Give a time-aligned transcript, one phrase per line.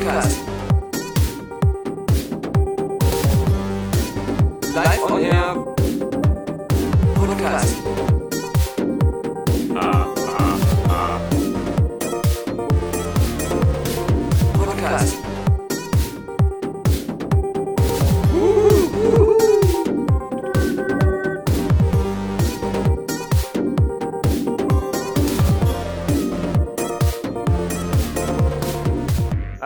[0.00, 0.38] Podcast.
[4.74, 5.69] Live on Air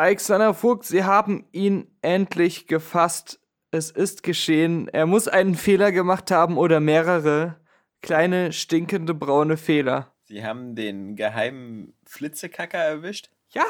[0.05, 3.41] Alexander Vogt, Sie haben ihn endlich gefasst.
[3.71, 4.87] Es ist geschehen.
[4.89, 7.57] Er muss einen Fehler gemacht haben oder mehrere
[8.03, 10.13] kleine, stinkende, braune Fehler.
[10.25, 13.31] Sie haben den geheimen Flitzekacker erwischt?
[13.49, 13.65] Ja.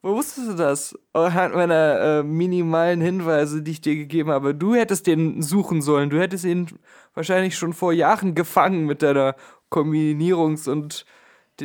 [0.00, 0.96] Wo wusstest du das?
[1.12, 4.54] Anhand meiner äh, minimalen Hinweise, die ich dir gegeben habe.
[4.54, 6.10] Du hättest den suchen sollen.
[6.10, 6.68] Du hättest ihn
[7.14, 9.34] wahrscheinlich schon vor Jahren gefangen mit deiner
[9.72, 11.04] Kombinierungs- und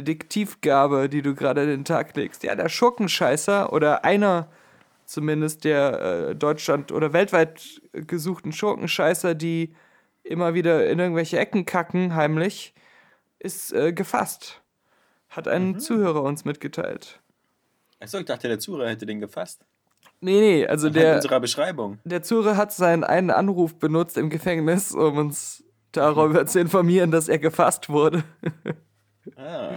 [0.04, 2.44] Detektivgabe, die du gerade an den Tag legst.
[2.44, 4.49] Ja, der Schurkenscheißer oder einer
[5.05, 9.75] zumindest der äh, Deutschland oder weltweit gesuchten Schurkenscheißer, die
[10.23, 12.73] immer wieder in irgendwelche Ecken kacken, heimlich,
[13.39, 14.61] ist äh, gefasst.
[15.30, 17.19] Hat ein Zuhörer uns mitgeteilt.
[18.00, 19.66] Achso, ich dachte, der Zuhörer hätte den gefasst.
[20.22, 22.00] Nee, nee, also Anhand der, unserer Beschreibung.
[22.03, 27.28] der Zuhörer hat seinen einen Anruf benutzt im Gefängnis, um uns darüber zu informieren, dass
[27.28, 28.23] er gefasst wurde.
[29.36, 29.76] Ah,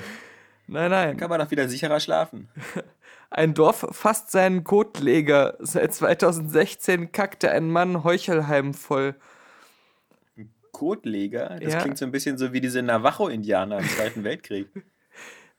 [0.67, 1.17] nein, nein.
[1.17, 2.49] kann man doch wieder sicherer schlafen.
[3.31, 5.57] Ein Dorf fasst seinen Kotleger.
[5.61, 9.17] Seit 2016 kackte ein Mann Heuchelheim voll.
[10.73, 11.59] Kotleger?
[11.61, 11.81] Das Ja.
[11.83, 14.69] klingt so ein bisschen so wie diese Navajo-Indianer im Zweiten Weltkrieg.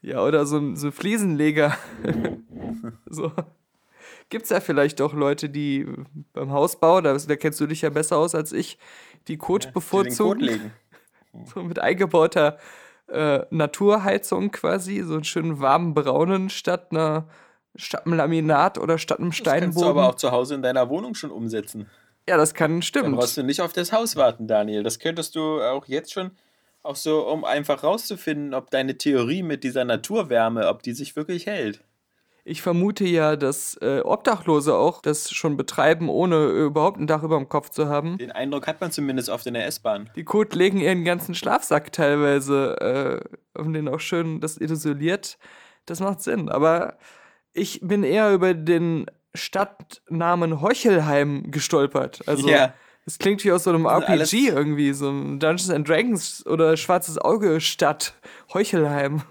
[0.01, 1.75] Ja, oder so ein so Fliesenleger.
[3.05, 3.33] so.
[4.29, 5.85] Gibt's ja vielleicht auch Leute, die
[6.31, 8.77] beim Hausbau, da, da kennst du dich ja besser aus als ich,
[9.27, 10.39] die Kot Die den Kot bevorzugen.
[10.39, 10.71] legen.
[11.53, 12.57] So mit eingebauter
[13.11, 17.27] äh, Naturheizung quasi, so einen schönen warmen braunen statt einer
[17.75, 19.89] statt einem Laminat oder statt einem Das kannst du Steinboden.
[19.89, 21.87] aber auch zu Hause in deiner Wohnung schon umsetzen.
[22.27, 23.15] ja, das kann Dann stimmt.
[23.15, 24.83] brauchst du nicht auf das Haus warten, Daniel.
[24.83, 26.31] Das könntest du auch jetzt schon,
[26.83, 31.45] auch so, um einfach rauszufinden, ob deine Theorie mit dieser Naturwärme, ob die sich wirklich
[31.45, 31.81] hält.
[32.49, 37.37] Ich vermute ja, dass äh, Obdachlose auch das schon betreiben, ohne überhaupt ein Dach über
[37.37, 38.17] dem Kopf zu haben.
[38.17, 40.09] Den Eindruck hat man zumindest oft in der S-Bahn.
[40.15, 43.21] Die Kot legen ihren ganzen Schlafsack teilweise,
[43.55, 45.37] äh, um den auch schön das isoliert.
[45.85, 46.49] Das macht Sinn.
[46.49, 46.97] Aber
[47.53, 49.05] ich bin eher über den
[49.35, 52.21] Stadtnamen Heuchelheim gestolpert.
[52.25, 52.73] Also Ja.
[53.05, 57.19] es klingt wie aus so einem RPG irgendwie, so ein Dungeons and Dragons oder Schwarzes
[57.19, 58.15] Auge Stadt.
[58.55, 59.21] Heuchelheim.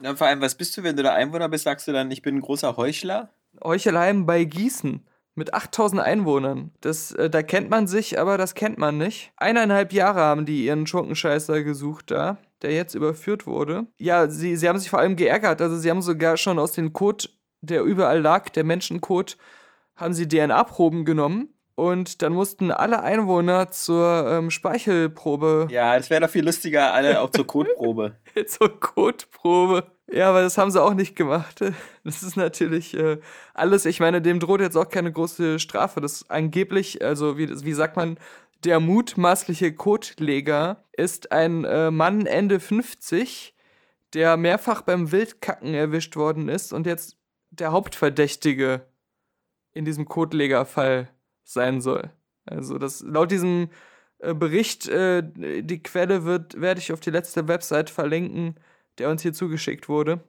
[0.00, 2.22] Na, vor allem, was bist du, wenn du da Einwohner bist, sagst du dann, ich
[2.22, 3.30] bin ein großer Heuchler?
[3.62, 5.04] Heuchelheim bei Gießen
[5.34, 6.72] mit 8000 Einwohnern.
[6.80, 9.32] Das, äh, da kennt man sich, aber das kennt man nicht.
[9.36, 13.86] Eineinhalb Jahre haben die ihren Schurkenscheißer gesucht da, der jetzt überführt wurde.
[13.98, 15.62] Ja, sie, sie haben sich vor allem geärgert.
[15.62, 17.30] Also sie haben sogar schon aus dem Kot,
[17.60, 19.38] der überall lag, der Menschenkot,
[19.96, 21.54] haben sie DNA-Proben genommen.
[21.78, 27.20] Und dann mussten alle Einwohner zur ähm, Speichelprobe Ja, das wäre doch viel lustiger, alle
[27.20, 28.16] auch zur Kotprobe.
[28.48, 29.86] zur Kotprobe.
[30.10, 31.60] Ja, aber das haben sie auch nicht gemacht.
[32.02, 33.18] Das ist natürlich äh,
[33.54, 36.00] alles, ich meine, dem droht jetzt auch keine große Strafe.
[36.00, 38.18] Das ist angeblich, also wie, wie sagt man,
[38.64, 43.54] der mutmaßliche Kotleger ist ein äh, Mann Ende 50,
[44.14, 47.18] der mehrfach beim Wildkacken erwischt worden ist und jetzt
[47.50, 48.80] der Hauptverdächtige
[49.74, 51.10] in diesem Kotlegerfall
[51.52, 52.10] sein soll.
[52.46, 53.70] Also das laut diesem
[54.18, 58.56] äh, Bericht, äh, die Quelle wird, werde ich auf die letzte Website verlinken,
[58.98, 60.20] der uns hier zugeschickt wurde.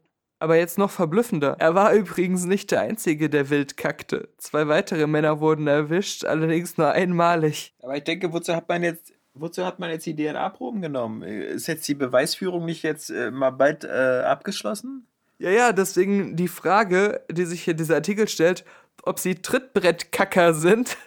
[0.42, 1.58] Aber jetzt noch verblüffender.
[1.60, 4.30] Er war übrigens nicht der Einzige, der wild kackte.
[4.38, 7.74] Zwei weitere Männer wurden erwischt, allerdings nur einmalig.
[7.82, 11.24] Aber ich denke, wozu hat man jetzt, wozu hat man jetzt die DNA-Proben genommen?
[11.24, 15.08] Ist jetzt die Beweisführung nicht jetzt äh, mal bald äh, abgeschlossen?
[15.40, 18.64] Ja, ja, deswegen die Frage, die sich hier dieser Artikel stellt,
[19.04, 20.98] ob sie Trittbrettkacker sind,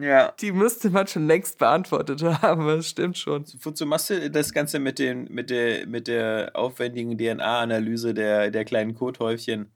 [0.00, 0.32] Ja.
[0.40, 2.66] die müsste man schon längst beantwortet haben.
[2.76, 3.44] Das stimmt schon.
[3.62, 8.64] Wozu machst du das Ganze mit, den, mit, der, mit der aufwendigen DNA-Analyse der, der
[8.64, 9.70] kleinen Kothäufchen?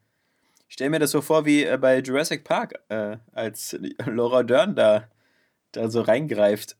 [0.68, 4.74] Ich stell mir das so vor wie äh, bei Jurassic Park, äh, als Laura Dern
[4.76, 5.08] da,
[5.72, 6.76] da so reingreift.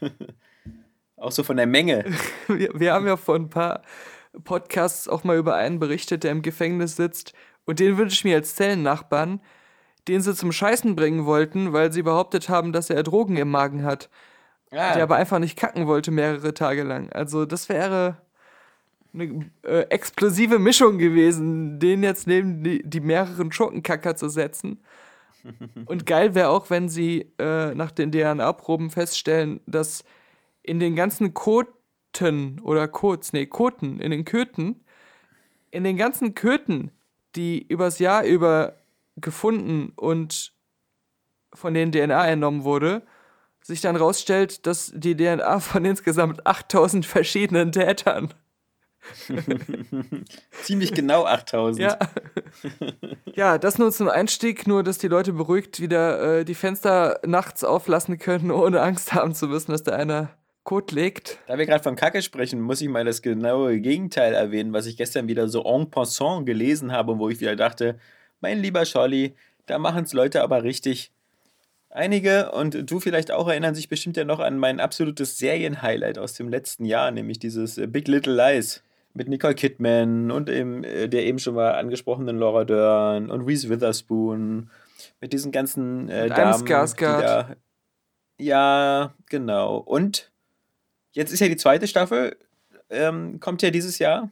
[1.16, 2.04] Auch so von der Menge.
[2.48, 3.82] Wir, wir haben ja vor ein paar
[4.42, 7.32] Podcasts auch mal über einen berichtet, der im Gefängnis sitzt.
[7.64, 9.40] Und den wünsche ich mir als Zellennachbarn,
[10.08, 13.84] den sie zum Scheißen bringen wollten, weil sie behauptet haben, dass er Drogen im Magen
[13.84, 14.10] hat.
[14.70, 17.10] Ah, Der aber einfach nicht kacken wollte mehrere Tage lang.
[17.12, 18.18] Also das wäre
[19.12, 24.82] eine äh, explosive Mischung gewesen, den jetzt neben die, die mehreren Schurkenkacker zu setzen.
[25.86, 30.04] Und geil wäre auch, wenn sie äh, nach den DNA-Proben feststellen, dass
[30.62, 34.84] in den ganzen Koten oder Kots, nee, Koten, in den Köten,
[35.70, 36.90] in den ganzen Köten,
[37.36, 38.76] die übers Jahr über
[39.16, 40.52] gefunden und
[41.52, 43.02] von denen DNA entnommen wurde,
[43.62, 48.34] sich dann rausstellt, dass die DNA von insgesamt 8000 verschiedenen Tätern.
[50.62, 51.82] Ziemlich genau 8000.
[51.82, 51.98] Ja.
[53.34, 57.64] ja, das nur zum Einstieg, nur dass die Leute beruhigt wieder äh, die Fenster nachts
[57.64, 60.30] auflassen können, ohne Angst haben zu müssen, dass da einer
[60.64, 61.38] Kot legt.
[61.46, 64.96] Da wir gerade von Kacke sprechen, muss ich mal das genaue Gegenteil erwähnen, was ich
[64.96, 67.98] gestern wieder so en passant gelesen habe, wo ich wieder dachte,
[68.44, 69.34] mein lieber Scholli,
[69.66, 71.10] da machen es Leute aber richtig.
[71.88, 76.34] Einige und du vielleicht auch erinnern sich bestimmt ja noch an mein absolutes Serienhighlight aus
[76.34, 78.82] dem letzten Jahr, nämlich dieses äh, Big Little Lies
[79.14, 83.70] mit Nicole Kidman und eben, äh, der eben schon mal angesprochenen Laura Dern und Reese
[83.70, 84.70] Witherspoon
[85.20, 86.66] mit diesen ganzen äh, Mit Damen.
[87.22, 87.56] da-
[88.40, 89.76] Ja, genau.
[89.78, 90.32] Und
[91.12, 92.36] jetzt ist ja die zweite Staffel,
[92.90, 94.30] ähm, kommt ja dieses Jahr.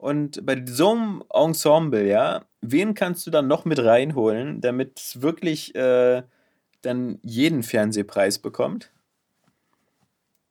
[0.00, 5.20] Und bei so einem Ensemble, ja, wen kannst du dann noch mit reinholen, damit es
[5.20, 6.22] wirklich äh,
[6.80, 8.90] dann jeden Fernsehpreis bekommt?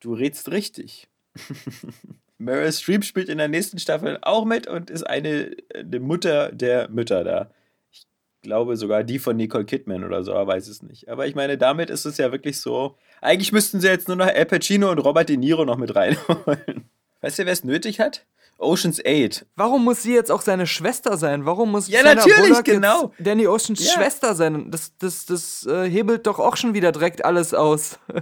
[0.01, 1.07] Du redst richtig.
[2.37, 6.87] Meryl Streep spielt in der nächsten Staffel auch mit und ist eine, eine Mutter der
[6.89, 7.49] Mütter da.
[7.91, 8.05] Ich
[8.43, 11.09] glaube sogar die von Nicole Kidman oder so, aber weiß es nicht.
[11.09, 12.97] Aber ich meine, damit ist es ja wirklich so.
[13.19, 16.85] Eigentlich müssten sie jetzt nur noch Al Pacino und Robert De Niro noch mit reinholen.
[17.21, 18.27] Weißt du, wer es nötig hat?
[18.59, 19.45] Ocean's 8.
[19.55, 21.45] Warum muss sie jetzt auch seine Schwester sein?
[21.45, 23.13] Warum muss Ja, Sandra natürlich, Bullock genau.
[23.17, 23.91] jetzt Danny Oceans Ja.
[23.93, 24.69] Schwester sein?
[24.69, 27.99] Das, das, das äh, hebelt doch auch schon wieder direkt alles aus.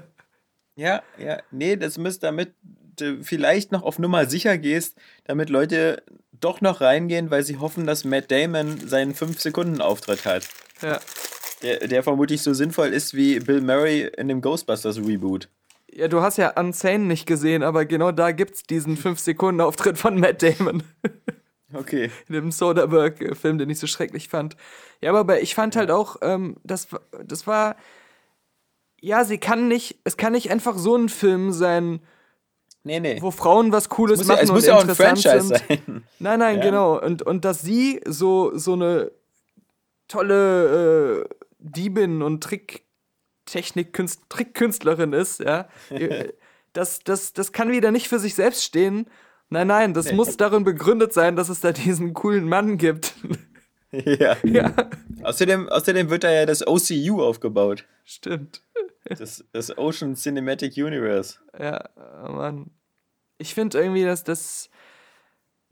[0.79, 2.53] Ja, ja, nee, das müsste, damit
[2.97, 4.95] du vielleicht noch auf Nummer sicher gehst,
[5.25, 6.03] damit Leute
[6.39, 10.47] doch noch reingehen, weil sie hoffen, dass Matt Damon seinen 5-Sekunden-Auftritt hat.
[10.83, 10.99] ja.
[11.63, 15.49] Der, der vermutlich so sinnvoll ist wie Bill Murray in dem Ghostbusters Reboot.
[15.91, 20.41] Ja, du hast ja Unsane nicht gesehen, aber genau da gibt's diesen 5-Sekunden-Auftritt von Matt
[20.43, 20.83] Damon.
[21.73, 22.09] Okay.
[22.29, 24.55] in dem Soderbergh-Film, den ich so schrecklich fand.
[25.01, 26.87] Ja, aber ich fand halt auch, ähm, das,
[27.25, 27.75] das war,
[29.01, 31.99] ja, sie kann nicht, es kann nicht einfach so ein Film sein,
[32.85, 33.17] Nee, nee.
[33.21, 35.47] wo Frauen was Cooles muss ja, machen es muss und ja auch ein interessant Franchise
[35.67, 35.67] sind.
[35.67, 36.03] sein.
[36.19, 36.61] Nein, nein, Ja.
[36.63, 37.01] genau.
[37.03, 39.11] Und, und dass sie so, so eine
[40.07, 42.86] tolle äh, Diebin und Tricktechnik-Künst-
[43.47, 46.33] Trickkünstlerin ist, ja, äh,
[46.73, 49.07] das, das, das kann wieder nicht für sich selbst stehen.
[49.49, 50.13] Nein, nein, das Nee.
[50.15, 53.13] muss darin begründet sein, dass es da diesen coolen Mann gibt.
[53.91, 54.35] ja.
[54.43, 54.73] ja,
[55.23, 57.85] Außerdem, außerdem wird da ja das OCU aufgebaut.
[58.03, 58.61] stimmt.
[59.05, 61.39] Das, das Ocean Cinematic Universe.
[61.57, 62.71] Ja, oh Mann.
[63.37, 64.69] Ich finde irgendwie, dass das.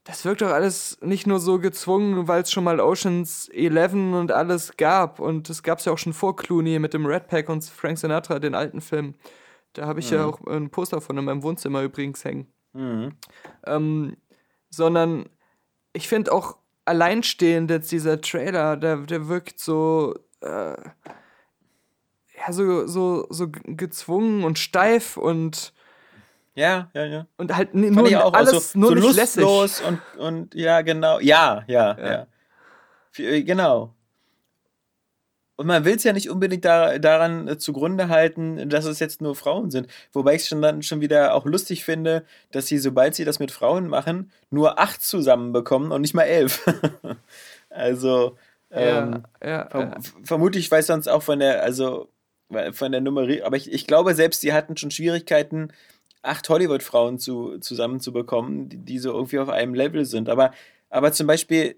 [0.05, 4.31] Das wirkt doch alles nicht nur so gezwungen, weil es schon mal Oceans 11 und
[4.31, 5.19] alles gab.
[5.19, 7.97] Und das gab es ja auch schon vor Clooney mit dem Red Pack und Frank
[7.97, 9.15] Sinatra, den alten Film.
[9.73, 12.47] Da habe ich ja auch ein Poster von in meinem Wohnzimmer übrigens hängen.
[12.73, 13.13] Mhm.
[13.65, 14.15] Ähm,
[14.69, 15.27] sondern
[15.91, 20.75] ich finde auch alleinstehend jetzt dieser Trailer, der, der wirkt so, äh,
[22.37, 25.73] ja, so, so, so gezwungen und steif und,
[26.55, 27.27] Ja, ja, ja.
[27.37, 28.33] und halt n- Fand nur auch.
[28.33, 29.43] alles also, nur so nicht lässig.
[29.43, 31.19] lustlos und, und ja, genau.
[31.19, 32.11] Ja, ja, Ja.
[32.11, 32.27] ja.
[33.17, 33.93] Äh, Genau.
[35.57, 39.21] Und man will es ja nicht unbedingt da, daran äh, zugrunde halten, dass es jetzt
[39.21, 39.87] nur Frauen sind.
[40.11, 43.39] Wobei ich es schon dann schon wieder auch lustig finde, dass sie, sobald sie das
[43.39, 46.65] mit Frauen machen, nur acht zusammenbekommen und nicht mal elf.
[47.69, 48.37] also,
[48.69, 49.97] ähm, ja, ja, Ver ja.
[50.23, 52.09] Vermutlich weiß sonst auch von der, also
[52.73, 55.69] von der Nummerierung, aber ich, ich glaube, selbst sie hatten schon Schwierigkeiten,
[56.25, 60.29] acht Hollywood-Frauen zu, zusammenzubekommen, die, die so irgendwie auf einem Level sind.
[60.29, 60.51] Aber,
[60.89, 61.75] aber zum Beispiel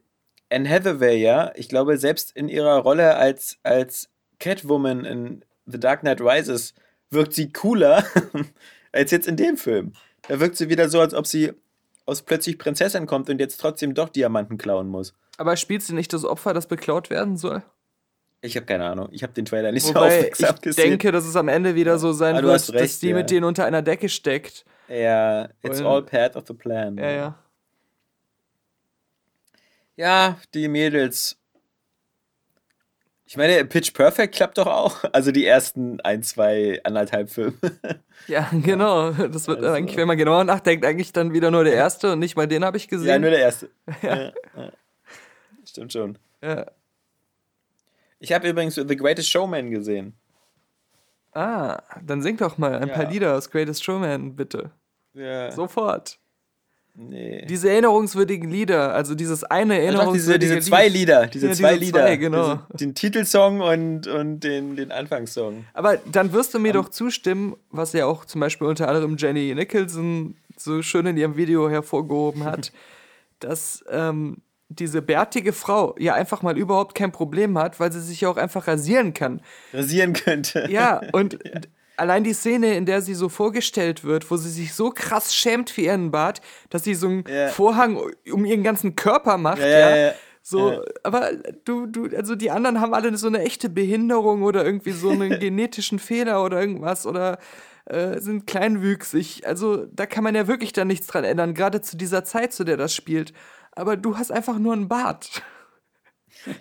[0.49, 6.01] Anne Hathaway, ja, ich glaube, selbst in ihrer Rolle als, als Catwoman in The Dark
[6.01, 6.73] Knight Rises
[7.09, 8.05] wirkt sie cooler
[8.91, 9.93] als jetzt in dem Film.
[10.27, 11.53] Da wirkt sie wieder so, als ob sie
[12.05, 15.13] aus plötzlich Prinzessin kommt und jetzt trotzdem doch Diamanten klauen muss.
[15.37, 17.63] Aber spielt sie nicht das Opfer, das beklaut werden soll?
[18.47, 19.09] Ich habe keine Ahnung.
[19.11, 20.89] Ich habe den Trailer nicht so Wobei aufmerksam ich gesehen.
[20.91, 23.15] denke, dass es am Ende wieder so sein Ah, wird, recht, dass die ja.
[23.15, 24.65] mit denen unter einer Decke steckt.
[24.87, 26.97] ja, it's Und- all part of the plan.
[26.97, 27.39] Ja, ja.
[29.95, 31.37] Ja, die Mädels.
[33.25, 35.03] Ich meine, Pitch Perfect klappt doch auch.
[35.11, 37.53] Also die ersten ein, zwei, anderthalb Filme.
[38.27, 39.11] Ja, genau.
[39.11, 42.19] Das wird Also- eigentlich, wenn man genauer nachdenkt, eigentlich dann wieder nur der erste und
[42.19, 43.07] nicht mal den habe ich gesehen.
[43.09, 43.69] ja, nur der erste.
[44.01, 44.31] Ja.
[44.55, 44.71] Ja,
[45.65, 46.17] Stimmt schon.
[46.41, 46.65] Ja.
[48.19, 50.13] Ich habe übrigens The Greatest Showman gesehen.
[51.33, 52.93] Ah, dann sing doch mal ein Ja.
[52.95, 54.71] paar Lieder aus Greatest Showman, bitte.
[55.13, 56.17] Ja, Sofort.
[56.95, 57.45] nee.
[57.47, 60.93] Diese erinnerungswürdigen Lieder, also dieses eine doch, diese, erinnerungswürdige diese zwei Lied.
[60.93, 61.99] Lieder, diese Ja, zwei diese Lieder.
[62.01, 62.55] zwei, genau.
[62.73, 65.65] Diese, den Titelsong und, und den, den Anfangssong.
[65.73, 69.53] Aber dann wirst du mir doch zustimmen, was ja auch zum Beispiel unter anderem Jenny
[69.53, 72.71] Nicholson so schön in ihrem Video hervorgehoben hat,
[73.39, 74.37] dass ähm,
[74.69, 78.37] diese bärtige Frau ja einfach mal überhaupt kein Problem hat, weil sie sich ja auch
[78.37, 79.41] einfach rasieren kann.
[79.73, 80.67] Rasieren könnte.
[80.69, 81.39] Ja, und
[81.97, 85.69] allein die Szene, in der sie so vorgestellt wird, wo sie sich so krass schämt
[85.69, 87.47] für ihren Bart, dass sie so einen Ja.
[87.47, 87.99] Vorhang
[88.31, 89.89] um ihren ganzen Körper macht, Ja, ja.
[89.89, 90.13] ja, ja.
[90.43, 90.81] So, Ja.
[91.03, 91.31] aber
[91.65, 95.39] du, du, also die anderen haben alle so eine echte Behinderung oder irgendwie so einen
[95.39, 97.37] genetischen Fehler oder irgendwas oder
[97.85, 99.45] äh, sind kleinwüchsig.
[99.47, 102.63] Also da kann man ja wirklich dann nichts dran ändern, gerade zu dieser Zeit, zu
[102.63, 103.33] der das spielt.
[103.77, 105.43] Aber du hast einfach nur einen Bart.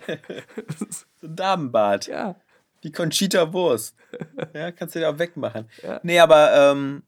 [0.79, 2.07] So ein Damenbart.
[2.07, 2.35] Ja.
[2.83, 3.95] Die Conchita Wurst.
[4.53, 5.69] Ja, kannst du dir auch wegmachen.
[5.83, 5.99] Ja.
[6.03, 7.03] Nee, aber ähm,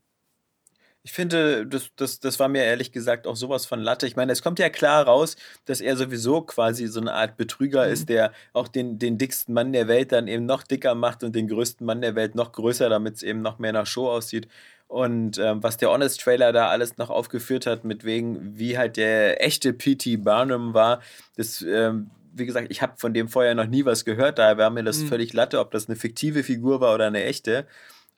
[1.04, 4.06] ich finde, das, das, das war mir ehrlich gesagt auch sowas von Latte.
[4.06, 7.86] Ich meine, es kommt ja klar raus, dass er sowieso quasi so eine Art Betrüger
[7.88, 7.94] Mhm.
[7.94, 11.36] ist, der auch den, den dicksten Mann der Welt dann eben noch dicker macht und
[11.36, 14.48] den größten Mann der Welt noch größer, damit es eben noch mehr nach Show aussieht.
[14.88, 18.98] Und ähm, was der Honest Trailer da alles noch aufgeführt hat, mit wegen, wie halt
[18.98, 20.18] der echte P.T.
[20.18, 21.02] Barnum war,
[21.38, 24.70] das, ähm, wie gesagt, ich habe von dem vorher noch nie was gehört, daher war
[24.70, 25.08] mir das Mhm.
[25.08, 27.68] völlig Latte, ob das eine fiktive Figur war oder eine echte.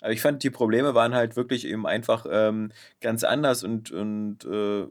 [0.01, 4.43] Aber ich fand, die Probleme waren halt wirklich eben einfach ähm, ganz anders und, und
[4.45, 4.87] äh,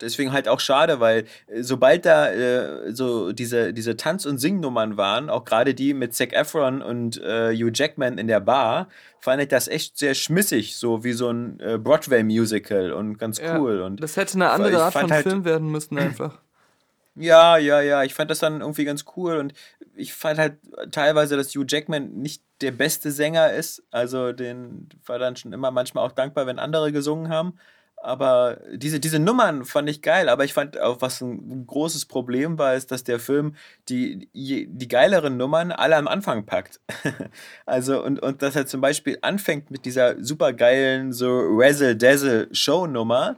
[0.00, 4.96] deswegen halt auch schade, weil äh, sobald da äh, so diese, diese Tanz- und Singnummern
[4.96, 8.88] waren, auch gerade die mit Zac Efron und äh, Hugh Jackman in der Bar,
[9.20, 13.58] fand ich das echt sehr schmissig, so wie so ein äh, Broadway-Musical und ganz Ja,
[13.58, 13.80] cool.
[13.82, 16.38] Und Das hätte eine andere Art von halt- Film werden müssen, einfach.
[17.14, 19.54] ja, ja, ja, ich fand das dann irgendwie ganz cool und
[19.94, 20.54] ich fand halt
[20.90, 23.82] teilweise, dass Hugh Jackman nicht der beste Sänger ist.
[23.90, 27.58] Also den war dann schon immer manchmal auch dankbar, wenn andere gesungen haben.
[28.02, 32.58] Aber diese, diese Nummern fand ich geil, aber ich fand auch, was ein großes Problem
[32.58, 33.54] war, ist, dass der Film
[33.88, 36.80] die, die, geileren Nummern alle am Anfang packt.
[37.66, 43.36] also, und, und dass er zum Beispiel anfängt mit dieser super geilen, so Razzle-Dazzle-Show-Nummer,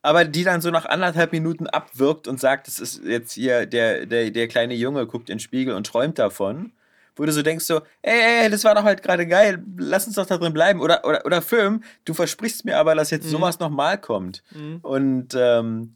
[0.00, 4.06] aber die dann so nach anderthalb Minuten abwirkt und sagt, es ist jetzt hier der,
[4.06, 6.72] der, der kleine Junge guckt in den Spiegel und träumt davon.
[7.16, 10.16] Wo du so denkst so, ey, ey, das war doch halt gerade geil, lass uns
[10.16, 10.80] doch da drin bleiben.
[10.80, 14.42] Oder, oder, oder Film, du versprichst mir aber, dass jetzt sowas nochmal kommt.
[14.82, 15.94] Und ähm,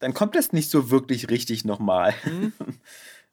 [0.00, 2.14] dann kommt das nicht so wirklich richtig nochmal.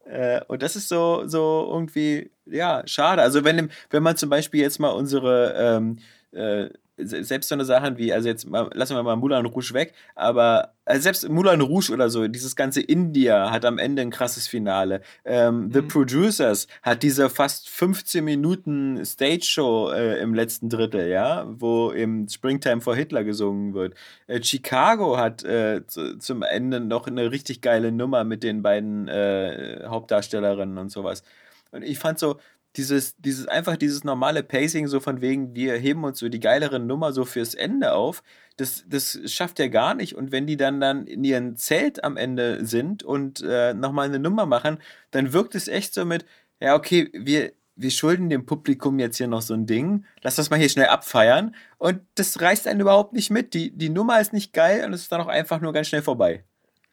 [0.07, 3.23] Äh, und das ist so, so irgendwie, ja, schade.
[3.23, 5.97] Also wenn, wenn man zum Beispiel jetzt mal unsere, ähm,
[6.31, 9.93] äh, selbst so eine Sachen wie, also jetzt mal, lassen wir mal Moulin Rouge weg,
[10.15, 14.47] aber also selbst Moulin Rouge oder so, dieses ganze India hat am Ende ein krasses
[14.47, 15.01] Finale.
[15.25, 21.89] Ähm, The Producers hat diese fast 15 Minuten Stage-Show äh, im letzten Drittel, ja, wo
[21.89, 23.95] im Springtime for Hitler gesungen wird.
[24.27, 29.07] Äh, Chicago hat äh, zu, zum Ende noch eine richtig geile Nummer mit den beiden
[29.07, 31.23] äh, Hauptdarstellerinnen und sowas.
[31.71, 32.37] Und ich fand so,
[32.77, 36.79] dieses, dieses, einfach dieses normale Pacing, so von wegen, wir heben uns so die geilere
[36.79, 38.23] Nummer so fürs Ende auf,
[38.57, 40.15] das, das schafft er gar nicht.
[40.15, 44.19] Und wenn die dann dann in ihrem Zelt am Ende sind und äh, nochmal eine
[44.19, 44.77] Nummer machen,
[45.11, 46.25] dann wirkt es echt so mit,
[46.59, 50.49] ja, okay, wir, wir schulden dem Publikum jetzt hier noch so ein Ding, lass das
[50.49, 51.55] mal hier schnell abfeiern.
[51.77, 53.53] Und das reißt einen überhaupt nicht mit.
[53.53, 56.01] Die, die Nummer ist nicht geil und es ist dann auch einfach nur ganz schnell
[56.01, 56.43] vorbei.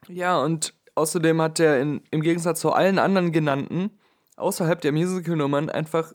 [0.09, 3.91] Ja, und außerdem hat in, im Gegensatz zu allen anderen genannten,
[4.37, 6.13] außerhalb der Musical-Nummern, einfach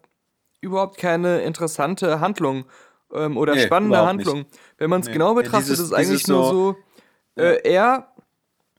[0.61, 2.65] überhaupt keine interessante Handlung
[3.13, 4.27] ähm, oder Nee, spannende überhaupt nicht.
[4.27, 4.45] Handlung.
[4.77, 5.13] Wenn man es Nee.
[5.13, 6.75] genau Ja, betrachtet, dieses- ist es eigentlich nur so-
[7.35, 8.07] äh, er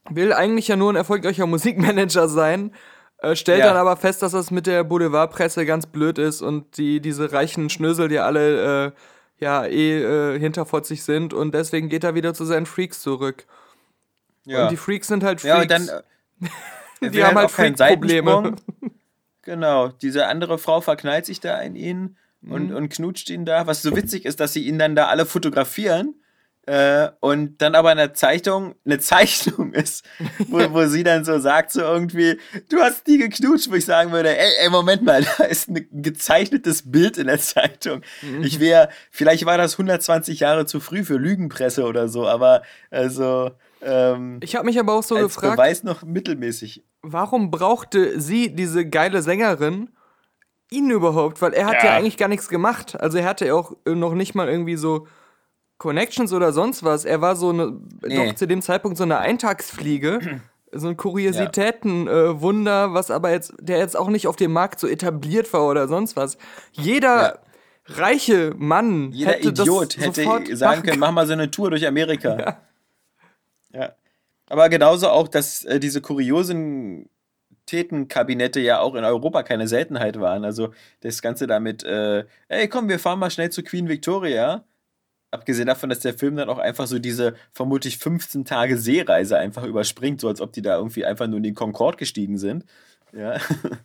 [0.09, 2.73] will eigentlich ja nur ein erfolgreicher Musikmanager sein,
[3.19, 3.67] äh, stellt Ja.
[3.67, 7.69] dann aber fest, dass das mit der Boulevardpresse ganz blöd ist und die diese reichen
[7.69, 8.91] Schnösel, die alle äh,
[9.39, 13.45] ja eh äh, hinterfotzig sind und deswegen geht er wieder zu seinen Freaks zurück.
[14.45, 14.63] Ja.
[14.63, 15.57] Und die Freaks sind halt Freaks.
[15.57, 15.87] Ja, dann.
[15.87, 16.47] äh,
[17.01, 18.55] er Die haben halt keinen Freak-Probleme.
[19.49, 22.51] Genau, diese andere Frau verknallt sich da in ihn Mhm.
[22.53, 23.65] und, und knutscht ihn da.
[23.67, 26.13] Was so witzig ist, dass sie ihn dann da alle fotografieren
[26.67, 30.05] äh, und dann aber in der Zeitung eine Zeichnung ist,
[30.47, 32.37] wo, wo sie dann so sagt, so irgendwie,
[32.69, 35.85] du hast die geknutscht, wo ich sagen würde, ey, ey Moment mal, da ist ein
[35.91, 38.01] gezeichnetes Bild in der Zeitung.
[38.21, 38.43] Mhm.
[38.43, 43.51] Ich wäre, vielleicht war das 120 Jahre zu früh für Lügenpresse oder so, aber also.
[43.81, 46.83] Ähm, Ich habe mich aber auch so als gefragt, Beweis noch mittelmäßig.
[47.01, 49.89] Warum brauchte sie, diese geile Sängerin,
[50.71, 51.41] ihn überhaupt?
[51.41, 51.95] Weil er hat ja, Ja.
[51.95, 52.99] eigentlich gar nichts gemacht.
[52.99, 55.07] Also er hatte ja auch äh, noch nicht mal irgendwie so
[55.77, 57.05] Connections oder sonst was.
[57.05, 58.15] Er war so eine, Nee.
[58.27, 60.41] doch zu dem Zeitpunkt so eine Eintagsfliege.
[60.71, 64.87] So ein Kuriositätenwunder, äh, was aber jetzt, der jetzt auch nicht auf dem Markt so
[64.87, 66.37] etabliert war oder sonst was.
[66.73, 67.39] Jeder
[67.87, 67.95] Ja.
[67.95, 72.57] reiche Mann Jeder hätte Idiot hätte sagen können, mach mal so eine Tour durch Amerika.
[73.71, 73.93] Ja.
[74.49, 77.09] Aber genauso auch, dass äh, diese kuriosen
[77.69, 80.43] Tätenkabinette ja auch in Europa keine Seltenheit waren.
[80.43, 84.65] Also das Ganze damit, äh, ey komm, wir fahren mal schnell zu Queen Victoria.
[85.31, 89.63] abgesehen davon, dass der Film dann auch einfach so diese vermutlich 15 Tage Seereise einfach
[89.65, 92.65] überspringt, so als ob die da irgendwie einfach nur in den Concorde gestiegen sind.
[93.13, 93.39] Ja.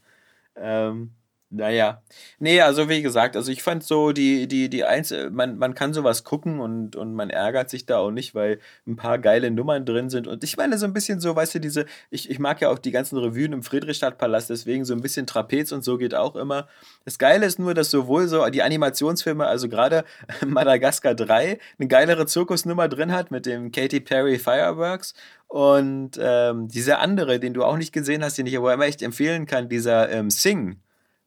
[0.57, 1.13] ähm,
[1.55, 2.03] naja.
[2.41, 5.95] Nee, also wie gesagt, also ich fand so die, die, die Einzel man, man kann
[5.95, 9.87] sowas gucken und, und man ärgert sich da auch nicht, weil ein paar geile Nummern
[9.87, 10.27] drin sind.
[10.27, 12.79] Und ich meine so ein bisschen so, weißt du, diese, ich, ich mag ja auch
[12.79, 16.67] die ganzen Revuen im Friedrichstadtpalast, deswegen so ein bisschen Trapez und so geht auch immer.
[17.05, 20.05] Das Geile ist nur, dass sowohl so die Animationsfilme, also gerade
[20.47, 25.15] Madagaskar 3, eine geilere Zirkusnummer drin hat mit dem Katy Perry Fireworks
[25.47, 29.03] und ähm, dieser andere, den du auch nicht gesehen hast, den ich aber immer echt
[29.03, 30.81] empfehlen kann, dieser ähm, Sing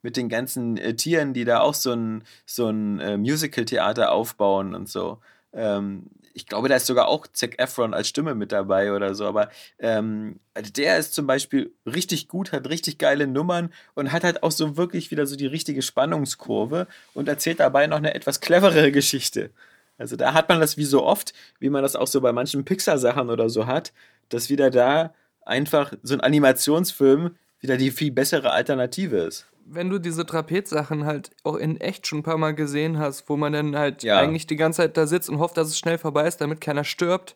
[0.07, 4.73] mit den ganzen äh, Tieren, die da auch so ein, so ein äh, Musical-Theater aufbauen
[4.73, 5.17] und so.
[5.51, 9.25] Ähm, ich glaube, da ist sogar auch Zac Efron als Stimme mit dabei oder so,
[9.25, 9.49] aber
[9.79, 14.43] ähm, also der ist zum Beispiel richtig gut, hat richtig geile Nummern und hat halt
[14.43, 18.91] auch so wirklich wieder so die richtige Spannungskurve und erzählt dabei noch eine etwas cleverere
[18.93, 19.49] Geschichte.
[19.97, 22.63] Also da hat man das wie so oft, wie man das auch so bei manchen
[22.63, 23.91] Pixar-Sachen oder so hat,
[24.29, 25.13] dass wieder da
[25.45, 31.31] einfach so ein Animationsfilm wieder die viel bessere Alternative ist wenn du diese Trapezsachen halt
[31.43, 34.17] auch in echt schon ein paar Mal gesehen hast, wo man dann halt ja.
[34.19, 36.83] eigentlich die ganze Zeit da sitzt und hofft, dass es schnell vorbei ist, damit keiner
[36.83, 37.35] stirbt,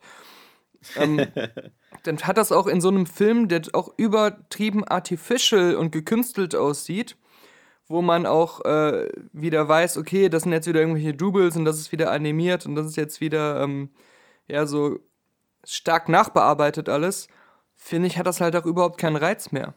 [0.95, 1.25] ähm,
[2.03, 7.17] dann hat das auch in so einem Film, der auch übertrieben artificial und gekünstelt aussieht,
[7.87, 11.77] wo man auch äh, wieder weiß, okay, das sind jetzt wieder irgendwelche Doubles und das
[11.77, 13.89] ist wieder animiert und das ist jetzt wieder ähm,
[14.47, 14.99] ja so
[15.65, 17.27] stark nachbearbeitet alles,
[17.75, 19.75] finde ich, hat das halt auch überhaupt keinen Reiz mehr.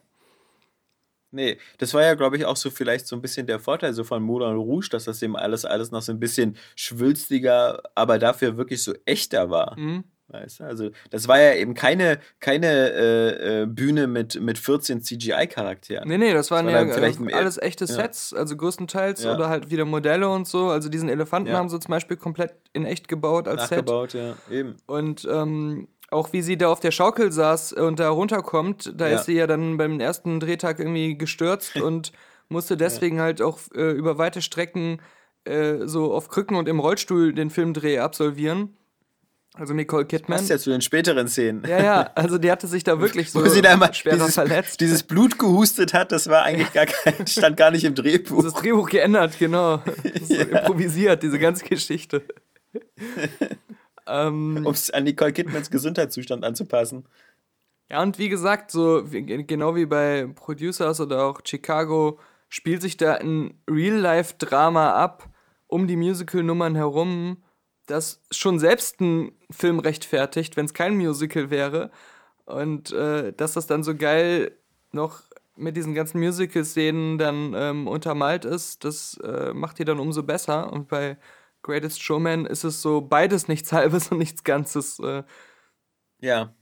[1.31, 4.03] Nee, das war ja, glaube ich, auch so vielleicht so ein bisschen der Vorteil so
[4.03, 8.57] von Moulin Rouge, dass das eben alles, alles noch so ein bisschen schwülstiger, aber dafür
[8.57, 9.77] wirklich so echter war.
[9.77, 10.05] Mhm.
[10.27, 10.63] Weißt du?
[10.63, 16.07] Also, das war ja eben keine, keine äh, äh, Bühne mit, mit 14 CGI-Charakteren.
[16.07, 18.39] Nee, nee, das waren das war ja vielleicht äh, alles echte Sets, ja.
[18.39, 19.35] also größtenteils ja.
[19.35, 20.69] oder halt wieder Modelle und so.
[20.69, 21.57] Also, diesen Elefanten ja.
[21.57, 24.35] haben sie zum Beispiel komplett in echt gebaut als Nachgebaut, Set.
[24.49, 24.77] ja, eben.
[24.87, 29.15] Und ähm, auch wie sie da auf der Schaukel saß und da runterkommt, da ja.
[29.17, 32.11] ist sie ja dann beim ersten Drehtag irgendwie gestürzt und
[32.49, 33.23] musste deswegen ja.
[33.23, 35.01] halt auch äh, über weite Strecken
[35.45, 38.75] äh, so auf Krücken und im Rollstuhl den Filmdreh absolvieren.
[39.57, 40.37] Also Nicole Kidman.
[40.37, 41.63] Das ist ja zu den späteren Szenen.
[41.65, 44.33] Ja, ja, also die hatte sich da wirklich so Wo sie da mal schwer dieses,
[44.33, 44.81] verletzt.
[44.81, 48.43] Dieses Blut gehustet hat, das war eigentlich gar kein, stand gar nicht im Drehbuch.
[48.43, 49.77] Das Drehbuch geändert, genau.
[50.19, 50.41] Das ja.
[50.41, 52.23] improvisiert, diese ganze Geschichte.
[54.07, 57.05] Ähm, um es an Nicole Kidmans Gesundheitszustand anzupassen.
[57.89, 62.97] Ja, und wie gesagt, so wie, genau wie bei Producers oder auch Chicago, spielt sich
[62.97, 65.29] da ein Real-Life-Drama ab
[65.67, 67.43] um die Musical-Nummern herum,
[67.87, 71.91] das schon selbst einen Film rechtfertigt, wenn es kein Musical wäre.
[72.45, 74.57] Und äh, dass das dann so geil
[74.91, 75.21] noch
[75.55, 80.71] mit diesen ganzen Musical-Szenen dann ähm, untermalt ist, das äh, macht die dann umso besser.
[80.71, 81.17] Und bei
[81.65, 84.99] Greatest Showman ist es so beides nichts Halbes und nichts Ganzes.
[84.99, 85.23] Äh.
[86.21, 86.53] Ja.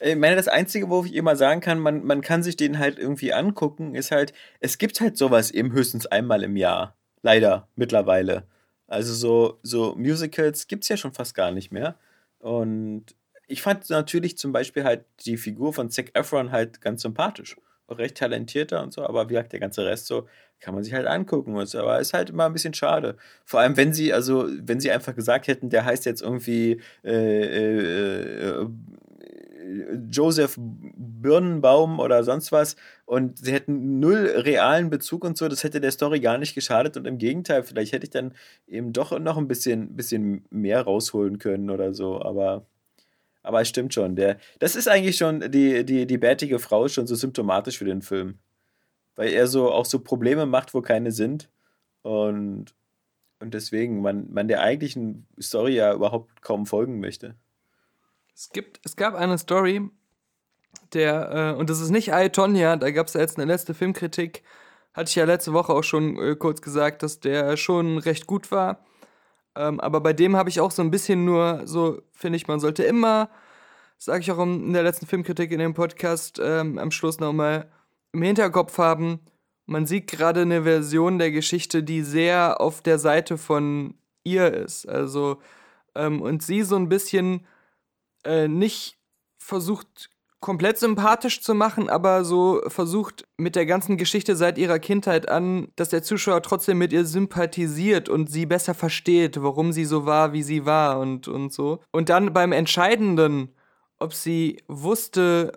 [0.00, 2.98] Ich meine, das Einzige, wo ich immer sagen kann, man, man kann sich den halt
[2.98, 6.96] irgendwie angucken, ist halt, es gibt halt sowas eben höchstens einmal im Jahr.
[7.20, 8.46] Leider, mittlerweile.
[8.86, 11.96] Also so, so Musicals gibt es ja schon fast gar nicht mehr.
[12.38, 13.14] Und
[13.46, 17.56] ich fand natürlich zum Beispiel halt die Figur von Zac Efron halt ganz sympathisch.
[17.98, 20.26] Recht talentierter und so, aber wie gesagt, der ganze Rest so,
[20.60, 21.56] kann man sich halt angucken.
[21.56, 21.78] Und so.
[21.80, 23.16] Aber ist halt immer ein bisschen schade.
[23.44, 27.10] Vor allem, wenn sie, also, wenn sie einfach gesagt hätten, der heißt jetzt irgendwie äh,
[27.10, 28.66] äh, äh,
[30.10, 35.80] Joseph Birnenbaum oder sonst was und sie hätten null realen Bezug und so, das hätte
[35.80, 38.34] der Story gar nicht geschadet und im Gegenteil, vielleicht hätte ich dann
[38.66, 42.66] eben doch noch ein bisschen, bisschen mehr rausholen können oder so, aber
[43.42, 46.94] aber es stimmt schon, der, das ist eigentlich schon, die, die, die bärtige Frau ist
[46.94, 48.38] schon so symptomatisch für den Film
[49.20, 51.50] weil er so auch so Probleme macht, wo keine sind.
[52.00, 52.74] Und,
[53.38, 57.34] und deswegen man, man der eigentlichen Story ja überhaupt kaum folgen möchte.
[58.34, 59.90] Es, gibt, es gab eine Story,
[60.94, 63.74] der, äh, und das ist nicht I, Tonya, da gab es ja jetzt eine letzte
[63.74, 64.42] Filmkritik,
[64.94, 68.50] hatte ich ja letzte Woche auch schon äh, kurz gesagt, dass der schon recht gut
[68.50, 68.86] war.
[69.56, 72.60] Ähm, aber bei dem habe ich auch so ein bisschen nur so, finde ich, man
[72.60, 73.30] sollte immer,
[73.98, 77.70] sage ich auch in der letzten Filmkritik in dem Podcast, ähm, am Schluss nochmal,
[78.12, 79.20] im Hinterkopf haben,
[79.66, 84.88] man sieht gerade eine Version der Geschichte, die sehr auf der Seite von ihr ist.
[84.88, 85.40] Also,
[85.94, 87.46] ähm, und sie so ein bisschen
[88.24, 88.98] äh, nicht
[89.38, 95.28] versucht, komplett sympathisch zu machen, aber so versucht mit der ganzen Geschichte seit ihrer Kindheit
[95.28, 100.06] an, dass der Zuschauer trotzdem mit ihr sympathisiert und sie besser versteht, warum sie so
[100.06, 101.80] war, wie sie war und, und so.
[101.92, 103.54] Und dann beim Entscheidenden,
[103.98, 105.52] ob sie wusste,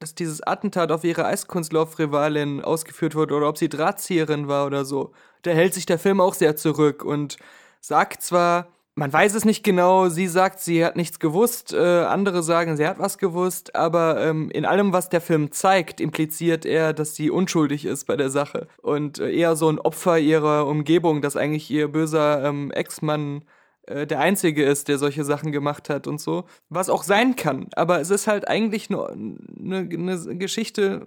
[0.00, 5.12] dass dieses Attentat auf ihre Eiskunstlaufrivalin ausgeführt wurde oder ob sie Drahtzieherin war oder so.
[5.42, 7.38] Da hält sich der Film auch sehr zurück und
[7.80, 10.08] sagt zwar, man weiß es nicht genau.
[10.08, 11.72] Sie sagt, sie hat nichts gewusst.
[11.72, 13.74] Äh, andere sagen, sie hat was gewusst.
[13.74, 18.16] Aber ähm, in allem, was der Film zeigt, impliziert er, dass sie unschuldig ist bei
[18.16, 18.66] der Sache.
[18.82, 23.44] Und äh, eher so ein Opfer ihrer Umgebung, dass eigentlich ihr böser ähm, Ex-Mann
[23.86, 26.44] äh, der Einzige ist, der solche Sachen gemacht hat und so.
[26.68, 27.68] Was auch sein kann.
[27.76, 31.06] Aber es ist halt eigentlich nur eine, eine Geschichte,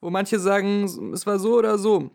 [0.00, 2.10] wo manche sagen, es war so oder so.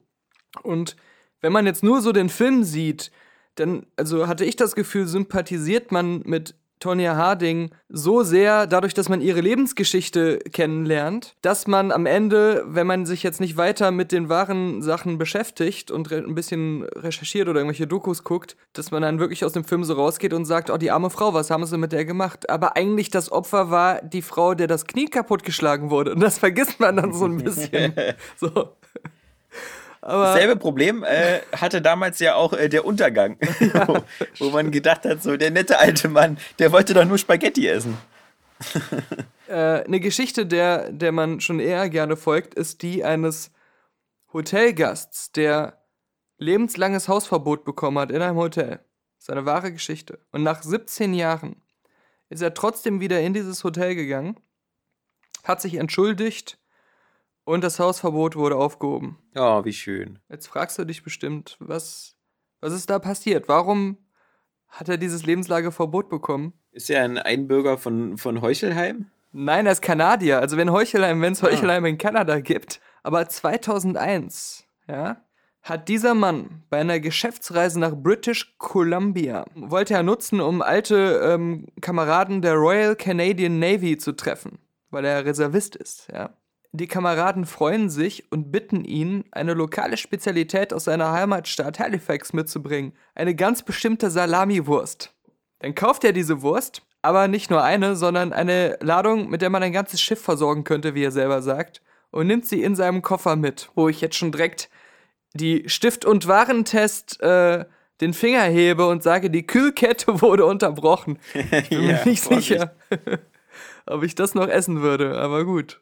[0.63, 0.95] Und
[1.41, 3.11] wenn man jetzt nur so den Film sieht,
[3.57, 9.09] dann, also hatte ich das Gefühl, sympathisiert man mit Tonya Harding so sehr, dadurch, dass
[9.09, 14.11] man ihre Lebensgeschichte kennenlernt, dass man am Ende, wenn man sich jetzt nicht weiter mit
[14.11, 19.19] den wahren Sachen beschäftigt und ein bisschen recherchiert oder irgendwelche Dokus guckt, dass man dann
[19.19, 21.77] wirklich aus dem Film so rausgeht und sagt, oh, die arme Frau, was haben sie
[21.77, 22.49] mit der gemacht?
[22.49, 26.13] Aber eigentlich das Opfer war die Frau, der das Knie kaputtgeschlagen wurde.
[26.13, 27.93] Und das vergisst man dann so ein bisschen.
[28.35, 28.76] so.
[30.01, 33.87] Aber Dasselbe Problem äh, hatte damals ja auch äh, der Untergang, ja.
[33.87, 34.03] wo,
[34.39, 37.97] wo, man gedacht hat, so der nette alte Mann, der wollte doch nur Spaghetti essen.
[39.47, 43.51] äh, eine Geschichte, der, der man schon eher gerne folgt, ist die eines
[44.33, 45.81] Hotelgasts, der
[46.37, 48.79] lebenslanges Hausverbot bekommen hat in einem Hotel.
[49.17, 50.19] Das ist eine wahre Geschichte.
[50.31, 51.61] Und nach 17 Jahren
[52.29, 54.39] ist er trotzdem wieder in dieses Hotel gegangen,
[55.43, 56.59] hat sich entschuldigt
[57.47, 59.17] und das Hausverbot wurde aufgehoben.
[59.33, 60.19] Oh, wie schön.
[60.27, 62.17] Jetzt fragst du dich bestimmt, was,
[62.59, 63.47] was ist da passiert?
[63.47, 63.97] Warum
[64.67, 66.51] hat er dieses Lebenslageverbot bekommen?
[66.71, 69.05] Ist er ein Einbürger von, von Heuchelheim?
[69.31, 70.39] Nein, er ist Kanadier.
[70.39, 71.47] Also wenn Heuchelheim, wenn es ah.
[71.47, 72.81] Heuchelheim in Kanada gibt.
[73.01, 75.23] Aber 2001, ja,
[75.61, 81.67] hat dieser Mann bei einer Geschäftsreise nach British Columbia, wollte er nutzen, um alte ähm,
[81.79, 86.35] Kameraden der Royal Canadian Navy zu treffen, weil er Reservist ist, ja.
[86.73, 92.93] Die Kameraden freuen sich und bitten ihn, eine lokale Spezialität aus seiner Heimatstadt Halifax mitzubringen.
[93.15, 95.13] Eine ganz bestimmte Salamiwurst.
[95.59, 99.63] Dann kauft er diese Wurst, aber nicht nur eine, sondern eine Ladung, mit der man
[99.63, 103.35] ein ganzes Schiff versorgen könnte, wie er selber sagt, und nimmt sie in seinem Koffer
[103.35, 104.69] mit, wo ich jetzt schon direkt
[105.33, 107.65] die Stift- und Warentest äh,
[108.01, 111.19] den Finger hebe und sage, die Kühlkette wurde unterbrochen.
[111.33, 112.75] Ich bin ja, mir nicht sicher,
[113.85, 115.81] ob ich das noch essen würde, aber gut.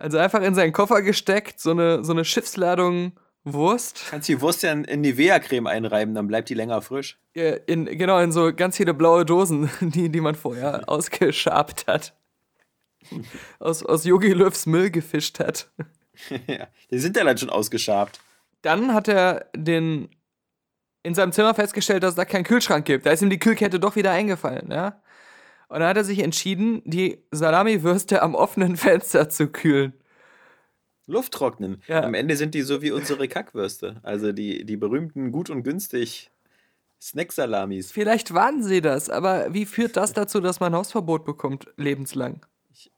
[0.00, 3.12] Also einfach in seinen Koffer gesteckt, so eine, so eine Schiffsladung
[3.44, 4.04] Wurst.
[4.10, 7.18] Kannst die Wurst ja in, in Nivea-Creme einreiben, dann bleibt die länger frisch.
[7.34, 12.14] In, genau, in so ganz viele blaue Dosen, die, die man vorher ausgeschabt hat.
[13.58, 15.70] aus, aus Yogi Löws Müll gefischt hat.
[16.46, 18.20] ja, die sind ja dann schon ausgeschabt.
[18.62, 20.10] Dann hat er den
[21.02, 23.06] in seinem Zimmer festgestellt, dass es da keinen Kühlschrank gibt.
[23.06, 24.99] Da ist ihm die Kühlkette doch wieder eingefallen, ja.
[25.70, 29.92] Und dann hat er sich entschieden, die Salamiwürste am offenen Fenster zu kühlen.
[31.06, 31.80] Luft trocknen.
[31.86, 32.02] Ja.
[32.02, 34.00] Am Ende sind die so wie unsere Kackwürste.
[34.02, 36.32] Also die, die berühmten gut und günstig
[37.00, 37.92] Snack-Salamis.
[37.92, 42.44] Vielleicht waren sie das, aber wie führt das dazu, dass man Hausverbot bekommt, lebenslang?
[42.72, 42.90] Ich,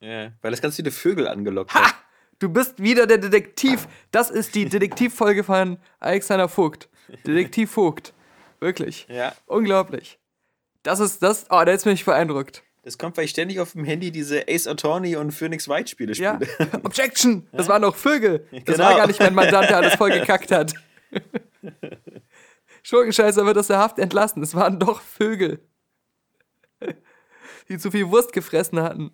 [0.00, 1.86] ja, weil das ganz viele Vögel angelockt ha!
[1.86, 1.94] hat.
[2.40, 3.86] Du bist wieder der Detektiv.
[4.10, 6.88] Das ist die Detektivfolge von Alexander Vogt.
[7.24, 8.12] Detektiv Vogt.
[8.58, 9.06] Wirklich.
[9.08, 9.32] Ja.
[9.46, 10.18] Unglaublich.
[10.86, 11.46] Das ist das.
[11.50, 12.62] Oh, da ist mich beeindruckt.
[12.84, 16.14] Das kommt, weil ich ständig auf dem Handy diese Ace Attorney und Phoenix White Spiele
[16.14, 16.46] spiele.
[16.60, 16.68] Ja.
[16.84, 17.48] Objection!
[17.50, 18.46] Das waren noch Vögel.
[18.52, 18.84] Das genau.
[18.84, 20.74] war gar nicht mein Mandant, der alles voll gekackt hat.
[22.84, 24.44] Schurkenscheißer wird aus der Haft entlassen.
[24.44, 25.58] Es waren doch Vögel.
[27.68, 29.10] Die zu viel Wurst gefressen hatten.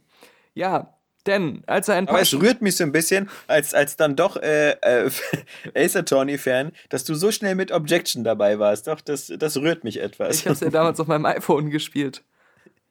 [0.52, 2.14] Ja, denn als er ein paar.
[2.14, 5.10] Aber es rührt mich so ein bisschen, als, als dann doch äh, äh,
[5.74, 8.86] Ace Attorney-Fan, dass du so schnell mit Objection dabei warst.
[8.86, 10.40] Doch, das, das rührt mich etwas.
[10.40, 12.24] Ich hab's ja damals auf meinem iPhone gespielt.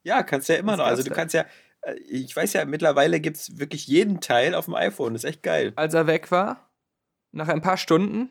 [0.04, 0.86] Ja, kannst ja immer das noch.
[0.86, 1.46] Also du kannst ja.
[1.82, 5.13] Äh, ich weiß ja, mittlerweile gibt es wirklich jeden Teil auf dem iPhone.
[5.13, 5.74] Das ist echt geil.
[5.76, 6.70] Als er weg war,
[7.32, 8.30] nach ein paar Stunden,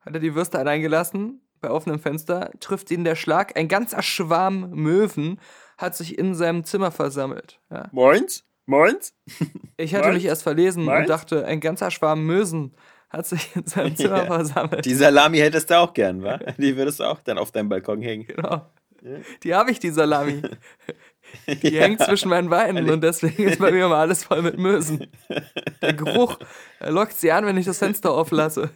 [0.00, 3.56] hat er die Würste alleingelassen, bei offenem Fenster, trifft ihn der Schlag.
[3.56, 5.40] Ein ganzer Schwarm Möwen
[5.78, 7.60] hat sich in seinem Zimmer versammelt.
[7.70, 7.88] Ja.
[7.92, 8.44] Moins?
[8.66, 9.14] Moins?
[9.76, 10.16] Ich hatte Moins?
[10.16, 11.00] mich erst verlesen Moins?
[11.00, 12.74] und dachte, ein ganzer Schwarm Mösen
[13.10, 14.26] hat sich in seinem Zimmer ja.
[14.26, 14.84] versammelt.
[14.84, 16.38] Die Salami hättest du auch gern, wa?
[16.58, 18.26] Die würdest du auch dann auf deinem Balkon hängen.
[18.26, 18.66] Genau.
[19.02, 19.16] Ja.
[19.42, 20.42] Die habe ich, die Salami.
[21.46, 21.82] Die ja.
[21.82, 25.06] hängt zwischen meinen Beinen und deswegen ist bei mir immer alles voll mit Mösen.
[25.80, 26.38] Der Geruch
[26.80, 28.68] lockt sie an, wenn ich das Fenster auflasse.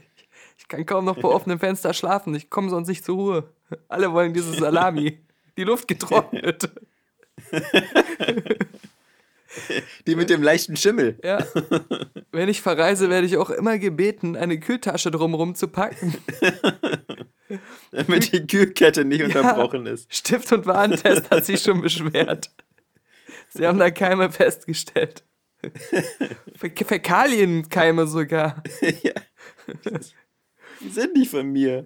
[0.56, 2.34] Ich kann kaum noch vor offenem Fenster schlafen.
[2.34, 3.50] Ich komme sonst nicht zur Ruhe.
[3.88, 5.20] Alle wollen diese Salami.
[5.58, 6.70] Die Luft getrocknet.
[10.06, 11.18] Die mit dem leichten Schimmel.
[11.22, 11.44] Ja.
[12.32, 16.14] Wenn ich verreise, werde ich auch immer gebeten, eine Kühltasche drumherum zu packen.
[17.92, 20.12] Damit die Kühlkette nicht ja, unterbrochen ist.
[20.14, 22.50] Stift- und Warentest hat sich schon beschwert.
[23.48, 25.24] Sie haben da Keime festgestellt.
[26.56, 28.62] Fäkalienkeime sogar.
[29.02, 29.12] Ja.
[30.80, 31.84] Die sind nicht von mir.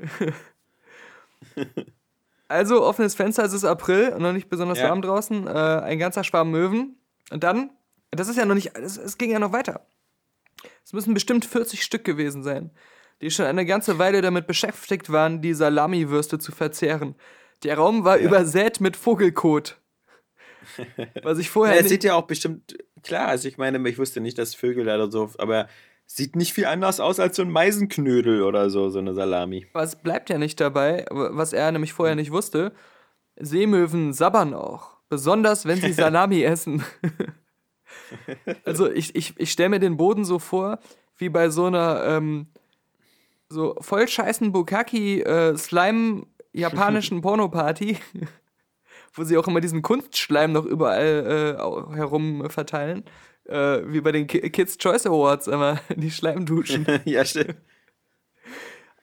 [2.48, 4.88] Also offenes Fenster, es ist April und noch nicht besonders Ja.
[4.88, 5.46] warm draußen.
[5.46, 6.99] Äh, ein ganzer Schwarm Möwen.
[7.30, 7.70] Und dann,
[8.10, 9.86] das ist ja noch nicht, es, es ging ja noch weiter.
[10.84, 12.70] Es müssen bestimmt 40 Stück gewesen sein,
[13.22, 17.14] die schon eine ganze Weile damit beschäftigt waren, die Salamiwürste zu verzehren.
[17.62, 19.78] Der Raum war übersät mit Vogelkot.
[21.22, 23.98] Was ich Ja, vorher es nicht, sieht ja auch bestimmt, klar, also ich meine, ich
[23.98, 25.68] wusste nicht, dass Vögel da so, aber
[26.06, 29.66] sieht nicht viel anders aus als so ein Meisenknödel oder so, so eine Salami.
[29.72, 32.72] was bleibt ja nicht dabei, was er nämlich vorher nicht wusste.
[33.36, 34.99] Seemöwen sabbern auch.
[35.10, 36.82] Besonders, wenn sie Salami essen.
[38.64, 40.78] also ich, ich, ich stelle mir den Boden so vor,
[41.18, 42.46] wie bei so einer ähm,
[43.50, 47.98] so voll scheißen Bukaki äh, Slime japanischen Pornoparty,
[49.12, 53.04] wo sie auch immer diesen Kunstschleim noch überall äh, herum verteilen.
[53.46, 56.86] Äh, wie bei den Ki Kids Choice Awards immer, die Schleimduschen.
[57.04, 57.56] ja, stimmt.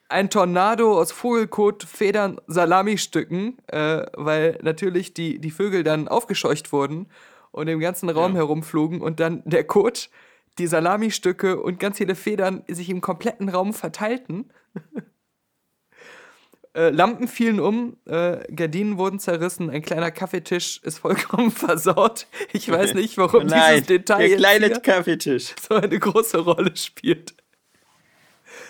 [0.09, 7.07] Ein Tornado aus Vogelkot, Federn, Salamistücken, äh, weil natürlich die, die Vögel dann aufgescheucht wurden
[7.51, 8.37] und im ganzen Raum Ja.
[8.39, 10.09] herumflogen und dann der Kot,
[10.59, 14.49] die Salamistücke und ganz viele Federn sich im kompletten Raum verteilten.
[16.73, 22.27] äh, Lampen fielen um, äh, Gardinen wurden zerrissen, ein kleiner Kaffeetisch ist vollkommen versaut.
[22.53, 25.53] Ich weiß nicht, warum nein, dieses Detail der kleine Kaffeetisch.
[25.67, 27.35] so eine große Rolle spielt.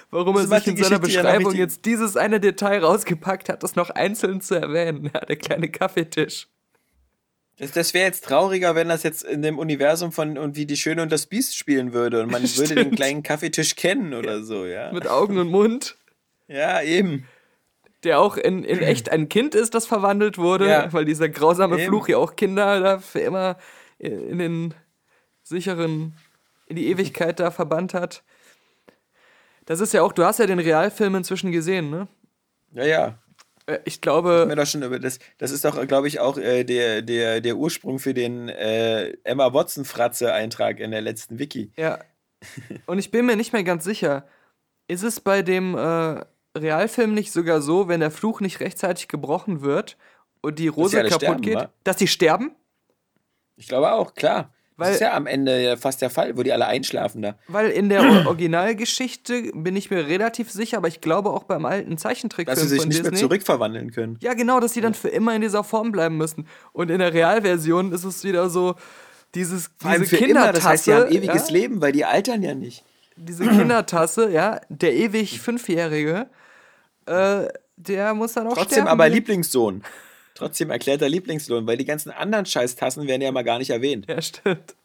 [0.09, 3.75] Warum er sich in seiner ja Beschreibung richtig- jetzt dieses eine Detail rausgepackt hat, das
[3.75, 5.09] noch einzeln zu erwähnen.
[5.13, 6.47] Ja, der kleine Kaffeetisch.
[7.57, 10.77] Das, das wäre jetzt trauriger, wenn das jetzt in dem Universum von und wie die
[10.77, 12.95] Schöne und das Biest spielen würde und man würde den Stimmt.
[12.95, 14.91] kleinen Kaffeetisch kennen oder so, ja.
[14.93, 15.97] Mit Augen und Mund.
[16.47, 17.27] Ja, eben.
[18.03, 20.93] Der auch in, in echt ein Kind ist, das verwandelt wurde, Ja.
[20.93, 21.87] weil dieser grausame Eben.
[21.87, 23.57] Fluch ja auch Kinder da für immer
[23.97, 24.73] in den
[25.43, 26.13] sicheren,
[26.67, 28.23] in die Ewigkeit da verbannt hat.
[29.67, 32.07] Das ist ja auch, du hast ja den Realfilm inzwischen gesehen, ne?
[32.71, 33.19] Ja, ja.
[33.65, 36.63] Äh, Ich glaube, Mir doch schon über das, das ist doch, glaube ich, auch äh,
[36.63, 41.71] der, der, der Ursprung für den äh, Emma Watson-Fratze-Eintrag in der letzten Wiki.
[41.75, 41.99] Ja.
[42.85, 44.25] Und ich bin mir nicht mehr ganz sicher.
[44.87, 46.23] Ist es bei dem äh,
[46.57, 49.97] Realfilm nicht sogar so, wenn der Fluch nicht rechtzeitig gebrochen wird
[50.39, 51.69] und die Rose kaputt sterben, geht, wa?
[51.83, 52.55] dass die sterben?
[53.57, 54.53] Ich glaube auch, klar.
[54.77, 57.35] Weil- das ist ja am Ende fast der Fall, wo die alle einschlafen da.
[57.47, 61.65] Weil in der Or- Originalgeschichte bin ich mir relativ sicher, aber ich glaube auch beim
[61.65, 63.11] alten Zeichentrickfilm Dass sie sich nicht Disney.
[63.11, 64.17] mehr zurückverwandeln können.
[64.21, 66.47] Ja, genau, dass die dann für immer in dieser Form bleiben müssen.
[66.73, 68.75] Und in der Realversion ist es wieder so,
[69.35, 70.49] dieses, Vor allem diese für Kindertasse.
[70.49, 71.53] immer, das heißt, die haben ewiges ja?
[71.53, 72.83] Leben, weil die altern ja nicht.
[73.15, 76.27] diese Kindertasse, ja, der ewig Fünfjährige,
[77.07, 78.87] äh, der muss dann auch Trotzdem sterben.
[78.89, 79.15] aber ne?
[79.15, 79.83] Lieblingssohn.
[80.37, 84.05] Trotzdem erklärter Lieblingssohn, weil die ganzen anderen Scheißtassen werden ja mal gar nicht erwähnt.
[84.07, 84.75] Ja, stimmt.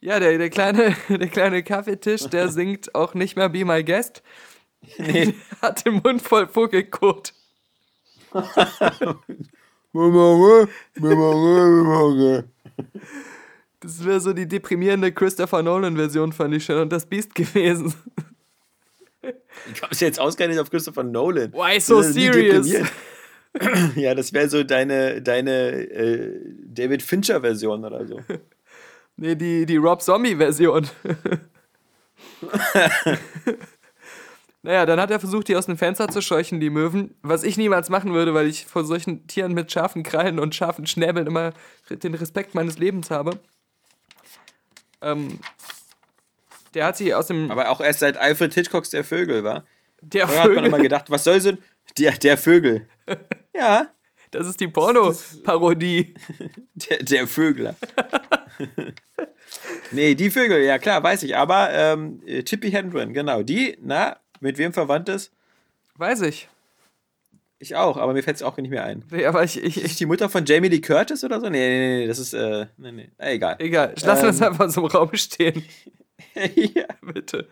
[0.00, 4.22] Ja, der, der, kleine, der kleine Kaffeetisch, der singt auch nicht mehr Be My Guest.
[4.96, 5.34] Nee.
[5.60, 7.34] Hat den Mund voll Vogelkot.
[13.80, 16.78] Das wäre so die deprimierende Christopher Nolan-Version, fand ich schon.
[16.78, 17.92] Und das Biest gewesen.
[19.22, 21.52] Ich komme jetzt ausgerechnet auf Christopher Nolan.
[21.52, 22.72] Why so serious?
[23.96, 28.20] Ja, das wäre so deine, deine äh, David Fincher-Version oder so.
[29.16, 30.88] Nee, die, die Rob Zombie-Version.
[34.62, 37.14] naja, dann hat er versucht, die aus dem Fenster zu scheuchen, die Möwen.
[37.20, 40.86] Was ich niemals machen würde, weil ich vor solchen Tieren mit scharfen Krallen und scharfen
[40.86, 41.52] Schnäbeln immer
[41.90, 43.38] den Respekt meines Lebens habe.
[45.02, 45.38] Ähm,
[46.74, 47.50] der hat sie aus dem.
[47.50, 49.64] Aber auch erst seit Alfred Hitchcocks Der Vögel, war.
[50.02, 50.82] der Vorher hat man immer Vögel.
[50.84, 51.58] gedacht, was soll so ein.
[51.98, 52.86] Der, der Vögel.
[53.54, 53.88] Ja,
[54.30, 56.14] Das ist die Porno-Parodie.
[56.74, 57.74] der, der Vögler.
[59.90, 61.36] nee, die Vögel, ja klar, weiß ich.
[61.36, 63.42] Aber ähm, äh, Tippi Hendren, genau.
[63.42, 65.32] Die, na, mit wem verwandt ist?
[65.96, 66.48] Weiß ich.
[67.58, 69.04] Ich auch, aber mir fällt es auch nicht mehr ein.
[69.10, 69.62] Nee, aber ich.
[69.62, 71.50] ich, ich die Mutter von Jamie Lee Curtis oder so?
[71.50, 73.10] Nee, nee, nee, das ist, äh, nee, nee.
[73.18, 73.56] Egal.
[73.58, 74.46] egal, ich lasse das Ähm.
[74.46, 75.62] einfach so im Raum stehen.
[76.54, 76.86] ja.
[77.02, 77.48] Bitte.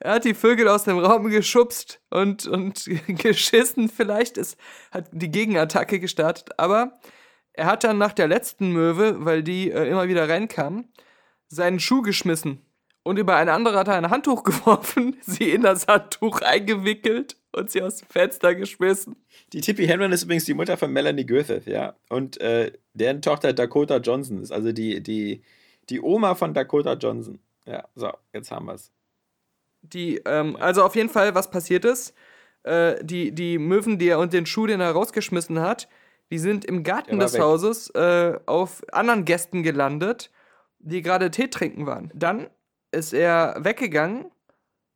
[0.00, 3.88] Er hat die Vögel aus dem Raum geschubst und, und geschissen.
[3.88, 4.58] Vielleicht ist,
[4.90, 6.58] hat die Gegenattacke gestartet.
[6.58, 6.98] Aber
[7.52, 10.88] er hat dann nach der letzten Möwe, weil die äh, immer wieder reinkam,
[11.48, 12.60] seinen Schuh geschmissen.
[13.02, 17.70] Und über eine andere hat er ein Handtuch geworfen, sie in das Handtuch eingewickelt und
[17.70, 19.16] sie aus dem Fenster geschmissen.
[19.52, 21.94] Die Tippi Hendren ist übrigens die Mutter von Melanie Griffith, ja.
[22.08, 25.42] Und äh, deren Tochter Dakota Johnson ist also die, die,
[25.88, 27.38] die Oma von Dakota Johnson.
[27.66, 28.92] Ja, so, jetzt haben wir es.
[29.82, 32.14] Die, ähm, also auf jeden Fall, was passiert ist,
[32.62, 35.88] äh, die, die Möwen, die er und den Schuh, den er rausgeschmissen hat,
[36.30, 37.42] die sind im Garten des weg.
[37.42, 40.30] Hauses äh, auf anderen Gästen gelandet,
[40.78, 42.10] die gerade Tee trinken waren.
[42.14, 42.48] Dann
[42.90, 44.30] ist er weggegangen,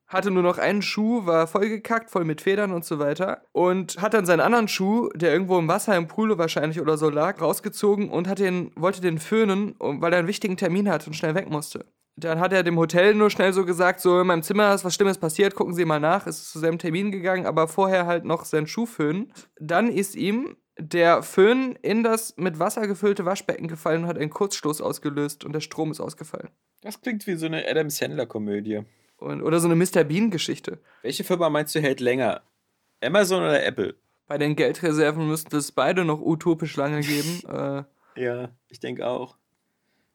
[0.09, 3.43] hatte nur noch einen Schuh, war vollgekackt, voll mit Federn und so weiter.
[3.53, 7.11] Und hat dann seinen anderen Schuh, der irgendwo im Wasser, im Pool wahrscheinlich oder so
[7.11, 11.15] lag, rausgezogen und hat den, wollte den föhnen, weil er einen wichtigen Termin hatte und
[11.15, 11.85] schnell weg musste.
[12.21, 14.95] Dann hat er dem Hotel nur schnell so gesagt, so in meinem Zimmer ist was
[14.95, 16.27] Schlimmes passiert, gucken Sie mal nach.
[16.27, 19.33] Ist zu seinem Termin gegangen, aber vorher halt noch seinen Schuh föhnen.
[19.59, 24.31] Dann ist ihm der Föhn in das mit Wasser gefüllte Waschbecken gefallen und hat einen
[24.31, 26.49] Kurzstoß ausgelöst und der Strom ist ausgefallen.
[26.83, 28.83] Das klingt wie so eine Adam Sandler-Komödie.
[29.19, 30.05] Und, oder so eine Mr.
[30.05, 30.79] Bean-Geschichte.
[31.03, 32.43] Welche Firma meinst du hält länger?
[33.03, 33.95] Amazon oder Apple?
[34.27, 37.43] Bei den Geldreserven müsste es beide noch utopisch lange geben.
[37.49, 37.83] äh,
[38.21, 39.37] Ja, ich denke auch.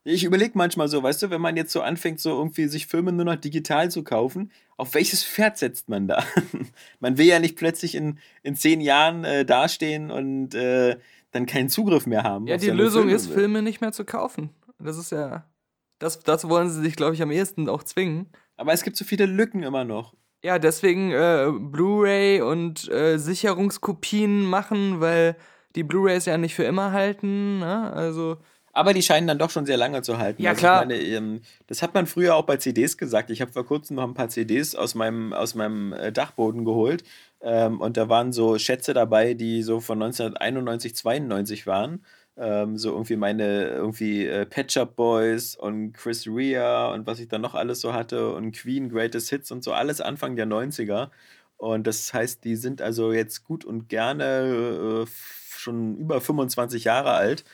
[0.08, 3.12] Ich überlege manchmal so, weißt du, wenn man jetzt so anfängt, so irgendwie sich Filme
[3.12, 6.24] nur noch digital zu kaufen, auf welches Pferd setzt man da?
[7.00, 10.98] man will ja nicht plötzlich in, in zehn Jahren äh, dastehen und äh,
[11.32, 12.46] dann keinen Zugriff mehr haben.
[12.46, 13.16] ja, die Lösung Filme.
[13.16, 14.52] ist, Filme nicht mehr zu kaufen.
[14.78, 15.50] Das ist ja.
[15.98, 18.28] Das, das wollen sie sich, glaube ich, am ehesten auch zwingen.
[18.58, 20.14] Aber es gibt so viele Lücken immer noch.
[20.44, 25.36] Ja, deswegen äh, Blu-ray und äh, Sicherungskopien machen, weil
[25.76, 27.58] die Blu-rays ja nicht für immer halten.
[27.58, 27.92] Ne?
[27.92, 28.38] Also.
[28.76, 30.42] Aber die scheinen dann doch schon sehr lange zu halten.
[30.42, 30.82] Ja, Also klar.
[30.84, 33.32] Ich meine, ähm, das hat man früher auch bei CDs gesagt.
[33.32, 37.06] Ich habe vor kurzem noch ein paar CDs aus meinem, aus meinem äh, Dachboden geholt.
[37.42, 42.04] Ähm, und da waren so Schätze dabei, die so von 1991, 92 waren.
[42.36, 47.30] Ähm, so irgendwie meine irgendwie äh, Pet Shop Boys und Chris Rea und was ich
[47.30, 51.12] dann noch alles so hatte und Queen Greatest Hits und so alles Anfang der 90er.
[51.56, 55.10] Und das heißt, die sind also jetzt gut und gerne äh,
[55.58, 57.46] schon über 25 Jahre alt.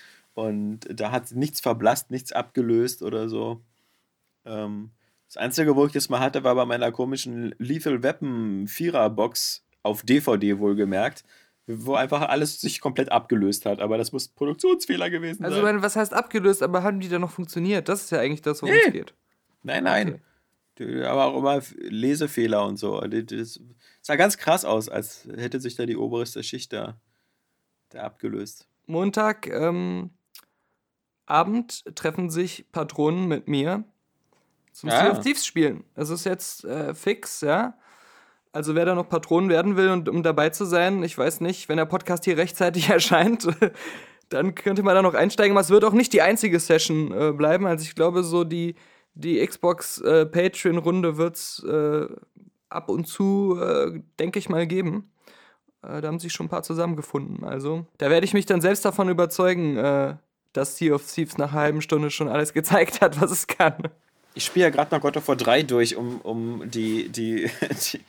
[0.47, 3.61] Und da hat nichts verblasst, nichts abgelöst oder so.
[4.45, 4.91] Ähm,
[5.27, 10.03] das Einzige, wo ich das mal hatte, war bei meiner komischen Lethal Weapon Vierer-Box auf
[10.03, 11.23] DVD wohlgemerkt,
[11.67, 13.79] wo einfach alles sich komplett abgelöst hat.
[13.81, 15.65] Aber das muss Produktionsfehler gewesen Also, sein.
[15.65, 17.87] meine, was heißt abgelöst, aber haben die dann noch funktioniert?
[17.87, 18.81] Das ist ja eigentlich das, worum Nee.
[18.87, 19.13] es geht.
[19.63, 20.21] Nein, nein.
[20.75, 21.03] Okay.
[21.05, 22.99] Aber auch immer Lesefehler und so.
[23.01, 23.59] Das
[24.01, 26.97] sah ganz krass aus, als hätte sich da die oberste Schicht da,
[27.89, 28.67] da abgelöst.
[28.87, 30.09] Montag ähm,
[31.31, 33.83] Abend treffen sich Patronen mit mir
[34.71, 34.99] zum Ah.
[34.99, 35.83] Sea of Thieves spielen.
[35.95, 37.73] Das ist jetzt äh, fix, ja.
[38.53, 41.69] Also wer da noch Patronen werden will und um dabei zu sein, ich weiß nicht,
[41.69, 43.47] wenn der Podcast hier rechtzeitig erscheint,
[44.29, 45.53] dann könnte man da noch einsteigen.
[45.53, 47.65] Aber es wird auch nicht die einzige Session äh, bleiben.
[47.65, 48.75] Also ich glaube, so die,
[49.13, 52.07] die Xbox äh, Patreon-Runde wird es äh,
[52.69, 55.11] ab und zu, äh, denke ich mal, geben.
[55.81, 57.43] Äh, da haben sich schon ein paar zusammengefunden.
[57.43, 59.77] Also, da werde ich mich dann selbst davon überzeugen,
[60.53, 63.89] dass Sea of Thieves nach einer halben Stunde schon alles gezeigt hat, was es kann.
[64.33, 67.99] Ich spiele ja gerade noch God of War 3 durch, um, um die, die, die,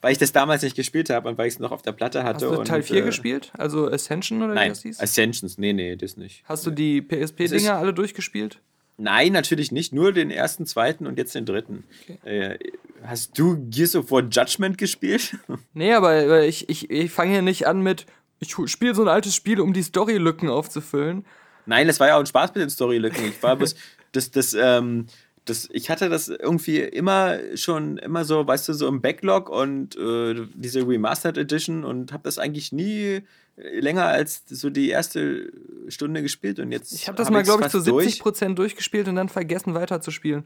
[0.00, 2.22] weil ich das damals nicht gespielt habe und weil ich es noch auf der Platte
[2.22, 2.46] hatte.
[2.46, 3.52] Hast du und, Teil 4 äh, gespielt?
[3.56, 5.00] Also Ascension oder wie Nein, das hieß?
[5.00, 6.44] Ascensions, nee, nee, das nicht.
[6.44, 8.60] Hast du die PSP-Dinger alle durchgespielt?
[8.98, 9.92] Nein, natürlich nicht.
[9.92, 11.84] Nur den ersten, zweiten und jetzt den dritten.
[12.24, 12.58] Äh,
[13.04, 15.36] hast du Gears of War Judgment gespielt?
[15.74, 18.06] Nee, aber aber ich, ich, ich fange hier nicht an mit,
[18.38, 21.24] ich spiele so ein altes Spiel, um die Storylücken aufzufüllen.
[21.66, 23.24] Nein, das war ja auch ein Spaß mit den Storylücken.
[23.26, 23.74] Ich war bloß,
[24.12, 25.06] das, das, ähm,
[25.44, 29.96] das, ich hatte das irgendwie immer schon, immer so, weißt du, so im Backlog und
[29.96, 33.22] äh, diese Remastered Edition und habe das eigentlich nie
[33.56, 35.52] länger als so die erste
[35.88, 36.92] Stunde gespielt und jetzt.
[36.92, 38.22] Ich habe das hab mal, glaube ich, zu fast durch.
[38.22, 40.44] 70% durchgespielt und dann vergessen weiterzuspielen.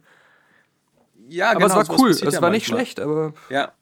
[1.28, 3.72] Ja, Aber genau, es war cool, es war nicht schlecht, aber ja.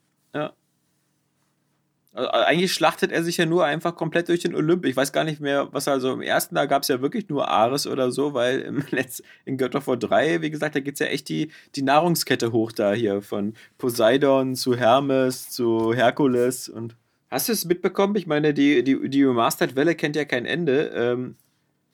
[2.14, 4.86] Also, eigentlich schlachtet er sich ja nur einfach komplett durch den Olymp.
[4.86, 7.48] Ich weiß gar nicht mehr, was also im ersten, da gab es ja wirklich nur
[7.48, 10.94] Ares oder so, weil im Letz, in God of War 3, wie gesagt, da geht
[10.94, 13.20] es ja echt die, die Nahrungskette hoch da hier.
[13.20, 16.96] Von Poseidon zu Hermes zu Herkules und.
[17.30, 18.14] Hast du es mitbekommen?
[18.14, 20.92] Ich meine, die, die, die Remastered-Welle kennt ja kein Ende.
[20.94, 21.34] Ähm,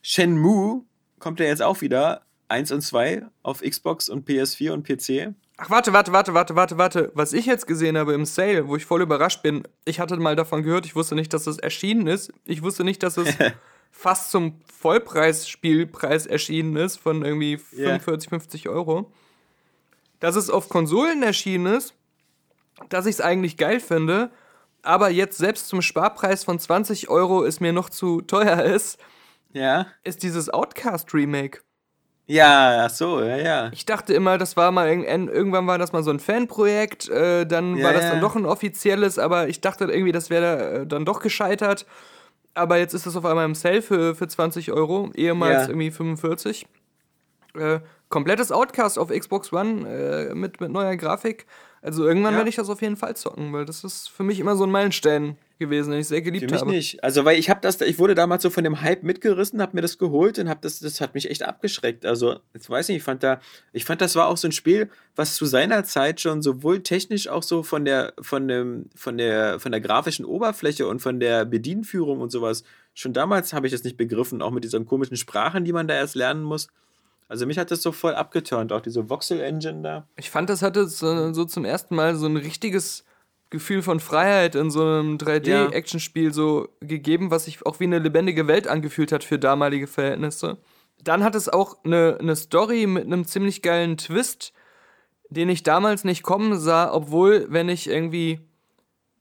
[0.02, 0.84] Shenmue
[1.18, 2.22] kommt ja jetzt auch wieder.
[2.48, 5.34] 1 und 2 auf Xbox und PS4 und PC.
[5.62, 7.12] Ach, warte, warte, warte, warte, warte, warte.
[7.14, 10.34] Was ich jetzt gesehen habe im Sale, wo ich voll überrascht bin, ich hatte mal
[10.34, 12.32] davon gehört, ich wusste nicht, dass es erschienen ist.
[12.46, 13.28] Ich wusste nicht, dass es
[13.90, 17.98] fast zum Vollpreis-Spielpreis erschienen ist, von irgendwie Ja.
[17.98, 19.12] 45, 50 Euro.
[20.18, 21.94] Dass es auf Konsolen erschienen ist,
[22.88, 24.30] dass ich es eigentlich geil finde,
[24.82, 28.98] aber jetzt selbst zum Sparpreis von 20 Euro es mir noch zu teuer ist,
[29.52, 29.88] Ja.
[30.04, 31.60] ist dieses Outcast-Remake.
[32.32, 33.70] Ja, ach so, ja, ja.
[33.72, 37.44] Ich dachte immer, das war mal irgend- irgendwann war das mal so ein Fanprojekt, äh,
[37.44, 38.10] dann Ja, war das ja.
[38.10, 41.86] dann doch ein offizielles, aber ich dachte irgendwie, das wäre äh, dann doch gescheitert.
[42.54, 45.68] Aber jetzt ist es auf einmal im Sale für, für 20 Euro, ehemals Ja.
[45.70, 46.66] irgendwie 45.
[47.54, 51.46] Äh, komplettes Outcast auf Xbox One äh, mit, mit neuer Grafik.
[51.82, 52.38] Also irgendwann Ja.
[52.38, 54.70] werde ich das auf jeden Fall zocken, weil das ist für mich immer so ein
[54.70, 56.70] Meilenstein gewesen, den ich sehr geliebt Für mich habe.
[56.70, 57.02] nicht.
[57.04, 59.80] Also, weil ich habe das, ich wurde damals so von dem Hype mitgerissen, habe mir
[59.82, 62.04] das geholt und habe das, das hat mich echt abgeschreckt.
[62.04, 63.40] Also, jetzt weiß ich nicht, ich fand da,
[63.72, 67.28] ich fand, das war auch so ein Spiel, was zu seiner Zeit schon sowohl technisch
[67.28, 71.44] auch so von der, von dem, von der, von der grafischen Oberfläche und von der
[71.46, 72.62] Bedienführung und sowas.
[72.94, 75.94] Schon damals habe ich das nicht begriffen, auch mit diesen komischen Sprachen, die man da
[75.94, 76.68] erst lernen muss.
[77.30, 80.08] Also mich hat das so voll abgeturnt, auch diese Voxel-Engine da.
[80.16, 83.04] Ich fand, das hatte so, so zum ersten Mal so ein richtiges
[83.50, 88.48] Gefühl von Freiheit in so einem 3D-Actionspiel so gegeben, was sich auch wie eine lebendige
[88.48, 90.58] Welt angefühlt hat für damalige Verhältnisse.
[91.04, 94.52] Dann hat es auch eine, eine Story mit einem ziemlich geilen Twist,
[95.28, 98.40] den ich damals nicht kommen sah, obwohl, wenn ich irgendwie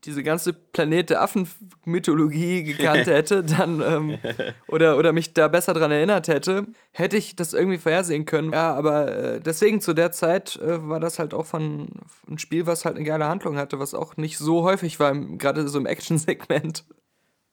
[0.06, 4.18] diese ganze Planet der Affen-Mythologie gekannt hätte, dann ähm,
[4.68, 8.54] oder, oder mich da besser dran erinnert hätte, hätte ich das irgendwie vorhersehen können.
[8.54, 11.90] Ja, aber äh, deswegen zu der Zeit äh, war das halt auch von
[12.30, 15.68] ein Spiel, was halt eine geile Handlung hatte, was auch nicht so häufig war, gerade
[15.68, 16.86] so im Action-Segment.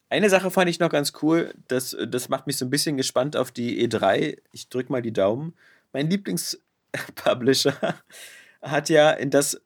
[0.09, 3.37] Eine Sache fand ich noch ganz cool, das, das macht mich so ein bisschen gespannt
[3.37, 4.39] auf die E3.
[4.53, 5.55] Ich drück mal die Daumen.
[5.93, 7.75] Mein Lieblingspublisher
[8.63, 9.61] hat ja in das,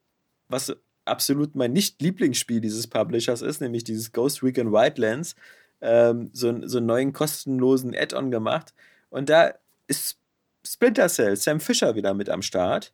[0.47, 0.75] was
[1.05, 5.35] absolut mein Nicht-Lieblingsspiel dieses Publishers ist, nämlich dieses Ghost Recon Wildlands,
[5.81, 8.73] ähm, so, einen- so einen neuen kostenlosen Add-on gemacht.
[9.09, 9.53] Und da
[9.87, 10.17] ist
[10.65, 12.93] Splinter Cell, Sam Fisher wieder mit am Start.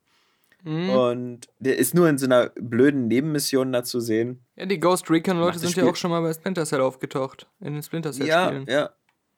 [0.64, 0.90] Mhm.
[0.90, 4.40] Und der ist nur in so einer blöden Nebenmission da zu sehen.
[4.56, 7.46] Ja, die Ghost Recon-Leute sind ja Spiel- auch schon mal bei Splinter Cell aufgetaucht.
[7.60, 8.66] In den Splinter Ja, Cell-Spielen.
[8.68, 8.90] ja.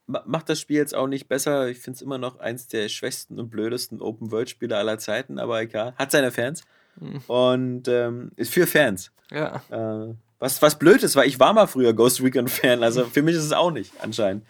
[0.08, 1.68] Ma- Macht das Spiel jetzt auch nicht besser.
[1.68, 5.94] Ich finde es immer noch eins der schwächsten und blödesten Open-World-Spiele aller Zeiten, aber egal.
[5.98, 6.64] Hat seine Fans.
[7.00, 7.22] Mhm.
[7.28, 9.12] Und ähm, ist für Fans.
[9.32, 9.62] Ja.
[9.70, 12.84] Äh, was, was blöd ist, weil ich war mal früher Ghost Recon-Fan.
[12.84, 14.46] Also für mich ist es auch nicht, anscheinend.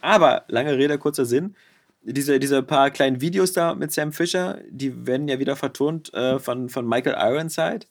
[0.00, 1.54] Aber, lange Rede, kurzer Sinn.
[2.02, 6.38] Diese, diese paar kleinen Videos da mit Sam Fisher, die werden ja wieder vertont äh,
[6.38, 7.86] von, von Michael Ironside.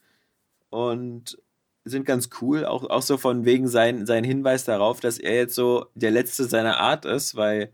[0.70, 1.38] Und
[1.86, 5.56] sind ganz cool, auch, auch so von wegen sein, sein Hinweis darauf, dass er jetzt
[5.56, 7.72] so der Letzte seiner Art ist, weil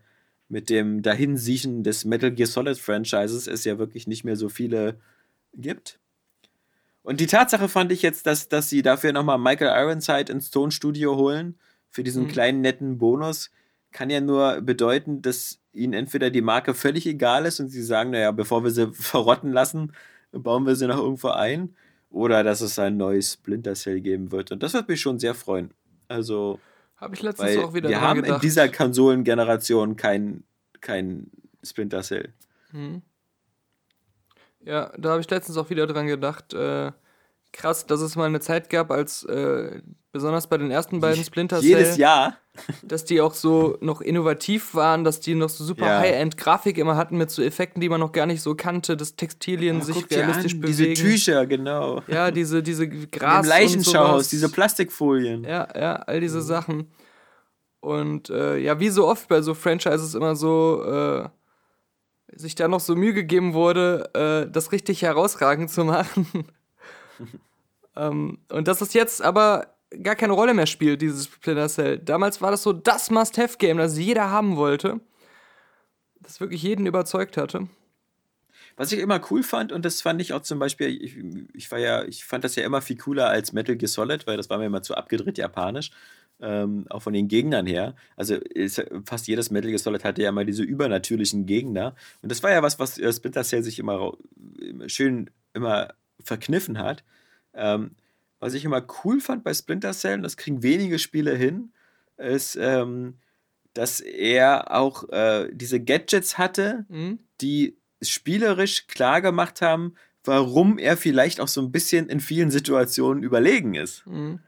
[0.48, 5.00] mit dem Dahinsiechen des Metal Gear Solid Franchises es ja wirklich nicht mehr so viele
[5.54, 5.98] gibt.
[7.02, 11.16] Und die Tatsache fand ich jetzt, dass, dass sie dafür nochmal Michael Ironside ins Tonstudio
[11.16, 11.58] holen,
[11.90, 12.28] für diesen Mhm.
[12.28, 13.50] kleinen netten Bonus,
[13.90, 18.10] kann ja nur bedeuten, dass ihnen entweder die Marke völlig egal ist und sie sagen,
[18.10, 19.92] naja, bevor wir sie verrotten lassen,
[20.32, 21.74] bauen wir sie noch irgendwo ein.
[22.08, 24.52] Oder dass es ein neues Splinter Cell geben wird.
[24.52, 25.70] Und das wird mich schon sehr freuen.
[26.08, 26.60] Also,
[26.96, 28.42] Habe ich letztens auch wieder wir haben in gedacht.
[28.42, 30.44] dieser Konsolengeneration kein,
[30.80, 31.30] kein
[31.64, 32.32] Splinter Cell.
[32.70, 33.02] Mhm.
[34.64, 36.54] Ja, da habe ich letztens auch wieder dran gedacht.
[36.54, 36.92] Äh,
[37.52, 39.80] krass, dass es mal eine Zeit gab, als äh,
[40.12, 42.36] besonders bei den ersten beiden Splinter Cell, Jedes Jahr.
[42.82, 45.98] dass die auch so noch innovativ waren, dass die noch so super Ja.
[46.00, 49.80] High-End-Grafik immer hatten mit so Effekten, die man noch gar nicht so kannte, dass Textilien
[49.80, 50.94] Oh, sich realistisch an, bewegen.
[50.94, 52.02] Diese Tücher, genau.
[52.08, 53.44] Ja, diese, diese Im Gras.
[53.44, 55.44] und Leichenschauhaus, diese Plastikfolien.
[55.44, 56.42] Ja, ja, all diese Mhm.
[56.42, 56.90] Sachen.
[57.80, 61.28] Und äh, ja, wie so oft bei so Franchises immer so, äh,
[62.34, 66.26] sich da noch so Mühe gegeben wurde, äh, das richtig herausragend zu machen.
[67.96, 71.98] ähm, und dass es jetzt aber gar keine Rolle mehr spielt, dieses Splinter Cell.
[71.98, 75.00] Damals war das so das Must-Have-Game, das jeder haben wollte.
[76.20, 77.68] Das wirklich jeden überzeugt hatte.
[78.76, 81.16] Was ich immer cool fand, und das fand ich auch zum Beispiel, ich,
[81.52, 84.38] ich war ja, ich fand das ja immer viel cooler als Metal Gear Solid, weil
[84.38, 85.90] das war mir immer zu abgedreht japanisch.
[86.44, 87.94] Ähm, auch von den Gegnern her.
[88.16, 91.94] Also ist, fast jedes Metal Gear Solid hatte ja mal diese übernatürlichen Gegner.
[92.20, 94.12] Und das war ja was, was äh, Splinter Cell sich immer
[94.60, 97.04] immer schön immer verkniffen hat.
[97.54, 97.92] Ähm,
[98.40, 101.70] was ich immer cool fand bei Splinter Cell, und das kriegen wenige Spiele hin,
[102.16, 103.14] ist, ähm,
[103.72, 107.20] dass er auch äh, diese Gadgets hatte, Mhm.
[107.40, 113.22] die spielerisch klar gemacht haben, warum er vielleicht auch so ein bisschen in vielen Situationen
[113.22, 114.04] überlegen ist.
[114.06, 114.40] Mhm.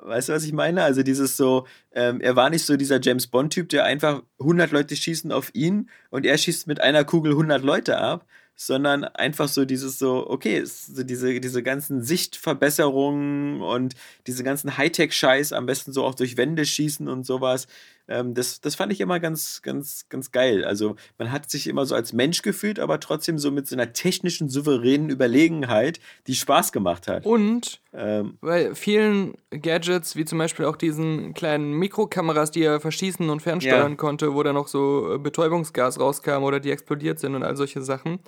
[0.00, 0.82] Weißt du, was ich meine?
[0.84, 4.94] Also dieses so, ähm, er war nicht so dieser James Bond-Typ, der einfach 100 Leute
[4.94, 8.24] schießen auf ihn und er schießt mit einer Kugel 100 Leute ab,
[8.54, 13.94] sondern einfach so dieses so, okay, so diese, diese ganzen Sichtverbesserungen und
[14.26, 17.66] diese ganzen Hightech-Scheiß, am besten so auch durch Wände schießen und sowas.
[18.08, 20.64] Ähm, das, das fand ich immer ganz, ganz, ganz geil.
[20.64, 23.92] Also man hat sich immer so als Mensch gefühlt, aber trotzdem so mit so einer
[23.92, 27.26] technischen, souveränen Überlegenheit, die Spaß gemacht hat.
[27.26, 33.28] Und Ähm, bei vielen Gadgets, wie zum Beispiel auch diesen kleinen Mikrokameras, die er verschießen
[33.30, 33.96] und fernsteuern Ja.
[33.96, 37.80] konnte, wo dann noch so äh, Betäubungsgas rauskam oder die explodiert sind und all solche
[37.82, 38.20] Sachen,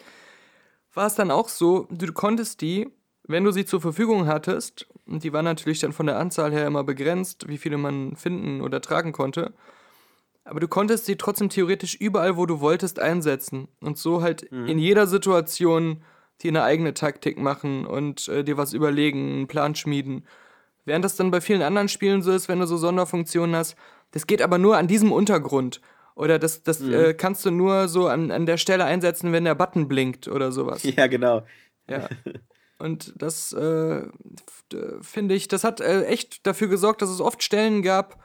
[0.94, 2.88] war es dann auch so, du konntest die,
[3.30, 6.66] wenn du sie zur Verfügung hattest, und die waren natürlich dann von der Anzahl her
[6.66, 9.52] immer begrenzt, wie viele man finden oder tragen konnte,
[10.44, 13.68] aber du konntest sie trotzdem theoretisch überall, wo du wolltest, einsetzen.
[13.80, 16.02] Und so halt in jeder Situation
[16.42, 20.26] dir eine eigene Taktik machen und äh, dir was überlegen, einen Plan schmieden.
[20.84, 23.76] Während das dann bei vielen anderen Spielen so ist, wenn du so Sonderfunktionen hast,
[24.12, 25.80] das geht aber nur an diesem Untergrund.
[26.14, 29.54] Oder das, das äh, kannst du nur so an, an der Stelle einsetzen, wenn der
[29.54, 30.82] Button blinkt oder sowas.
[30.82, 31.46] Ja, genau.
[31.88, 32.08] Ja.
[32.80, 34.02] Und das äh,
[35.02, 38.18] finde ich, das hat äh, echt dafür gesorgt, dass es oft Stellen gab,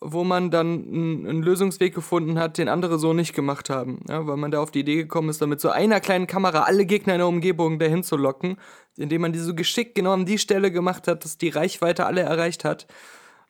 [0.00, 4.00] wo man dann einen Lösungsweg gefunden hat, den andere so nicht gemacht haben.
[4.08, 6.62] Ja, weil man da auf die Idee gekommen ist, da mit so einer kleinen Kamera
[6.62, 8.56] alle Gegner in der Umgebung dahin zu locken,
[8.96, 12.22] indem man die so geschickt genau an die Stelle gemacht hat, dass die Reichweite alle
[12.22, 12.86] erreicht hat.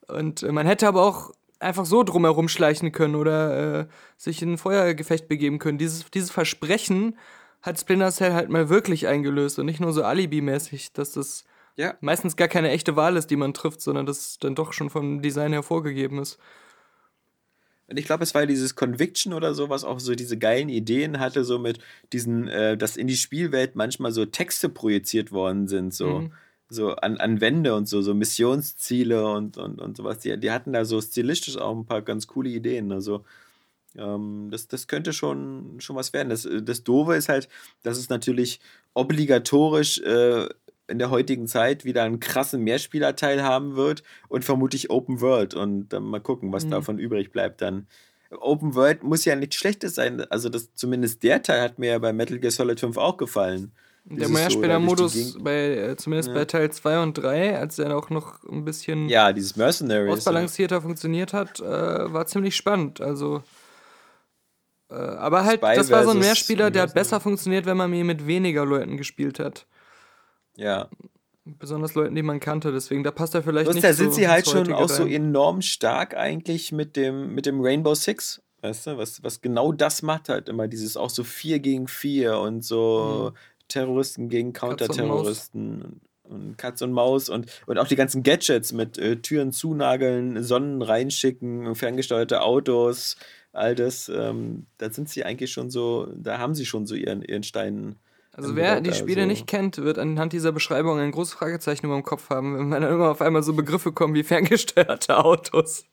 [0.09, 3.87] Und äh, man hätte aber auch einfach so drumherum schleichen können oder äh,
[4.17, 5.79] sich in ein Feuergefecht begeben können.
[5.79, 7.17] Dieses, dieses Versprechen
[7.63, 11.45] hat Splinter Cell halt mal wirklich eingelöst und nicht nur so alibimäßig, dass das
[11.77, 11.95] Ja.
[12.01, 15.23] meistens gar keine echte Wahl ist, die man trifft, sondern das dann doch schon vom
[15.23, 16.39] Design her vorgegeben ist.
[17.89, 21.19] Und ich glaube, es war dieses Conviction oder so, was auch so diese geilen Ideen
[21.21, 21.79] hatte, so mit
[22.13, 26.33] diesen, äh, dass in die Spielwelt manchmal so Texte projiziert worden sind, so, Mhm.
[26.69, 30.19] so an, an Wände und so, so Missionsziele und, und, und sowas.
[30.19, 32.93] Die, die hatten da so stilistisch auch ein paar ganz coole Ideen.
[32.93, 33.25] Also,
[33.97, 36.29] ähm, das, das könnte schon, schon was werden.
[36.29, 37.49] Das, äh, das Doofe ist halt,
[37.83, 38.61] dass es natürlich
[38.95, 40.49] obligatorisch äh,
[40.87, 45.55] in der heutigen Zeit wieder einen krassen Mehrspielerteil haben wird und vermutlich Open World.
[45.55, 46.71] Und dann mal gucken, was Mhm.
[46.71, 47.87] davon übrig bleibt dann.
[48.31, 50.21] Open World muss ja nichts Schlechtes sein.
[50.31, 53.73] Also das, zumindest der Teil hat mir ja bei Metal Gear Solid 5 auch gefallen.
[54.05, 56.35] Der so Mehrspieler-Modus, die bei, äh, zumindest Ja.
[56.35, 60.13] bei Teil 2 und 3, als er auch noch ein bisschen Ja, dieses Mercenaries.
[60.15, 61.65] ausbalancierter funktioniert hat, äh,
[62.13, 63.03] war ziemlich spannend.
[63.03, 63.43] Also,
[64.95, 68.07] aber halt, Spy das war so ein Mehrspieler, der hat besser funktioniert, wenn man ihn
[68.07, 69.67] mit weniger Leuten gespielt hat.
[70.57, 70.89] Ja.
[71.45, 72.73] Besonders Leuten, die man kannte.
[72.73, 75.05] Deswegen, da passt er vielleicht Bloß nicht da so sind sie halt schon auch so
[75.05, 75.13] rein.
[75.13, 78.43] enorm stark eigentlich mit dem, mit dem Rainbow Six.
[78.61, 82.39] Weißt du, was, was genau das macht halt immer, dieses auch so 4 gegen 4
[82.39, 83.33] und so
[83.69, 84.53] Terroristen gegen Mhm.
[84.53, 88.99] Katz und Counterterroristen und, und Katz und Maus und, und auch die ganzen Gadgets mit
[88.99, 93.17] äh, Türen zunageln, Sonnen reinschicken, ferngesteuerte Autos,
[93.59, 97.23] all das, ähm, da sind sie eigentlich schon so, da haben sie schon so ihren,
[97.23, 97.97] ihren Stein.
[98.33, 101.87] Also wer die angebaut, Spiele also- nicht kennt, wird anhand dieser Beschreibung ein großes Fragezeichen
[101.87, 105.17] über dem Kopf haben, wenn man dann immer auf einmal so Begriffe kommen wie ferngesteuerte
[105.25, 105.85] Autos.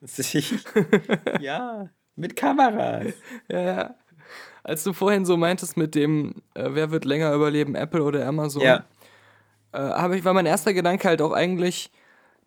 [1.40, 3.14] ja, mit Kameras.
[3.48, 3.94] Ja, ja.
[4.62, 8.62] Als du vorhin so meintest mit dem, äh, wer wird länger überleben, Apple oder Amazon,
[8.62, 8.84] Ja.
[9.72, 11.90] äh, ich, war mein erster Gedanke halt auch eigentlich,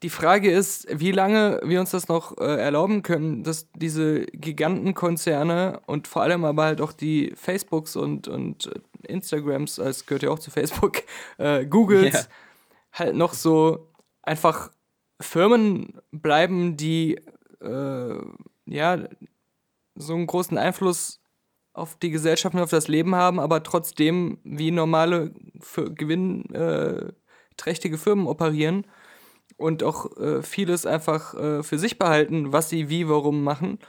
[0.04, 5.82] die Frage ist, wie lange wir uns das noch äh, erlauben können, dass diese Gigantenkonzerne
[5.86, 10.32] und vor allem aber halt auch die Facebooks und, und äh, Instagrams, es gehört ja
[10.32, 11.04] auch zu Facebook,
[11.38, 12.22] äh, Googles, Ja.
[12.94, 13.92] halt noch so
[14.24, 14.72] einfach
[15.20, 17.20] Firmen bleiben, die
[17.62, 18.16] äh,
[18.66, 19.08] ja
[19.96, 21.20] so einen großen Einfluss
[21.74, 28.00] auf die Gesellschaft und auf das Leben haben, aber trotzdem wie normale für gewinnträchtige äh,
[28.00, 28.86] Firmen operieren
[29.62, 33.80] und auch äh, vieles einfach äh, für sich behalten, was sie wie, warum machen.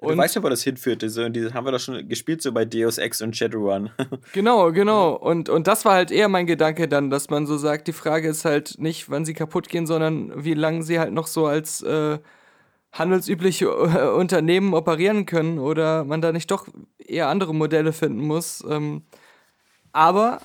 [0.00, 1.10] du weißt ja, wo das hinführte.
[1.10, 3.90] So, und die haben wir doch schon gespielt, so bei Deus Ex und Shadowrun.
[4.32, 5.12] Genau, genau.
[5.12, 8.28] Und, und das war halt eher mein Gedanke dann, dass man so sagt, die Frage
[8.28, 11.82] ist halt nicht, wann sie kaputt gehen, sondern wie lange sie halt noch so als
[11.82, 12.18] äh,
[12.92, 16.66] handelsübliche äh, Unternehmen operieren können oder man da nicht doch
[16.98, 18.64] eher andere Modelle finden muss.
[18.68, 19.02] Ähm,
[19.92, 20.40] aber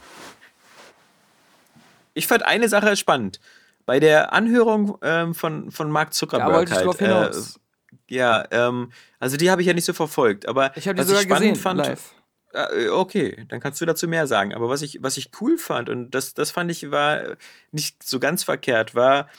[2.18, 3.40] Ich fand eine Sache spannend.
[3.86, 6.50] Bei der Anhörung ähm, von, von Mark Zuckerberg.
[6.50, 7.56] da wollte ich halt, drauf hinaus.
[7.58, 10.48] Äh, ja, ähm, also die habe ich ja nicht so verfolgt.
[10.48, 12.14] Aber ich was sogar ich spannend gesehen fand, live.
[12.54, 14.54] Äh, Okay, dann kannst du dazu mehr sagen.
[14.54, 17.38] Aber was ich, was ich cool fand, und das, das fand ich war
[17.72, 19.30] nicht so ganz verkehrt, war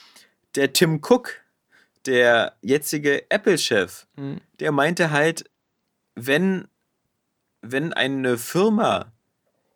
[0.55, 1.41] der Tim Cook,
[2.07, 4.41] der jetzige Apple-Chef, Hm.
[4.61, 5.51] der meinte halt,
[6.15, 6.69] wenn,
[7.63, 9.13] wenn eine Firma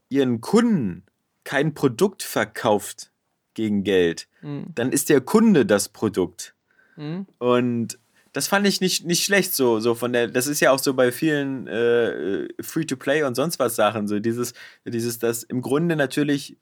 [0.09, 1.05] ihren Kunden
[1.45, 3.11] kein Produkt verkauft
[3.55, 4.67] gegen Geld, Hm.
[4.75, 6.55] dann ist der Kunde das Produkt.
[6.97, 7.27] Hm.
[7.39, 7.99] Und
[8.33, 10.95] das fand ich nicht, nicht schlecht, so, so von der, das ist ja auch so
[10.95, 16.57] bei vielen äh, Free-to-Play und sonst was Sachen, so dieses, dieses, das im Grunde natürlich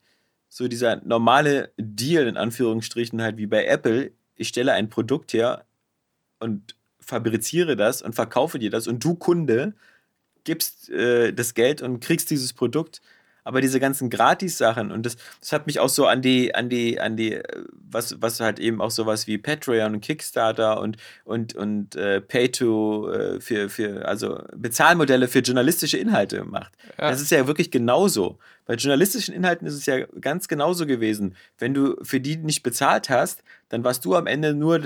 [0.47, 5.65] so dieser normale Deal in Anführungsstrichen halt wie bei Apple, ich stelle ein Produkt her
[6.39, 9.73] und fabriziere das und verkaufe dir das und du Kunde
[10.43, 13.01] gibst äh, das Geld und kriegst dieses Produkt.
[13.49, 16.99] Aber diese ganzen Gratis-Sachen und das, das hat mich auch so an die, an die,
[16.99, 21.55] an die, äh, was, was halt eben auch sowas wie Patreon und Kickstarter und, und,
[21.55, 26.73] und äh, Pay to äh, für, für, also Bezahlmodelle für journalistische Inhalte macht.
[26.99, 27.09] Ja.
[27.09, 28.37] Das ist ja wirklich genauso.
[28.67, 31.35] Bei journalistischen Inhalten ist es ja ganz genauso gewesen.
[31.57, 34.79] Wenn du für die nicht bezahlt hast, dann warst du am Ende nur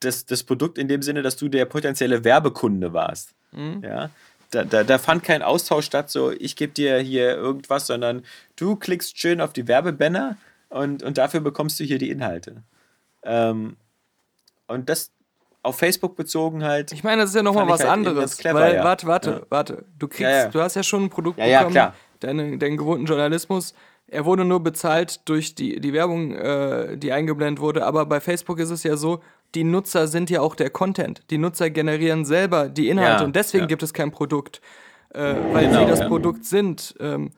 [0.00, 3.34] das, das Produkt in dem Sinne, dass du der potenzielle Werbekunde warst.
[3.52, 3.82] Mhm.
[3.84, 4.08] Ja.
[4.56, 8.24] Da, da, da fand kein Austausch statt, so ich gebe dir hier irgendwas, sondern
[8.56, 10.38] du klickst schön auf die Werbebanner
[10.70, 12.62] und, und dafür bekommst du hier die Inhalte.
[13.22, 13.76] Ähm,
[14.66, 15.10] und das
[15.62, 16.92] auf Facebook bezogen halt.
[16.92, 18.38] Ich meine, das ist ja nochmal was halt anderes.
[18.38, 18.84] clever, weil, ja.
[18.84, 19.40] warte, warte, Ja.
[19.50, 19.84] warte.
[19.98, 20.48] Du kriegst, Ja, ja.
[20.48, 21.94] du hast ja schon ein Produkt Ja, ja, bekommen, klar.
[22.20, 23.74] Deine, deinen gewohnten Journalismus.
[24.08, 27.84] Er wurde nur bezahlt durch die, die Werbung, äh, die eingeblendet wurde.
[27.84, 29.20] Aber bei Facebook ist es ja so,
[29.54, 31.22] die Nutzer sind ja auch der Content.
[31.30, 33.66] Die Nutzer generieren selber die Inhalte Ja, und deswegen ja.
[33.68, 34.60] gibt es kein Produkt,
[35.14, 36.08] äh, weil Genau, sie das ja.
[36.08, 36.94] Produkt sind.
[37.00, 37.30] Ähm,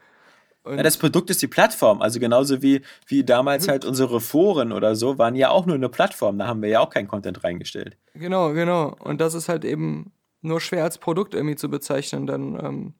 [0.66, 2.02] Ja, das Produkt ist die Plattform.
[2.02, 3.70] Also genauso wie, wie damals Mhm.
[3.70, 6.38] halt unsere Foren oder so waren ja auch nur eine Plattform.
[6.38, 7.96] Da haben wir ja auch keinen Content reingestellt.
[8.14, 8.94] Genau, genau.
[9.00, 12.94] Und das ist halt eben nur schwer als Produkt irgendwie zu bezeichnen, dann, ähm,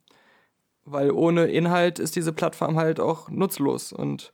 [0.85, 3.93] weil ohne Inhalt ist diese Plattform halt auch nutzlos.
[3.93, 4.33] Und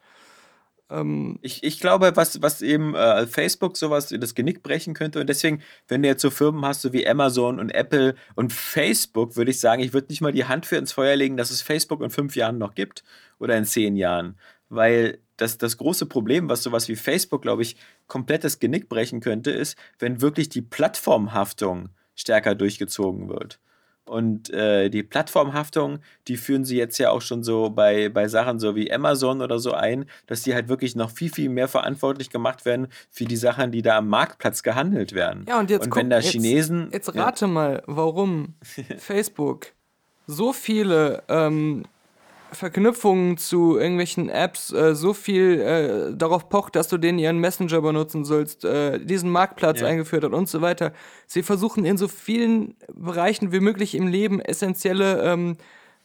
[0.89, 5.27] ähm, Ich, ich glaube, was, was eben äh, Facebook sowas das Genick brechen könnte und
[5.27, 9.51] deswegen, wenn du jetzt so Firmen hast, so wie Amazon und Apple und Facebook, würde
[9.51, 12.01] ich sagen, ich würde nicht mal die Hand für ins Feuer legen, dass es Facebook
[12.01, 13.03] in fünf Jahren noch gibt
[13.39, 14.37] oder in zehn Jahren,
[14.69, 17.75] weil das, das große Problem, was sowas wie Facebook, glaube ich,
[18.07, 23.59] komplett das Genick brechen könnte, ist, wenn wirklich die Plattformhaftung stärker durchgezogen wird.
[24.05, 28.59] Und äh, die Plattformhaftung, die führen sie jetzt ja auch schon so bei, bei Sachen
[28.59, 32.29] so wie Amazon oder so ein, dass die halt wirklich noch viel, viel mehr verantwortlich
[32.29, 35.45] gemacht werden für die Sachen, die da am Marktplatz gehandelt werden.
[35.47, 36.89] ja, und jetzt und wenn da jetzt, Chinesen.
[36.91, 38.53] Jetzt ja, rate mal, warum
[38.97, 39.67] Facebook
[40.27, 41.85] so viele ähm,
[42.55, 47.81] Verknüpfungen zu irgendwelchen Apps äh, so viel äh, darauf pocht, dass du den ihren Messenger
[47.81, 49.87] benutzen sollst, äh, diesen Marktplatz Ja.
[49.87, 50.91] eingeführt hat und so weiter.
[51.27, 55.57] Sie versuchen in so vielen Bereichen wie möglich im Leben essentielle ähm,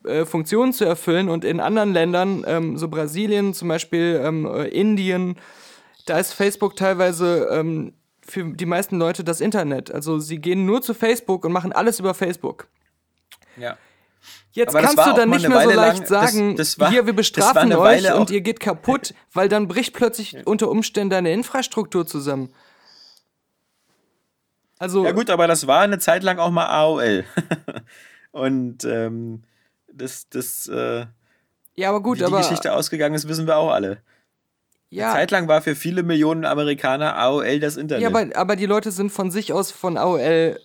[0.04, 4.68] äh, Funktionen zu erfüllen und in anderen Ländern, ähm, so Brasilien zum Beispiel, ähm, äh,
[4.68, 5.36] Indien,
[6.06, 7.92] da ist Facebook teilweise ähm,
[8.26, 9.92] für die meisten Leute das Internet.
[9.92, 12.66] Also sie gehen nur zu Facebook und machen alles über Facebook.
[13.56, 13.76] ja.
[14.52, 16.90] Jetzt Aber das kannst du dann nicht mehr so leicht lang- das- sagen, das war-
[16.90, 21.10] hier, wir das bestrafen euch und ihr geht kaputt, weil dann bricht plötzlich unter Umständen
[21.10, 22.52] deine Infrastruktur zusammen.
[24.78, 27.24] Also, ja, gut, aber das war eine Zeit lang auch mal AOL.
[28.32, 29.42] und ähm,
[29.92, 31.04] das, das, äh,
[31.76, 33.98] ja, aber wie gut, die aber Geschichte ausgegangen ist, wissen wir auch alle.
[34.88, 38.02] ja, Eine Zeit lang war für viele Millionen Amerikaner AOL das Internet.
[38.02, 40.58] ja aber, aber die Leute sind von sich aus von AOL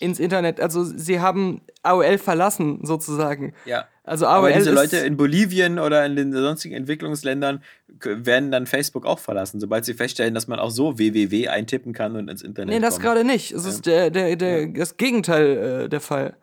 [0.00, 3.54] ins Internet, also sie haben AOL verlassen sozusagen.
[3.64, 3.86] Ja.
[4.04, 9.04] Also AOL Aber diese Leute in Bolivien oder in den sonstigen Entwicklungsländern werden dann Facebook
[9.04, 12.74] auch verlassen, sobald sie feststellen, dass man auch so www eintippen kann und ins Internet
[12.74, 13.52] Nee, das gerade nicht.
[13.52, 16.36] Es ist der, der, der, das Gegenteil äh, der Fall.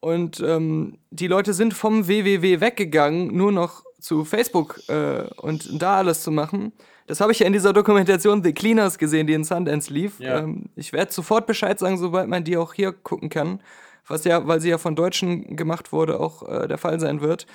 [0.00, 5.96] Und ähm, die Leute sind vom WWW weggegangen, nur noch zu Facebook äh, und da
[5.96, 6.72] alles zu machen.
[7.06, 10.18] Das habe ich ja in dieser Dokumentation The Cleaners gesehen, die in Sundance lief.
[10.20, 10.38] Ja.
[10.38, 13.60] Ähm, ich werde sofort Bescheid sagen, sobald man die auch hier gucken kann.
[14.06, 17.46] Was ja, weil sie ja von Deutschen gemacht wurde, auch äh, der Fall sein wird.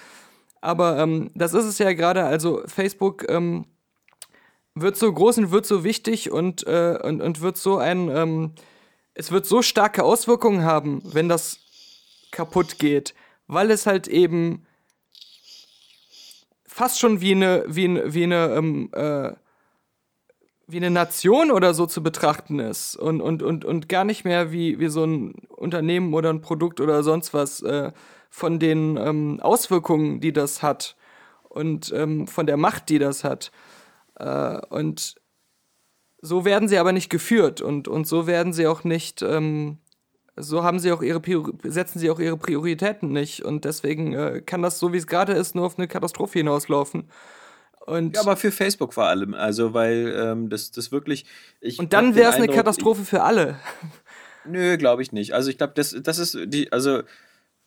[0.62, 2.26] Aber ähm, das ist es ja gerade.
[2.26, 3.66] Also Facebook ähm,
[4.76, 8.52] wird so groß und wird so wichtig und, äh, und, und wird so ein, ähm,
[9.14, 11.60] es wird so starke Auswirkungen haben, wenn das
[12.32, 13.14] kaputt geht,
[13.48, 14.66] weil es halt eben
[16.80, 19.34] fast schon wie eine, wie eine, wie eine, ähm, äh,
[20.66, 24.54] wie eine Nation oder so zu betrachten ist und, und, und, und gar nicht mehr
[24.54, 27.92] wie, wie so ein Unternehmen oder ein Produkt oder sonst was äh,
[28.30, 30.96] von den ähm, Auswirkungen, die das hat
[31.50, 33.52] und ähm, von der Macht, die das hat.
[34.16, 35.16] Äh, und
[36.22, 39.80] so werden sie aber nicht geführt und, und so werden sie auch nicht, ähm,
[40.40, 41.22] so haben sie auch ihre
[41.64, 45.34] setzen sie auch ihre Prioritäten nicht und deswegen äh, kann das, so wie es gerade
[45.34, 47.10] ist, nur auf eine Katastrophe hinauslaufen.
[47.86, 49.34] Und, Ja, aber für Facebook vor allem.
[49.34, 51.26] Also, weil ähm, das, das wirklich.
[51.60, 53.60] Ich und dann wäre es eine Katastrophe für alle.
[54.46, 55.34] Nö, glaube ich nicht.
[55.34, 57.02] Also ich glaube, das, das ist die, also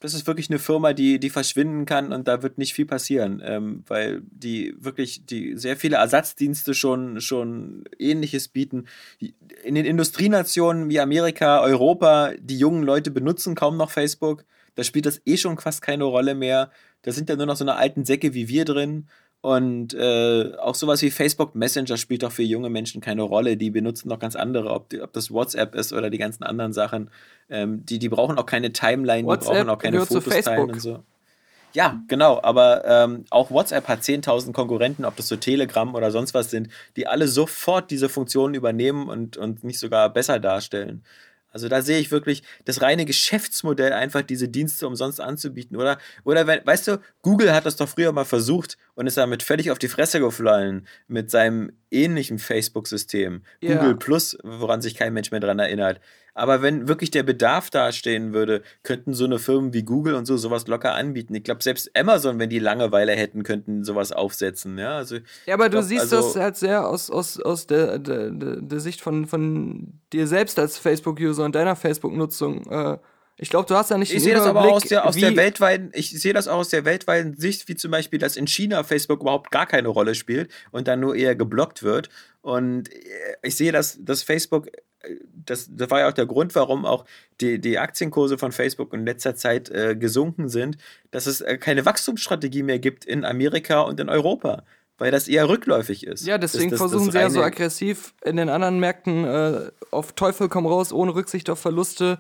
[0.03, 3.41] das ist wirklich eine Firma, die, die verschwinden kann und da wird nicht viel passieren,
[3.45, 8.87] ähm, weil die wirklich die sehr viele Ersatzdienste schon, schon ähnliches bieten.
[9.63, 14.45] In den Industrienationen wie Amerika, Europa, die jungen Leute benutzen kaum noch Facebook.
[14.75, 16.71] Da spielt das eh schon fast keine Rolle mehr.
[17.03, 19.07] Da sind ja nur noch so eine alten Säcke wie wir drin.
[19.43, 23.57] Und äh, auch sowas wie Facebook Messenger spielt doch für junge Menschen keine Rolle.
[23.57, 26.73] Die benutzen noch ganz andere, ob, die, ob das WhatsApp ist oder die ganzen anderen
[26.73, 27.11] Sachen.
[27.51, 30.81] Ähm, die, die brauchen auch keine Timeline, die WhatsApp brauchen auch keine Fotos teilen und
[30.81, 31.03] so.
[31.73, 36.35] Ja, genau, aber ähm, auch WhatsApp hat 10.000 Konkurrenten, ob das so Telegram oder sonst
[36.35, 41.03] was sind, die alle sofort diese Funktionen übernehmen und, und nicht sogar besser darstellen.
[41.53, 45.77] Also da sehe ich wirklich das reine Geschäftsmodell, einfach diese Dienste umsonst anzubieten.
[45.77, 49.43] Oder, oder wenn, weißt du, Google hat das doch früher mal versucht und ist damit
[49.43, 53.43] völlig auf die Fresse gefallen mit seinem ähnlichen Facebook-System.
[53.61, 53.77] Ja.
[53.77, 56.01] Google Plus, woran sich kein Mensch mehr dran erinnert.
[56.35, 60.39] Aber wenn wirklich der Bedarf dastehen würde, könnten so eine Firmen wie Google und so
[60.39, 61.35] sowas locker anbieten.
[61.35, 64.79] Ich glaube, selbst Amazon, wenn die Langeweile hätten, könnten sowas aufsetzen.
[64.79, 67.99] Ja, also, Ja, aber du glaub, siehst also- das halt sehr aus, aus, aus der,
[67.99, 72.67] der, der, der Sicht von, von dir selbst als Facebook-User und deiner Facebook-Nutzung.
[72.71, 72.99] Äh,
[73.39, 75.91] ich glaube, du hast ja nicht Ich sehe das aber aus der, aus der weltweiten,
[75.95, 79.21] ich sehe das auch aus der weltweiten Sicht, wie zum Beispiel, dass in China Facebook
[79.21, 82.09] überhaupt gar keine Rolle spielt und dann nur eher geblockt wird.
[82.43, 86.55] Und äh, ich sehe, dass, dass Facebook, äh, das, das war ja auch der Grund,
[86.55, 87.05] warum auch
[87.41, 90.77] die, die Aktienkurse von Facebook in letzter Zeit äh, gesunken sind,
[91.11, 94.65] dass es äh, keine Wachstumsstrategie mehr gibt in Amerika und in Europa.
[94.99, 96.27] Weil das eher rückläufig ist.
[96.27, 99.71] Ja, deswegen das, das, versuchen das sie ja so aggressiv in den anderen Märkten äh,
[99.91, 102.19] auf Teufel komm raus, ohne Rücksicht auf Verluste,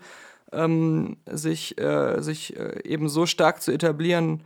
[0.53, 4.42] ähm, sich, äh, sich äh, eben so stark zu etablieren,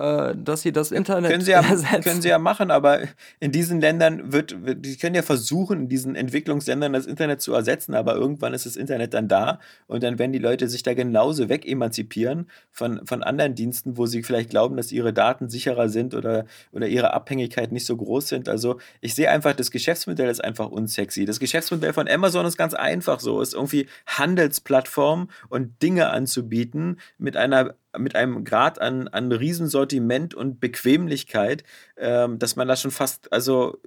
[0.00, 2.02] dass sie das Internet Können sie, ja, ersetzen.
[2.02, 3.00] können sie ja machen, aber
[3.38, 7.52] in diesen Ländern wird, wird, die können ja versuchen, in diesen Entwicklungsländern das Internet zu
[7.52, 10.94] ersetzen, aber irgendwann ist das Internet dann da und dann werden die Leute sich da
[10.94, 16.14] genauso wegemanzipieren von, von anderen Diensten, wo sie vielleicht glauben, dass ihre Daten sicherer sind
[16.14, 18.48] oder, oder ihre Abhängigkeit nicht so groß sind.
[18.48, 21.26] Also ich sehe einfach, das Geschäftsmodell ist einfach unsexy.
[21.26, 27.36] Das Geschäftsmodell von Amazon ist ganz einfach so, ist irgendwie Handelsplattform und Dinge anzubieten mit
[27.36, 31.64] einer mit einem Grad an, an Riesensortiment und Bequemlichkeit,
[31.96, 33.78] ähm, dass man da schon fast, also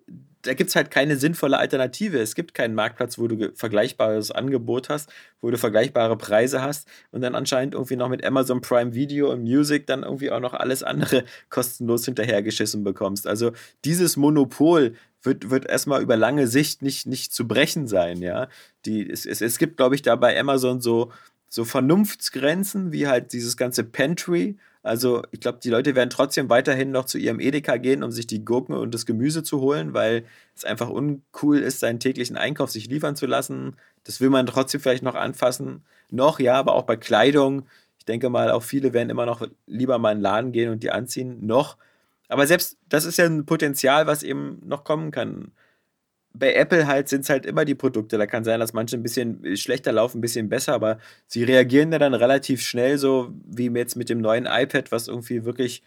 [0.44, 2.20] da gibt es halt keine sinnvolle Alternative.
[2.20, 5.10] Es gibt keinen Marktplatz, wo du vergleichbares Angebot hast,
[5.42, 9.44] wo du vergleichbare Preise hast und dann anscheinend irgendwie noch mit Amazon Prime Video und
[9.44, 13.26] Music dann irgendwie auch noch alles andere kostenlos hinterhergeschissen bekommst.
[13.26, 13.54] Also
[13.86, 18.50] dieses Monopol wird, wird erstmal über lange Sicht nicht, nicht zu brechen sein, ja.
[18.86, 21.12] Die, es, es, es gibt, glaube ich, da bei Amazon so,
[21.54, 24.58] so Vernunftsgrenzen, wie halt dieses ganze Pantry.
[24.82, 28.26] Also ich glaube, die Leute werden trotzdem weiterhin noch zu ihrem Edeka gehen, um sich
[28.26, 30.26] die Gurken und das Gemüse zu holen, weil
[30.56, 33.76] es einfach uncool ist, seinen täglichen Einkauf sich liefern zu lassen.
[34.04, 35.84] Das will man trotzdem vielleicht noch anfassen.
[36.10, 37.68] Noch, ja, aber auch bei Kleidung.
[38.00, 40.82] Ich denke mal, auch viele werden immer noch lieber mal in den Laden gehen und
[40.82, 41.46] die anziehen.
[41.46, 41.78] Noch.
[42.30, 45.52] Aber selbst das ist ja ein Potenzial, was eben noch kommen kann
[46.34, 48.18] bei Apple halt sind es halt immer die Produkte.
[48.18, 51.92] Da kann sein, dass manche ein bisschen schlechter laufen, ein bisschen besser, aber sie reagieren
[51.92, 55.84] ja dann relativ schnell, so wie jetzt mit dem neuen iPad, was irgendwie wirklich,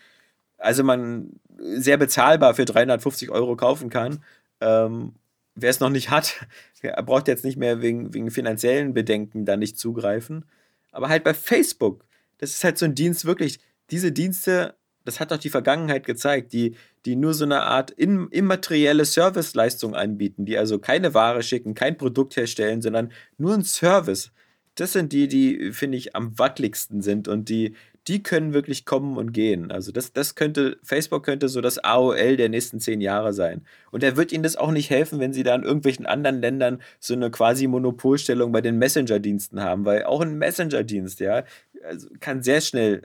[0.58, 4.22] also man sehr bezahlbar für 350 Euro kaufen kann.
[4.60, 5.14] Ähm,
[5.58, 6.46] Wer es noch nicht hat,
[6.82, 10.44] er braucht jetzt nicht mehr wegen, wegen finanziellen Bedenken da nicht zugreifen.
[10.92, 12.04] Aber halt bei Facebook,
[12.38, 13.58] das ist halt so ein Dienst wirklich,
[13.90, 14.74] diese Dienste,
[15.06, 19.94] das hat doch die Vergangenheit gezeigt, die, die nur so eine Art in, immaterielle Serviceleistung
[19.94, 24.32] anbieten, die also keine Ware schicken, kein Produkt herstellen, sondern nur ein Service.
[24.74, 27.74] Das sind die, die, finde ich, am wackeligsten sind und die,
[28.08, 29.72] die können wirklich kommen und gehen.
[29.72, 33.64] Also das, das könnte, Facebook könnte so das AOL der nächsten zehn Jahre sein.
[33.90, 36.80] Und da wird ihnen das auch nicht helfen, wenn sie da in irgendwelchen anderen Ländern
[37.00, 41.44] so eine quasi Monopolstellung bei den Messenger-Diensten haben, weil auch ein Messenger-Dienst, ja,
[41.84, 43.02] also kann sehr schnell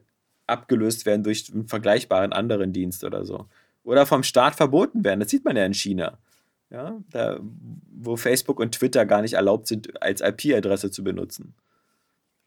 [0.51, 3.47] abgelöst werden durch einen vergleichbaren anderen Dienst oder so.
[3.83, 5.19] Oder vom Staat verboten werden.
[5.21, 6.17] Das sieht man ja in China.
[6.69, 7.39] Ja, da,
[7.91, 11.53] wo Facebook und Twitter gar nicht erlaubt sind, als IP-Adresse zu benutzen.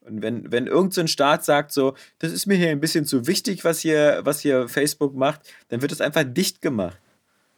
[0.01, 3.27] Und wenn, wenn irgendein so Staat sagt, so, das ist mir hier ein bisschen zu
[3.27, 6.99] wichtig, was hier, was hier Facebook macht, dann wird es einfach dicht gemacht.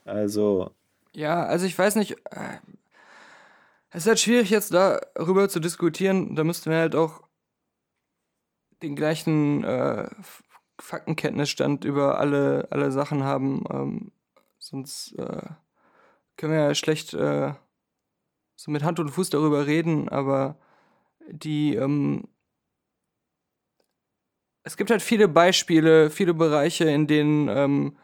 [0.05, 0.71] Also,
[1.13, 2.13] Ja, also ich weiß nicht.
[2.31, 2.57] äh,
[3.91, 6.35] Es ist halt schwierig, jetzt darüber zu diskutieren.
[6.35, 7.21] Da müssten wir halt auch
[8.81, 10.09] den gleichen äh,
[10.79, 13.63] Faktenkenntnisstand über alle, alle Sachen haben.
[13.71, 14.11] Ähm,
[14.59, 15.49] sonst äh,
[16.37, 17.53] können wir ja schlecht äh,
[18.55, 20.57] so mit Hand und Fuß darüber reden, aber
[21.29, 21.75] die.
[21.75, 22.27] Ähm,
[24.63, 27.47] es gibt halt viele Beispiele, viele Bereiche, in denen.
[27.47, 27.97] Ähm,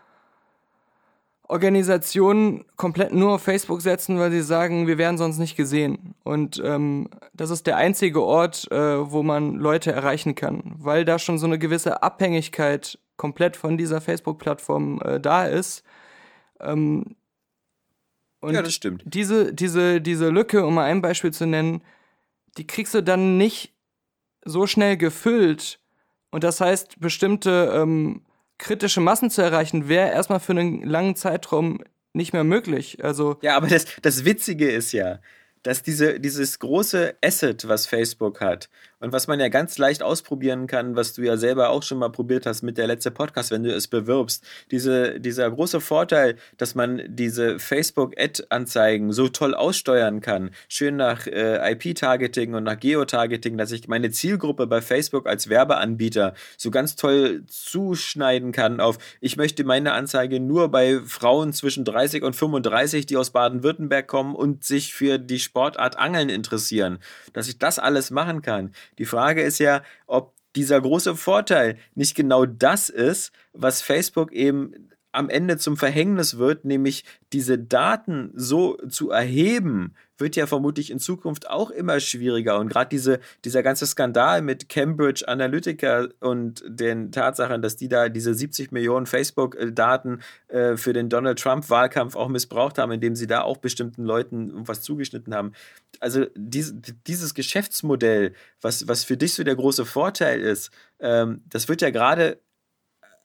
[1.48, 6.16] Organisationen komplett nur auf Facebook setzen, weil sie sagen, wir werden sonst nicht gesehen.
[6.24, 11.20] Und ähm, das ist der einzige Ort, äh, wo man Leute erreichen kann, weil da
[11.20, 15.84] schon so eine gewisse Abhängigkeit komplett von dieser Facebook-Plattform äh, da ist.
[16.60, 17.16] Ähm,
[18.41, 19.04] ja, das stimmt.
[19.06, 21.82] diese, diese, diese Lücke, um mal ein Beispiel zu nennen,
[22.58, 23.74] die kriegst du dann nicht
[24.44, 25.80] so schnell gefüllt.
[26.32, 28.22] Und das heißt, bestimmte ähm,
[28.64, 31.84] kritische Massen zu erreichen, wäre erstmal für einen langen Zeitraum
[32.14, 33.03] nicht mehr möglich.
[33.03, 35.20] Also, Ja, aber das, das Witzige ist ja,
[35.64, 38.70] dass diese, dieses große Asset, was Facebook hat
[39.04, 42.10] und was man ja ganz leicht ausprobieren kann, was du ja selber auch schon mal
[42.10, 46.74] probiert hast mit der letzte Podcast, wenn du es bewirbst, diese, dieser große Vorteil, dass
[46.74, 53.74] man diese Facebook-Ad-Anzeigen so toll aussteuern kann, schön nach äh, IP-Targeting und nach Geotargeting, dass
[53.74, 59.66] ich meine Zielgruppe bei Facebook als Werbeanbieter so ganz toll zuschneiden kann auf, ich möchte
[59.66, 64.93] meine Anzeige nur bei Frauen zwischen 30 und 35, die aus Baden-Württemberg kommen und sich
[64.93, 66.99] für die Sportart Angeln interessieren,
[67.34, 68.72] dass ich das alles machen kann.
[68.98, 74.89] Die Frage ist ja, ob dieser große Vorteil nicht genau das ist, was Facebook eben
[75.14, 80.99] am Ende zum Verhängnis wird, nämlich diese Daten so zu erheben, wird ja vermutlich in
[80.99, 82.59] Zukunft auch immer schwieriger.
[82.59, 88.09] Und gerade diese, dieser ganze Skandal mit Cambridge Analytica und den Tatsachen, dass die da
[88.09, 93.41] diese 70 Millionen Facebook-Daten äh, für den Donald Trump-Wahlkampf auch missbraucht haben, indem sie da
[93.41, 95.53] auch bestimmten Leuten was zugeschnitten haben.
[95.99, 96.74] Also dies,
[97.05, 101.91] dieses Geschäftsmodell, was, was für dich so der große Vorteil ist, ähm, das wird ja
[101.91, 102.39] gerade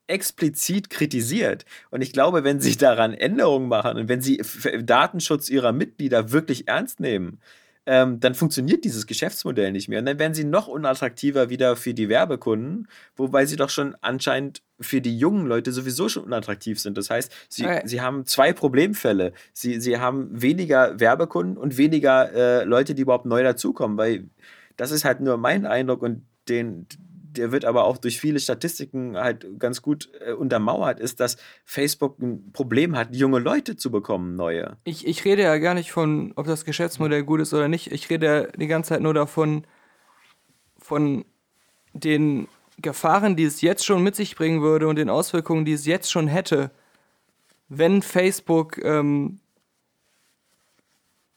[0.08, 1.64] explizit kritisiert.
[1.90, 4.42] Und ich glaube, wenn sie daran Änderungen machen und wenn sie
[4.82, 7.40] Datenschutz ihrer Mitglieder wirklich ernst nehmen,
[7.88, 10.00] ähm, dann funktioniert dieses Geschäftsmodell nicht mehr.
[10.00, 12.86] Und dann werden sie noch unattraktiver wieder für die Werbekunden,
[13.16, 16.98] wobei sie doch schon anscheinend für die jungen Leute sowieso schon unattraktiv sind.
[16.98, 17.80] Das heißt, sie, okay.
[17.86, 19.32] sie haben zwei Problemfälle.
[19.54, 24.28] Sie, sie haben weniger Werbekunden und weniger äh, Leute, die überhaupt neu dazukommen, weil
[24.76, 26.86] das ist halt nur mein Eindruck und den,
[27.36, 32.18] der wird aber auch durch viele Statistiken halt ganz gut äh, untermauert, ist, dass Facebook
[32.20, 34.76] ein Problem hat, junge Leute zu bekommen, neue.
[34.84, 37.92] Ich, ich rede ja gar nicht von, ob das Geschäftsmodell gut ist oder nicht.
[37.92, 39.66] Ich rede ja die ganze Zeit nur davon,
[40.78, 41.24] von
[41.92, 42.48] den
[42.80, 46.10] Gefahren, die es jetzt schon mit sich bringen würde und den Auswirkungen, die es jetzt
[46.10, 46.70] schon hätte,
[47.68, 49.40] wenn Facebook ähm,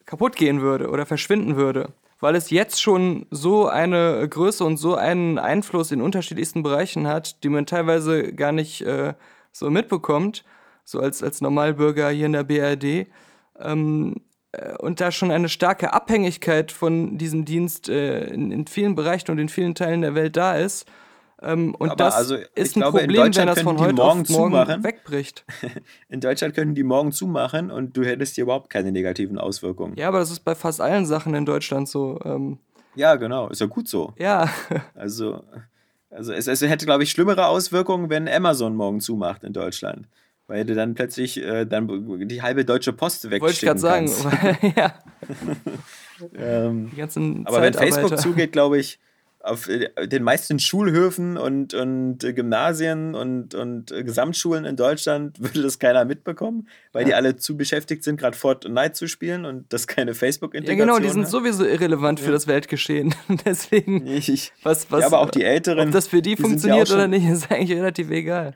[0.06, 4.96] kaputt gehen würde oder verschwinden würde weil es jetzt schon so eine Größe und so
[4.96, 9.16] einen Einfluss in unterschiedlichsten Bereichen hat, die man teilweise gar nicht äh,
[9.52, 10.46] so mitbekommt,
[10.86, 13.08] so als, als Normalbürger hier in der BRD.
[13.60, 14.16] Ähm,
[14.52, 19.32] äh, und da schon eine starke Abhängigkeit von diesem Dienst äh, in, in vielen Bereichen
[19.32, 20.86] und in vielen Teilen der Welt da ist,
[21.42, 24.30] ähm, und Aber das also, ist ein glaube, Problem, wenn das von heute morgen auf
[24.30, 24.84] morgen zumachen.
[24.84, 25.44] wegbricht.
[26.10, 29.96] In Deutschland könnten die morgen zumachen und du hättest hier überhaupt keine negativen Auswirkungen.
[29.98, 32.20] Ja, aber das ist bei fast allen Sachen in Deutschland so.
[32.24, 32.60] Ähm,
[32.96, 33.50] ja, genau.
[33.50, 34.14] Ist ja gut so.
[34.18, 34.50] Ja.
[34.94, 35.44] Also,
[36.12, 40.08] also es, es hätte, glaube ich, schlimmere Auswirkungen, wenn Amazon morgen zumacht in Deutschland.
[40.46, 41.88] Weil du dann plötzlich äh, dann
[42.28, 44.12] die halbe deutsche Post wegschicken Wollte ich gerade sagen.
[44.76, 44.94] ja.
[46.36, 46.92] ähm,
[47.46, 49.00] aber wenn Facebook zugeht, glaube ich,
[49.44, 55.40] auf äh, den meisten Schulhöfen und, und äh, Gymnasien und, und äh, Gesamtschulen in Deutschland
[55.42, 57.08] würde das keiner mitbekommen, weil ja.
[57.08, 61.06] die alle zu beschäftigt sind, gerade Fortnite zu spielen und das keine Facebook-Integration Ja, genau,
[61.06, 61.32] die sind hat.
[61.32, 62.26] sowieso irrelevant ja.
[62.26, 63.16] für das Weltgeschehen.
[63.46, 65.88] Deswegen, ich, was, was, ja, aber auch die Älteren.
[65.88, 68.56] Ob das für die, die funktioniert ja oder nicht, ist eigentlich relativ egal.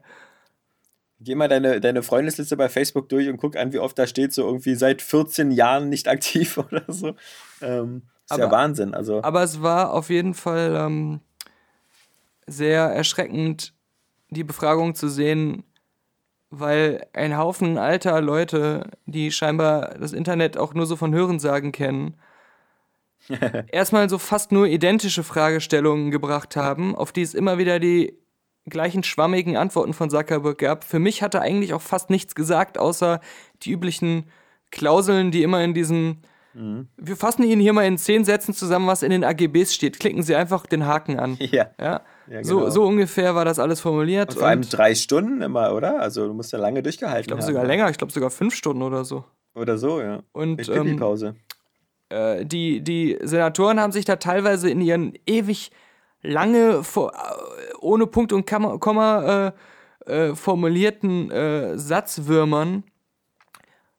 [1.20, 4.34] Geh mal deine, deine Freundesliste bei Facebook durch und guck an, wie oft da steht,
[4.34, 7.16] so irgendwie seit 14 Jahren nicht aktiv oder so.
[7.62, 8.94] Ähm, ist aber, ja Wahnsinn.
[8.94, 9.24] Also.
[9.24, 11.22] Aber es war auf jeden Fall ähm,
[12.48, 13.74] sehr erschreckend,
[14.30, 15.64] die Befragung zu sehen,
[16.50, 22.16] weil ein Haufen alter Leute, die scheinbar das Internet auch nur so von Hörensagen kennen,
[23.72, 28.18] erstmal so fast nur identische Fragestellungen gebracht haben, auf die es immer wieder die
[28.68, 30.84] gleichen schwammigen Antworten von Zuckerberg gab.
[30.84, 33.20] Für mich hat er eigentlich auch fast nichts gesagt, außer
[33.62, 34.26] die üblichen
[34.72, 36.22] Klauseln, die immer in diesem
[36.56, 36.88] Mhm.
[36.98, 40.00] Wir fassen Ihnen hier mal in zehn Sätzen zusammen, was in den AGBs steht.
[40.00, 41.38] Klicken Sie einfach den Haken an.
[41.40, 41.68] Ja.
[41.80, 42.02] ja?
[42.28, 42.44] ja genau.
[42.44, 44.30] so, so ungefähr war das alles formuliert.
[44.30, 46.00] Und vor allem drei Stunden immer, oder?
[46.00, 48.82] Also du musst ja lange durchgehalten Ich glaube sogar länger, ich glaube sogar fünf Stunden
[48.82, 49.26] oder so.
[49.54, 50.24] Oder so, ja.
[50.32, 51.36] Und Mit ähm, Pause.
[52.10, 55.72] Äh, die, die Senatoren haben sich da teilweise in ihren ewig
[56.22, 59.54] lange, vor, äh, ohne Punkt und Komma
[60.06, 62.84] äh, äh, formulierten äh, Satzwürmern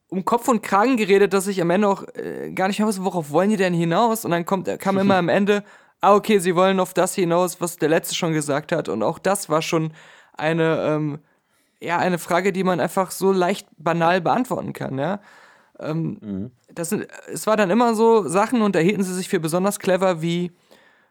[0.08, 3.04] um Kopf und Kragen geredet, dass ich am Ende auch äh, gar nicht mehr wusste,
[3.04, 4.24] worauf wollen die denn hinaus?
[4.24, 5.64] Und dann kommt, kam immer am Ende,
[6.00, 8.88] ah, okay, sie wollen auf das hinaus, was der Letzte schon gesagt hat.
[8.88, 9.92] Und auch das war schon
[10.34, 11.18] eine, ähm,
[11.80, 15.20] ja, eine Frage, die man einfach so leicht banal beantworten kann, ja.
[15.78, 16.50] Ähm, mhm.
[16.72, 19.78] das sind, es war dann immer so Sachen und da hielten sie sich für besonders
[19.78, 20.52] clever wie,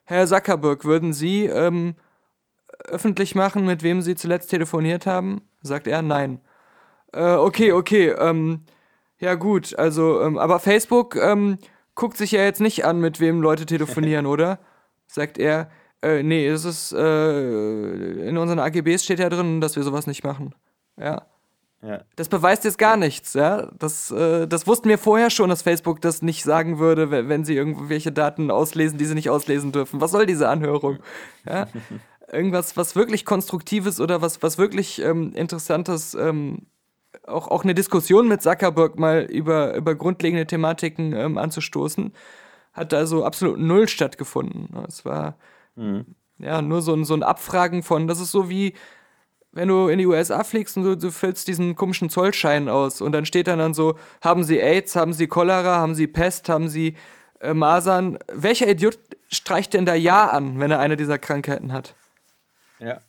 [0.06, 1.96] Herr Zuckerberg, würden Sie ähm,
[2.86, 5.42] öffentlich machen, mit wem Sie zuletzt telefoniert haben?
[5.62, 6.42] Sagt er, nein.
[7.14, 8.66] Äh, okay, okay, ähm,
[9.20, 11.58] ja, gut, also, ähm, aber Facebook ähm,
[11.96, 14.60] guckt sich ja jetzt nicht an, mit wem Leute telefonieren, oder?
[15.08, 15.70] Sagt er.
[16.02, 20.24] Äh, nee, es ist, äh, in unseren AGBs steht ja drin, dass wir sowas nicht
[20.24, 20.54] machen.
[21.00, 21.26] Ja.
[21.82, 22.02] Ja.
[22.16, 23.70] Das beweist jetzt gar nichts, ja.
[23.78, 27.56] Das, äh, das wussten wir vorher schon, dass Facebook das nicht sagen würde, wenn, sie
[27.56, 30.02] irgendwelche Daten auslesen, die sie nicht auslesen dürfen.
[30.02, 30.98] Was soll diese Anhörung?
[31.48, 31.68] Ja?
[32.32, 36.66] Irgendwas, was wirklich Konstruktives oder was, was wirklich ähm, Interessantes, ähm,
[37.28, 42.14] auch, auch eine Diskussion mit Zuckerberg mal über, über grundlegende Thematiken ähm, anzustoßen,
[42.74, 44.70] hat also absolut null stattgefunden.
[44.88, 45.36] Es war
[46.40, 48.74] ja nur so ein, so ein Abfragen von, das ist so wie,
[49.52, 53.14] wenn du in die USA fliegst und du, du füllst diesen komischen Zollschein aus und
[53.14, 56.68] dann steht dann, dann so, haben sie AIDS, haben sie Cholera, haben sie Pest, haben
[56.68, 56.96] sie
[57.40, 58.20] äh, Masern.
[58.32, 59.00] Welcher Idiot
[59.30, 61.96] streicht denn da Ja an, wenn er eine dieser Krankheiten hat?
[62.80, 63.00] Ja.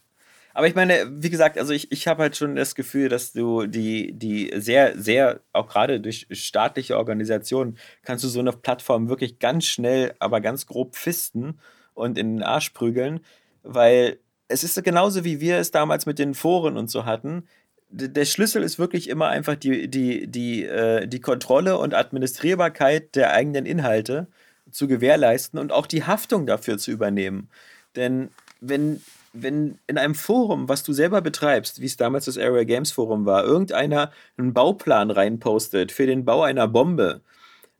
[0.56, 3.66] Aber ich meine, wie gesagt, also ich, ich habe halt schon das Gefühl, dass du
[3.66, 9.38] die, die sehr, sehr, auch gerade durch staatliche Organisationen, kannst du so eine Plattform wirklich
[9.38, 11.58] ganz schnell, aber ganz grob fisten
[11.92, 13.20] und in den Arsch prügeln,
[13.64, 17.46] weil es ist genauso, wie wir es damals mit den Foren und so hatten.
[17.90, 23.34] Der Schlüssel ist wirklich immer einfach die, die, die, äh, die Kontrolle und Administrierbarkeit der
[23.34, 24.26] eigenen Inhalte
[24.70, 27.50] zu gewährleisten und auch die Haftung dafür zu übernehmen.
[27.94, 28.30] Denn
[28.62, 29.02] wenn,
[29.42, 33.26] wenn in einem Forum, was du selber betreibst, wie es damals das Area Games Forum
[33.26, 37.22] war, irgendeiner einen Bauplan reinpostet für den Bau einer Bombe,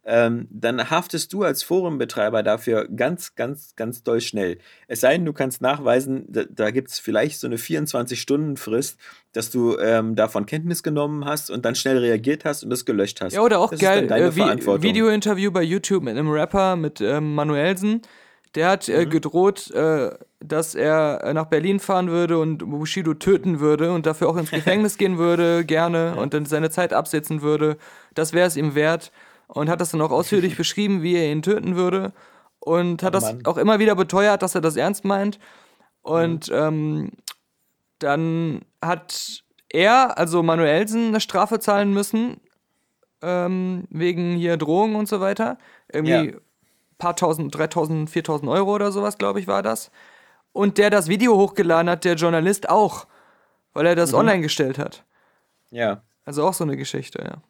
[0.08, 4.58] ähm, dann haftest du als Forenbetreiber dafür ganz, ganz, ganz doll schnell.
[4.86, 8.98] Es sei denn, du kannst nachweisen, da, da gibt es vielleicht so eine 24-Stunden-Frist,
[9.32, 13.20] dass du ähm, davon Kenntnis genommen hast und dann schnell reagiert hast und das gelöscht
[13.20, 13.32] hast.
[13.32, 14.82] Ja, oder auch das geil, ist dann deine äh, Verantwortung.
[14.84, 18.02] Video-Interview bei YouTube mit einem Rapper, mit ähm, Manuelsen.
[18.56, 18.94] Der hat Mhm.
[18.94, 24.06] äh, gedroht, äh, dass er äh, nach Berlin fahren würde und Bushido töten würde und
[24.06, 24.50] dafür auch ins
[24.90, 27.76] Gefängnis gehen würde, gerne, und dann seine Zeit absitzen würde.
[28.14, 29.12] Das wäre es ihm wert.
[29.48, 32.12] Und hat das dann auch ausführlich beschrieben, wie er ihn töten würde.
[32.58, 33.46] Und hat Oh das Mann.
[33.46, 35.38] auch immer wieder beteuert, dass er das ernst meint.
[35.38, 36.10] Mhm.
[36.12, 37.10] Und ähm,
[37.98, 42.40] dann hat er, also Manuelsen, eine Strafe zahlen müssen,
[43.22, 45.58] ähm, wegen hier Drohungen und so weiter.
[45.92, 46.38] Irgendwie Ja.
[46.98, 49.90] Paar tausend, 3000, 4000 Euro oder sowas, glaube ich, war das.
[50.52, 53.06] Und der das Video hochgeladen hat, der Journalist auch,
[53.74, 54.18] weil er das Mhm.
[54.18, 55.04] online gestellt hat.
[55.70, 56.02] Ja.
[56.24, 57.42] Also auch so eine Geschichte, ja.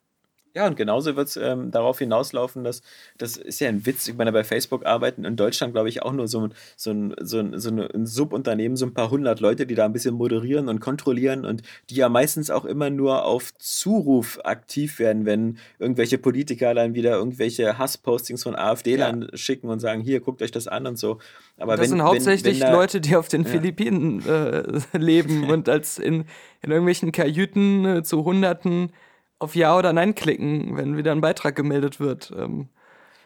[0.57, 2.80] Ja, und genauso wird es ähm, darauf hinauslaufen, dass
[3.18, 4.09] das ist ja ein Witz.
[4.09, 7.14] Ich meine, bei Facebook arbeiten in Deutschland, glaube ich, auch nur so ein, so, ein,
[7.20, 10.70] so, ein, so ein Subunternehmen, so ein paar hundert Leute, die da ein bisschen moderieren
[10.70, 16.16] und kontrollieren und die ja meistens auch immer nur auf Zuruf aktiv werden, wenn irgendwelche
[16.16, 20.86] Politiker dann wieder irgendwelche Hasspostings von AfD-Lern schicken und sagen, hier, guckt euch das an
[20.86, 21.18] und so.
[21.59, 24.62] Aber das wenn, sind wenn- hauptsächlich wenn da- Leute, die auf den Philippinen äh,
[24.96, 26.24] leben und als in,
[26.62, 28.90] in irgendwelchen Kajüten äh, zu Hunderten
[29.39, 32.32] auf Ja oder Nein klicken, wenn wieder ein Beitrag gemeldet wird.
[32.37, 32.68] Ähm,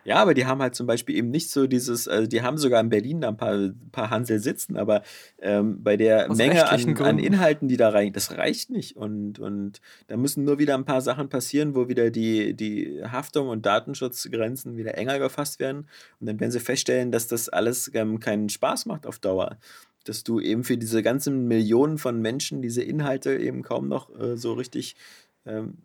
[0.02, 2.80] Ja, aber die haben halt zum Beispiel eben nicht so dieses, also die haben sogar
[2.80, 5.02] in Berlin da ein paar, paar Hansel sitzen, aber
[5.40, 7.18] ähm, bei der Aus Menge an, an.
[7.18, 8.96] Inhalten, die da rein, das reicht nicht.
[8.96, 13.48] Und, und da müssen nur wieder ein paar Sachen passieren, wo wieder die, die Haftung
[13.48, 15.86] und Datenschutzgrenzen wieder enger gefasst werden.
[16.18, 19.58] Und dann werden sie feststellen, dass das alles ähm, keinen Spaß macht auf Dauer.
[20.04, 24.38] Dass du eben für diese ganzen Millionen von Menschen diese Inhalte eben kaum noch äh,
[24.38, 24.96] so richtig
[25.46, 25.78] ähm,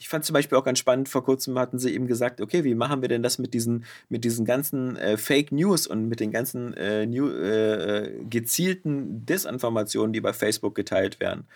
[0.00, 2.74] ich fand zum Beispiel auch ganz spannend, vor kurzem hatten sie eben gesagt, okay, wie
[2.74, 6.30] machen wir denn das mit diesen, mit diesen ganzen äh, Fake News und mit den
[6.30, 11.46] ganzen äh, new, äh, äh, gezielten Desinformationen, die bei Facebook geteilt werden.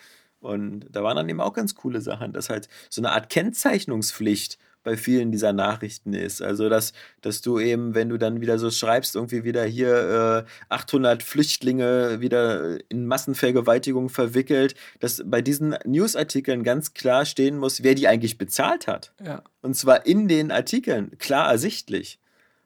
[0.40, 4.58] Und da waren dann eben auch ganz coole Sachen, dass halt so eine Art Kennzeichnungspflicht
[4.84, 6.42] bei vielen dieser Nachrichten ist.
[6.42, 10.72] Also, dass, dass du eben, wenn du dann wieder so schreibst, irgendwie wieder hier äh,
[10.72, 17.94] 800 Flüchtlinge wieder in Massenvergewaltigung verwickelt, dass bei diesen Newsartikeln ganz klar stehen muss, wer
[17.94, 19.12] die eigentlich bezahlt hat.
[19.24, 19.42] ja.
[19.62, 22.18] Und zwar in den Artikeln, klar ersichtlich.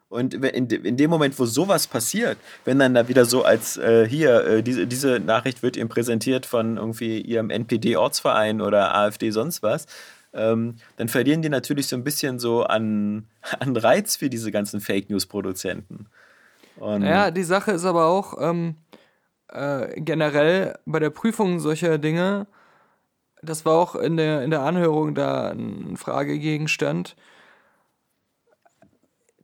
[0.09, 4.09] Und in, in dem Moment, wo sowas passiert, wenn dann da wieder so als äh,
[4.09, 9.63] hier, äh, diese, diese Nachricht wird ihm präsentiert von irgendwie ihrem NPD-Ortsverein oder AfD sonst
[9.63, 9.87] was,
[10.33, 14.81] ähm, dann verlieren die natürlich so ein bisschen so an, an Reiz für diese ganzen
[14.81, 16.07] Fake News-Produzenten.
[16.81, 18.77] Ja, die Sache ist aber auch ähm,
[19.49, 22.47] äh, generell bei der Prüfung solcher Dinge,
[23.43, 27.17] das war auch in der, in der Anhörung da ein Fragegegenstand.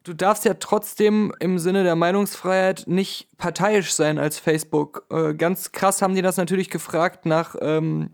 [0.03, 5.07] Du darfst ja trotzdem im Sinne der Meinungsfreiheit nicht parteiisch sein als Facebook.
[5.11, 8.11] Äh, ganz krass haben die das natürlich gefragt nach ähm,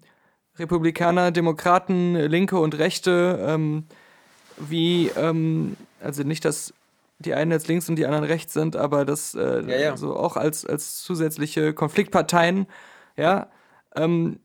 [0.61, 3.85] Republikaner, Demokraten, Linke und Rechte, ähm,
[4.59, 6.73] wie, ähm, also nicht, dass
[7.19, 9.97] die einen jetzt links und die anderen rechts sind, aber das äh, Ja, ja.
[9.97, 12.67] so auch als, als zusätzliche Konfliktparteien,
[13.17, 13.49] ja,
[13.95, 14.41] ähm,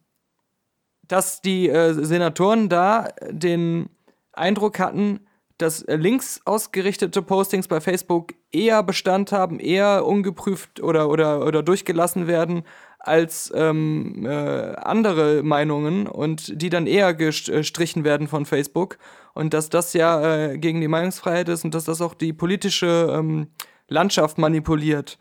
[1.07, 3.89] dass die äh, Senatoren da den
[4.33, 5.21] Eindruck hatten,
[5.57, 11.63] dass äh, links ausgerichtete Postings bei Facebook eher Bestand haben, eher ungeprüft oder, oder, oder
[11.63, 12.63] durchgelassen werden,
[13.07, 18.97] als ähm, äh, andere Meinungen und die dann eher gestrichen werden von Facebook
[19.33, 23.13] und dass das ja äh, gegen die Meinungsfreiheit ist und dass das auch die politische
[23.15, 23.47] ähm,
[23.87, 25.17] Landschaft manipuliert.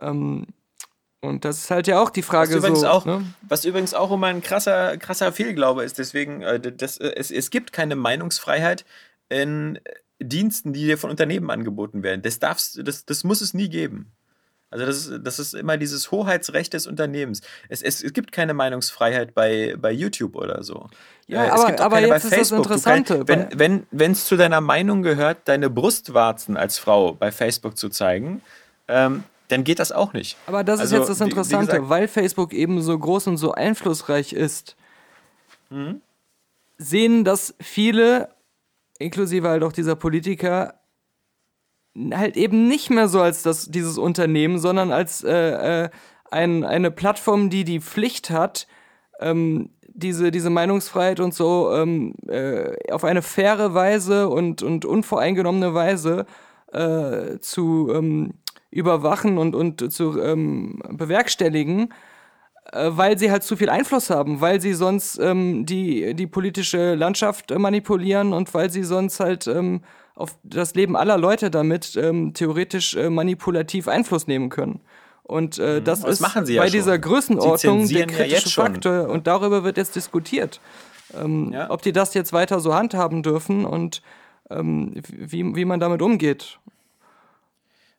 [0.00, 0.46] Ähm,
[1.20, 2.88] und das ist halt ja auch die Frage was übrigens so.
[2.88, 3.24] Auch, ne?
[3.48, 5.98] Was übrigens auch immer ein krasser, krasser Fehlglaube ist.
[5.98, 8.84] Deswegen, äh, das, äh, es, es gibt keine Meinungsfreiheit
[9.28, 9.78] in
[10.20, 12.22] Diensten, die dir von Unternehmen angeboten werden.
[12.22, 14.12] Das, darfst, das, das muss es nie geben.
[14.72, 17.42] Also das ist, das ist immer dieses Hoheitsrecht des Unternehmens.
[17.68, 20.88] Es, es, es gibt keine Meinungsfreiheit bei, bei YouTube oder so.
[21.28, 23.86] Ja, Äh, aber- es gibt auch aber keine jetzt ist das Interessante, Du kann, wenn
[23.90, 28.40] wenn es zu deiner Meinung gehört, deine Brustwarzen als Frau bei Facebook zu zeigen,
[28.88, 30.36] ähm, dann geht das auch nicht.
[30.46, 33.26] Aber das Also, ist jetzt das wie- wie Interessante, gesagt- weil Facebook eben so groß
[33.26, 34.74] und so einflussreich ist,
[35.70, 36.00] Mhm.
[36.78, 38.28] sehen das viele,
[38.98, 40.74] inklusive halt auch dieser Politiker,
[42.12, 45.90] halt eben nicht mehr so als das, dieses Unternehmen, sondern als äh, äh,
[46.30, 48.66] ein, eine Plattform, die die Pflicht hat,
[49.20, 55.74] ähm, diese, diese Meinungsfreiheit und so ähm, äh, auf eine faire Weise und, und unvoreingenommene
[55.74, 56.26] Weise
[56.72, 58.34] äh, zu ähm,
[58.70, 61.92] überwachen und, und zu ähm, bewerkstelligen,
[62.72, 66.94] äh, weil sie halt zu viel Einfluss haben, weil sie sonst ähm, die, die politische
[66.94, 69.82] Landschaft manipulieren und weil sie sonst halt ähm,
[70.14, 74.80] auf das Leben aller Leute damit ähm, theoretisch äh, manipulativ Einfluss nehmen können.
[75.22, 76.04] Und äh, das Mhm.
[76.06, 76.72] das ist machen sie ja bei schon.
[76.78, 78.66] dieser Größenordnung der ja kritische schon.
[78.66, 80.60] Faktor und darüber wird jetzt diskutiert,
[81.14, 81.70] ähm, Ja.
[81.70, 84.02] ob die das jetzt weiter so handhaben dürfen und
[84.50, 86.58] ähm, wie, wie man damit umgeht.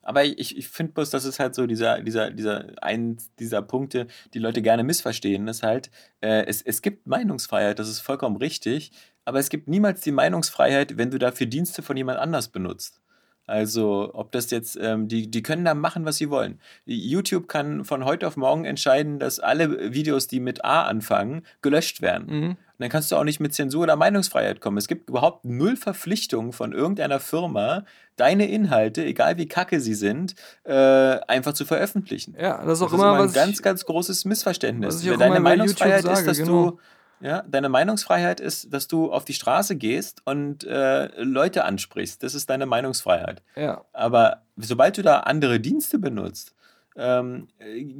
[0.05, 4.07] Aber ich, ich finde bloß, das ist halt so dieser, dieser, dieser, ein dieser Punkte,
[4.33, 5.89] die Leute gerne missverstehen, ist halt,
[6.19, 8.91] äh, es, es gibt Meinungsfreiheit, das ist vollkommen richtig,
[9.25, 13.01] aber es gibt niemals die Meinungsfreiheit, wenn du dafür Dienste von jemand anders benutzt.
[13.45, 16.61] Also, ob das jetzt, ähm, die, die können da machen, was sie wollen.
[16.85, 22.01] YouTube kann von heute auf morgen entscheiden, dass alle Videos, die mit A anfangen, gelöscht
[22.01, 22.27] werden.
[22.27, 22.49] Mhm.
[22.51, 24.77] Und dann kannst du auch nicht mit Zensur oder Meinungsfreiheit kommen.
[24.77, 27.83] Es gibt überhaupt null Verpflichtung von irgendeiner Firma,
[28.15, 32.35] deine Inhalte, egal wie kacke sie sind, äh, einfach zu veröffentlichen.
[32.39, 35.01] Ja, das ist auch Das ist immer, immer ein ganz, ganz großes Missverständnis.
[35.01, 36.71] deine immer Meinungsfreiheit YouTube ist, dass sage, genau.
[36.71, 36.79] du,
[37.19, 42.21] ja, deine Meinungsfreiheit ist, dass du auf die Straße gehst und äh, Leute ansprichst.
[42.23, 43.41] Das ist deine Meinungsfreiheit.
[43.55, 46.53] ja, Aber sobald du da andere Dienste benutzt,
[46.95, 47.47] ähm,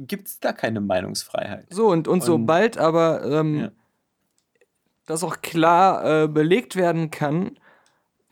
[0.06, 1.66] gibt es da keine Meinungsfreiheit.
[1.70, 3.70] So, und, und, Und- sobald aber ähm, Ja.
[5.06, 7.58] das auch klar äh, belegt werden kann,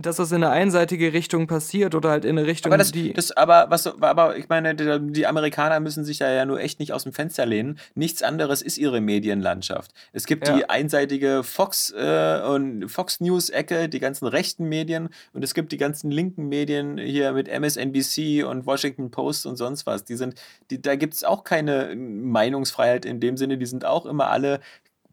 [0.06, 3.12] dass das in eine einseitige Richtung passiert oder halt in eine Richtung, Aber das, die.
[3.12, 6.78] das, aber was, aber ich meine, die, die Amerikaner müssen sich da ja nur echt
[6.80, 7.78] nicht aus dem Fenster lehnen.
[7.94, 9.92] Nichts anderes ist ihre Medienlandschaft.
[10.12, 10.56] Es gibt Ja.
[10.56, 15.72] die einseitige Fox äh, und Fox News Ecke, die ganzen rechten Medien und es gibt
[15.72, 20.04] die ganzen linken Medien hier mit MSNBC und Washington Post und sonst was.
[20.04, 20.34] Die sind,
[20.70, 23.58] die, da gibt es auch keine Meinungsfreiheit in dem Sinne.
[23.58, 24.60] Die sind auch immer alle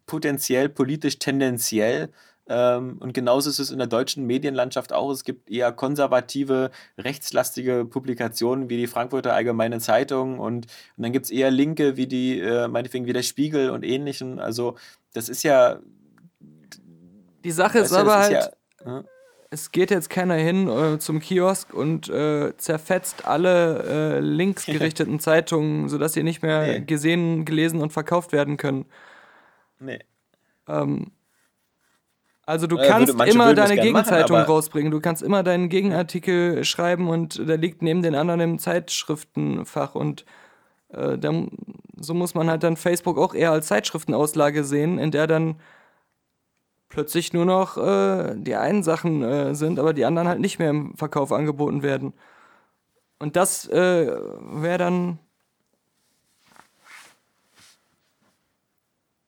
[0.06, 2.10] potenziell politisch tendenziell.
[2.52, 5.12] Ähm, und genauso ist es in der deutschen Medienlandschaft auch.
[5.12, 10.66] Es gibt eher konservative, rechtslastige Publikationen wie die Frankfurter Allgemeine Zeitung und,
[10.98, 14.40] und dann gibt es eher Linke wie die, äh, meinetwegen wie der Spiegel und ähnlichen.
[14.40, 14.76] Also
[15.14, 15.80] das ist ja.
[17.44, 18.52] die Sache ist aber halt, ist
[18.84, 19.04] ja,
[19.52, 23.84] es geht jetzt keiner hin äh, zum Kiosk und äh, zerfetzt alle
[24.18, 26.80] äh, linksgerichteten Zeitungen, sodass sie nicht mehr Nee.
[26.82, 28.86] gesehen, gelesen und verkauft werden können.
[29.80, 30.00] nee.
[30.68, 31.12] Ähm,
[32.50, 34.92] also du würde- kannst manche immer deine machen, Gegenzeitung aber- rausbringen.
[34.92, 40.26] Du kannst immer deinen Gegenartikel schreiben und der liegt neben den anderen im Zeitschriftenfach und
[40.90, 41.50] äh, dann,
[42.00, 45.56] so muss man halt dann Facebook auch eher als Zeitschriftenauslage sehen, in der dann
[46.90, 50.72] plötzlich nur noch äh, die einen Sachen äh, sind, aber die anderen halt nicht mehr
[50.72, 52.14] im Verkauf angeboten werden.
[53.20, 54.08] Und das äh,
[54.54, 55.20] wäre dann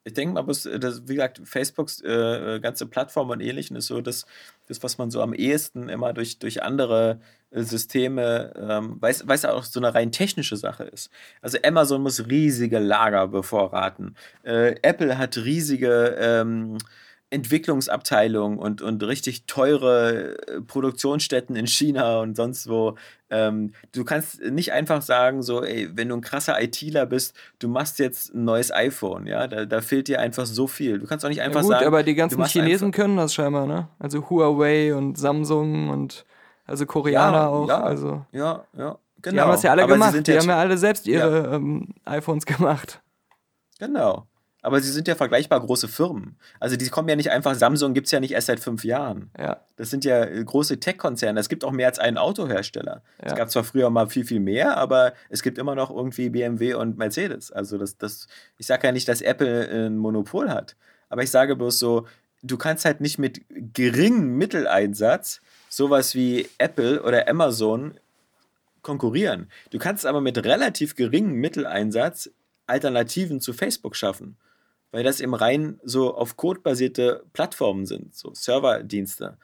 [0.03, 4.01] Ich denke mal, äh, das, wie gesagt, Facebooks äh, ganze Plattform und ähnlichen ist so
[4.01, 4.25] das,
[4.67, 7.19] das, was man so am ehesten immer durch, durch andere
[7.51, 11.11] äh, Systeme, ähm, weil es auch so eine rein technische Sache ist.
[11.41, 14.15] Also Amazon muss riesige Lager bevorraten.
[14.43, 16.77] Äh, Apple hat riesige ähm,
[17.31, 22.95] Entwicklungsabteilungen und, und richtig teure äh, Produktionsstätten in China und sonst wo.
[23.29, 27.69] Ähm, du kannst nicht einfach sagen, so, ey, wenn du ein krasser ITler bist, du
[27.69, 30.99] machst jetzt ein neues iPhone, ja, da, da fehlt dir einfach so viel.
[30.99, 31.87] Du kannst auch nicht einfach ja gut, sagen.
[31.87, 33.87] aber die ganzen Chinesen können das scheinbar, ne?
[33.99, 36.25] Also Huawei und Samsung und
[36.65, 37.67] also Koreaner Ja, auch.
[37.69, 37.81] ja.
[37.81, 39.33] Also Ja, ja, genau.
[39.35, 40.27] die haben das ja alle Aber sie gemacht.
[40.27, 43.01] Die haben ja alle selbst ihre ähm, iPhones gemacht.
[43.79, 44.27] Genau.
[44.63, 46.37] Aber sie sind ja vergleichbar große Firmen.
[46.59, 49.31] Also die kommen ja nicht einfach, Samsung gibt es ja nicht erst seit fünf Jahren.
[49.37, 49.61] Ja.
[49.75, 51.39] Das sind ja äh, große Tech-Konzerne.
[51.39, 53.01] Es gibt auch mehr als einen Autohersteller.
[53.17, 53.37] Es Ja.
[53.37, 56.97] gab zwar früher mal viel, viel mehr, aber es gibt immer noch irgendwie BMW und
[56.97, 57.51] Mercedes.
[57.51, 58.27] Also das, das,
[58.59, 60.75] ich sage ja nicht, dass Apple ein Monopol hat.
[61.09, 62.05] Aber ich sage bloß so,
[62.43, 63.41] du kannst halt nicht mit
[63.73, 67.95] geringem Mitteleinsatz sowas wie Apple oder Amazon
[68.83, 69.49] konkurrieren.
[69.71, 72.29] Du kannst aber mit relativ geringem Mitteleinsatz
[72.67, 74.37] Alternativen zu Facebook schaffen,
[74.91, 79.37] weil das eben rein so auf Code basierte Plattformen sind, so Serverdienste.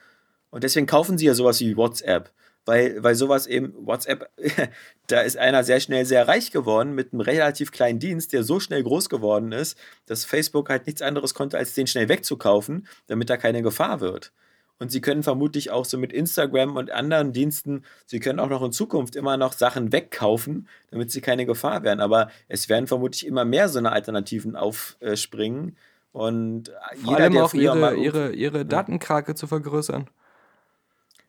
[0.50, 2.32] Und deswegen kaufen sie ja sowas wie WhatsApp,
[2.66, 4.30] weil, weil sowas eben, WhatsApp,
[5.08, 8.60] da ist einer sehr schnell sehr reich geworden mit einem relativ kleinen Dienst, der so
[8.60, 13.30] schnell groß geworden ist, dass Facebook halt nichts anderes konnte, als den schnell wegzukaufen, damit
[13.30, 14.32] da keine Gefahr wird.
[14.80, 18.62] Und sie können vermutlich auch so mit Instagram und anderen Diensten, sie können auch noch
[18.64, 22.00] in Zukunft immer noch Sachen wegkaufen, damit sie keine Gefahr werden.
[22.00, 25.76] Aber es werden vermutlich immer mehr so eine Alternativen aufspringen.
[26.12, 26.70] Und
[27.04, 30.08] Vor allem auch ihre, ihre, ihre Datenkrake zu vergrößern.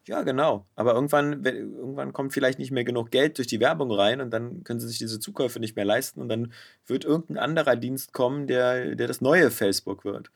[0.07, 0.65] Ja, genau.
[0.75, 4.31] Aber irgendwann, wenn- irgendwann kommt vielleicht nicht mehr genug Geld durch die Werbung rein und
[4.31, 6.53] dann können sie sich diese Zukäufe nicht mehr leisten und dann
[6.87, 10.31] wird irgendein anderer Dienst kommen, der, der das neue Facebook wird.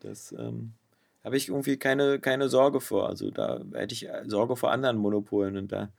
[0.00, 0.72] Das ähm,
[1.24, 3.08] habe ich irgendwie keine, keine Sorge vor.
[3.08, 5.90] Also da hätte ich Sorge vor anderen Monopolen und da,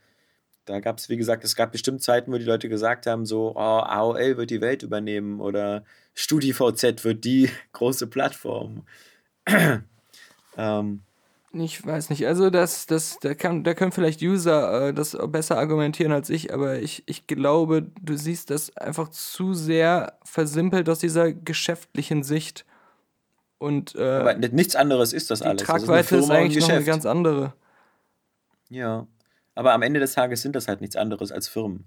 [0.66, 3.56] da gab es, wie gesagt, es gab bestimmt Zeiten, wo die Leute gesagt haben, so,
[3.56, 5.84] oh, AOL wird die Welt übernehmen oder
[6.16, 8.84] StudiVZ wird die große Plattform.
[10.58, 11.02] ähm,
[11.54, 15.58] Ich weiß nicht, also das, das, da, kann, da können vielleicht User äh, das besser
[15.58, 21.00] argumentieren als ich, aber ich, ich glaube, du siehst das einfach zu sehr versimpelt aus
[21.00, 22.66] dieser geschäftlichen Sicht.
[23.62, 25.62] Und äh, aber nichts anderes ist das die alles.
[25.62, 27.54] Das Tragweite ist, Firma und ein eigentlich noch eine ganz andere.
[28.70, 29.06] Ja,
[29.54, 31.86] aber am Ende des Tages sind das halt nichts anderes als Firmen.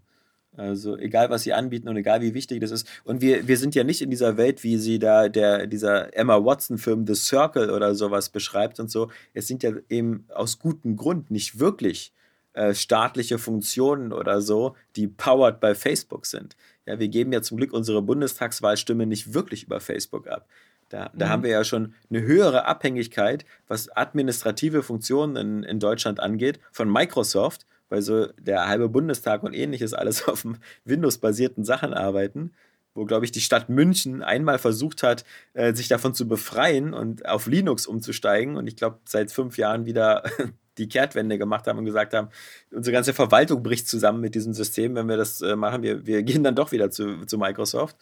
[0.57, 2.87] Also egal, was sie anbieten und egal, wie wichtig das ist.
[3.03, 6.45] Und wir, wir sind ja nicht in dieser Welt, wie sie da der, dieser Emma
[6.45, 9.11] Watson-Film The Circle oder sowas beschreibt und so.
[9.33, 12.13] Es sind ja eben aus gutem Grund nicht wirklich
[12.53, 16.55] äh, staatliche Funktionen oder so, die powered bei Facebook sind.
[16.87, 20.47] Ja, wir geben ja zum Glück unsere Bundestagswahlstimme nicht wirklich über Facebook ab.
[20.95, 26.21] Da, da haben wir ja schon eine höhere Abhängigkeit, was administrative Funktionen in, in Deutschland
[26.21, 30.47] angeht, von Microsoft, weil so der halbe Bundestag und ähnliches alles auf
[30.85, 32.53] Windows-basierten Sachen arbeiten,
[32.95, 37.27] wo, glaube ich, die Stadt München einmal versucht hat, äh, sich davon zu befreien und
[37.27, 40.23] auf Linux umzusteigen und ich glaube, seit fünf Jahren wieder
[40.79, 42.29] die Kehrtwende gemacht haben und gesagt haben,
[42.71, 46.23] unsere ganze Verwaltung bricht zusammen mit diesem System, wenn wir das äh, machen, wir, wir
[46.23, 47.97] gehen dann doch wieder zu, zu Microsoft.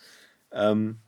[0.53, 0.99] Ähm,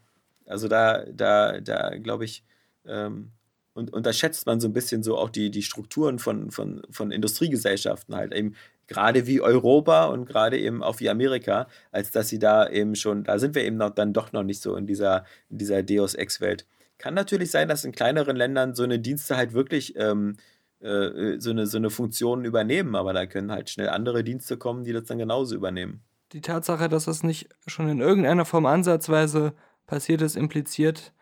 [0.47, 2.45] also da, da, da glaube ich,
[2.87, 3.33] ähm,
[3.75, 8.15] und unterschätzt man so ein bisschen so auch die, die Strukturen von, von, von Industriegesellschaften
[8.15, 8.55] halt eben,
[8.87, 13.25] gerade wie Europa und gerade eben auch wie Amerika, als dass sie da eben schon,
[13.25, 16.15] da sind wir eben noch, dann doch noch nicht so in dieser, in dieser Deus
[16.15, 16.67] Ex-Welt.
[16.99, 20.37] Kann natürlich sein, dass in kleineren Ländern so eine Dienste halt wirklich ähm,
[20.81, 24.85] äh, so, eine, so eine Funktion übernehmen, aber da können halt schnell andere Dienste kommen,
[24.85, 26.03] die das dann genauso übernehmen.
[26.33, 29.55] Die Tatsache, dass das nicht schon in irgendeiner Form ansatzweise
[29.87, 31.13] passiert ist, impliziert,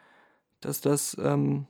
[0.60, 1.66] dass das, ähm,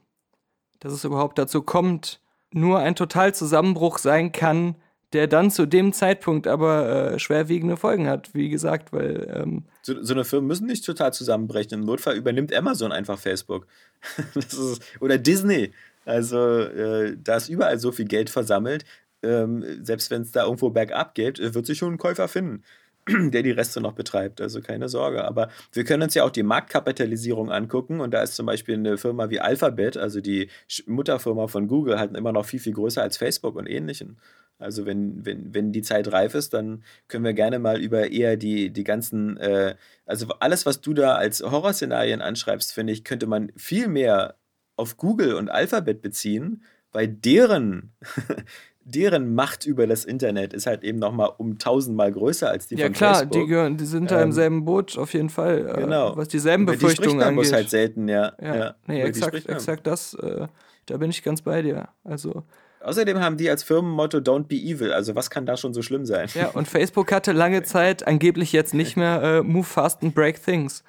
[0.81, 2.21] dass es überhaupt dazu kommt,
[2.53, 4.77] nur ein Totalzusammenbruch sein kann,
[5.13, 10.03] der dann zu dem Zeitpunkt aber äh, schwerwiegende Folgen hat, wie gesagt, weil ähm, So,
[10.03, 11.81] so eine Firma müssen nicht total zusammenbrechen.
[11.81, 13.67] Im Notfall übernimmt Amazon einfach Facebook.
[14.35, 15.73] Ist, oder Disney.
[16.05, 18.85] Also äh, da ist überall so viel Geld versammelt.
[19.23, 22.65] Ähm, selbst wenn es da irgendwo bergab geht, äh, wird sich schon ein Käufer finden,
[23.09, 24.41] der die Reste noch betreibt.
[24.41, 25.25] Also keine Sorge.
[25.25, 28.01] Aber wir können uns ja auch die Marktkapitalisierung angucken.
[28.01, 30.49] Und da ist zum Beispiel eine Firma wie Alphabet, also die
[30.87, 34.19] Mutterfirma von Google, halt immer noch viel, viel größer als Facebook und ähnlichen.
[34.59, 38.37] Also wenn, wenn, wenn die Zeit reif ist, dann können wir gerne mal über eher
[38.37, 39.75] die, die ganzen, äh,
[40.07, 44.37] also alles, was du da als Horrorszenarien anschreibst, finde ich, könnte man viel mehr
[44.77, 46.63] auf Google und Alphabet beziehen,
[46.93, 47.93] weil deren,
[48.85, 52.87] deren Macht über das Internet ist halt eben nochmal um tausendmal größer als die ja
[52.87, 53.43] von klar, Facebook.
[53.43, 56.17] die, gehören, die sind da im Ähm, selben Boot auf jeden Fall, äh, genau.
[56.17, 57.53] was dieselben Über die Befürchtungen bloß angeht.
[57.53, 58.33] halt selten, ja.
[58.41, 58.75] ja, ja.
[58.87, 60.47] nee, die exakt, exakt das, äh,
[60.87, 61.89] da bin ich ganz bei dir.
[62.05, 62.43] Also
[62.83, 64.93] Außerdem haben die als Firmenmotto Don't be evil.
[64.93, 66.29] Also was kann da schon so schlimm sein?
[66.35, 70.43] Ja, und Facebook hatte lange Zeit, angeblich jetzt nicht mehr, äh, Move Fast and Break
[70.45, 70.83] Things.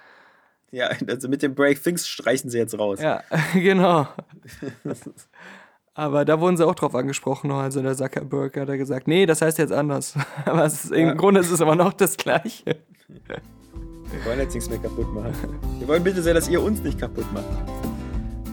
[0.72, 2.99] Ja, also mit dem Break Things streichen sie jetzt raus.
[2.99, 4.07] Ja, genau.
[5.95, 9.41] Aber da wurden sie auch drauf angesprochen, also der Zuckerberg hat er gesagt, nee, das
[9.44, 10.15] heißt jetzt anders.
[10.45, 11.14] Aber ist, im Ja.
[11.14, 12.78] Grunde ist es immer noch das Gleiche.
[13.07, 15.34] Wir wollen jetzt nichts mehr kaputt machen.
[15.80, 17.45] Wir wollen bitte sehr, dass ihr uns nicht kaputt macht.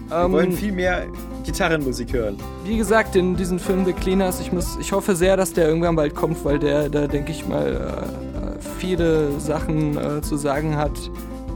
[0.09, 1.07] Wir Ähm, wollen viel mehr
[1.45, 2.37] Gitarrenmusik hören.
[2.65, 5.97] wie gesagt, in diesem Film The Cleaners, ich, muss, ich hoffe sehr, dass der irgendwann
[5.97, 7.75] bald kommt, weil der, da denke ich mal,
[8.59, 10.93] äh, viele Sachen äh, zu sagen hat,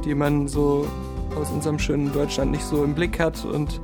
[0.04, 0.86] die man so
[1.38, 3.80] aus unserem schönen Deutschland nicht so im Blick hat und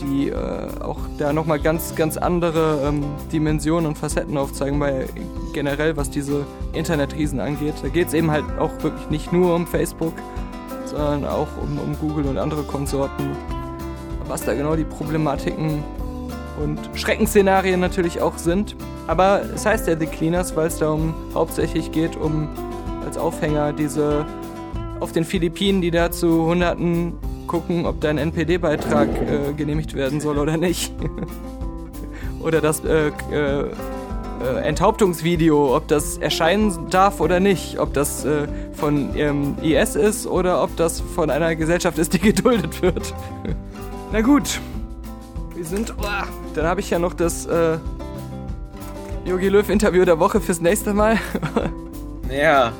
[0.00, 5.08] die äh, auch da nochmal ganz, ganz andere ähm, Dimensionen und Facetten aufzeigen, weil
[5.52, 9.66] generell, was diese Internetriesen angeht, da geht es eben halt auch wirklich nicht nur um
[9.66, 10.14] Facebook,
[10.84, 13.30] sondern auch um, um Google und andere Konsorten,
[14.26, 15.82] was da genau die Problematiken
[16.62, 18.76] und Schreckensszenarien natürlich auch sind.
[19.06, 22.48] Aber es heißt ja The Cleaners, weil es darum hauptsächlich geht, um
[23.04, 24.26] als Aufhänger diese
[25.00, 27.14] auf den Philippinen, die da zu Hunderten
[27.48, 30.92] gucken, ob dein NPD-Beitrag äh, genehmigt werden soll oder nicht.
[32.40, 33.64] oder das äh, äh,
[34.40, 40.26] äh, Enthauptungsvideo, ob das erscheinen darf oder nicht, ob das äh, von ihrem IS ist
[40.28, 43.12] oder ob das von einer Gesellschaft ist, die geduldet wird.
[44.12, 44.60] Na gut,
[45.56, 45.94] wir sind.
[45.98, 46.04] Oh,
[46.54, 47.78] dann habe ich ja noch das äh,
[49.24, 51.18] Yogi Löw Interview der Woche fürs nächste Mal.
[52.30, 52.72] Ja.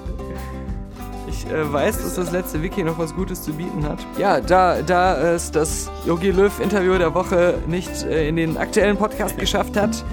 [1.39, 4.05] Ich äh, weiß, dass das letzte Wiki noch was Gutes zu bieten hat.
[4.19, 8.97] Ja, da, da es das Yogi Löw Interview der Woche nicht äh, in den aktuellen
[8.97, 10.05] Podcast geschafft hat,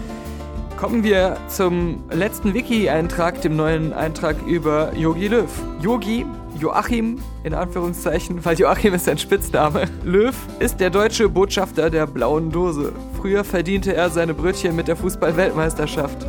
[0.78, 5.50] kommen wir zum letzten Wiki-Eintrag, dem neuen Eintrag über Yogi Löw.
[5.82, 6.26] Yogi
[6.60, 9.86] Joachim, in Anführungszeichen, weil Joachim ist sein Spitzname.
[10.04, 12.94] Löw ist der deutsche Botschafter der blauen Dose.
[13.20, 16.28] Früher verdiente er seine Brötchen mit der Fußball-Weltmeisterschaft.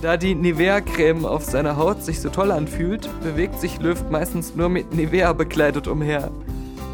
[0.00, 4.68] Da die Nivea-Creme auf seiner Haut sich so toll anfühlt, bewegt sich Löw meistens nur
[4.68, 6.30] mit Nivea bekleidet umher.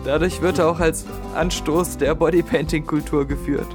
[0.07, 1.05] Dadurch wird er auch als
[1.35, 3.67] Anstoß der Bodypainting-Kultur geführt.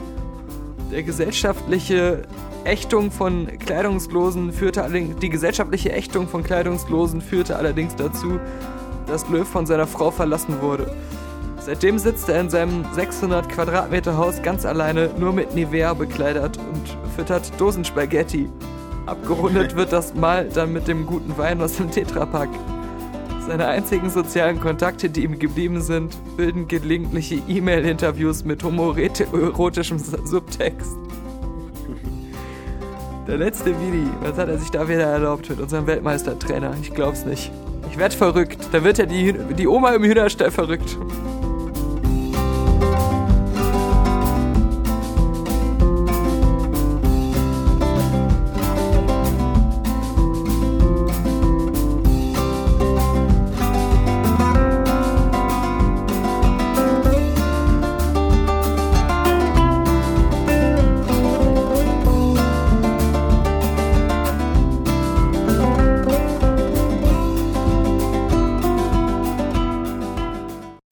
[0.91, 2.23] Der gesellschaftliche
[2.63, 4.89] Ächtung von Kleidungslosen führte
[5.21, 8.39] die gesellschaftliche Ächtung von Kleidungslosen führte allerdings dazu,
[9.05, 10.91] dass Löw von seiner Frau verlassen wurde.
[11.59, 16.97] Seitdem sitzt er in seinem 600 Quadratmeter Haus ganz alleine, nur mit Nivea bekleidet und
[17.15, 18.49] füttert Dosenspaghetti.
[19.09, 22.49] Abgerundet wird das Mal dann mit dem guten Wein aus dem Tetrapack.
[23.47, 30.95] Seine einzigen sozialen Kontakte, die ihm geblieben sind, bilden gelegentliche E-Mail-Interviews mit homoerotischem Subtext.
[33.25, 36.75] Der letzte Vidi, was hat er sich da wieder erlaubt mit unserem Weltmeistertrainer?
[36.79, 37.51] Ich glaub's nicht.
[37.89, 38.69] Ich werd verrückt.
[38.71, 40.99] Da wird ja die, die Oma im Hühnerstall verrückt.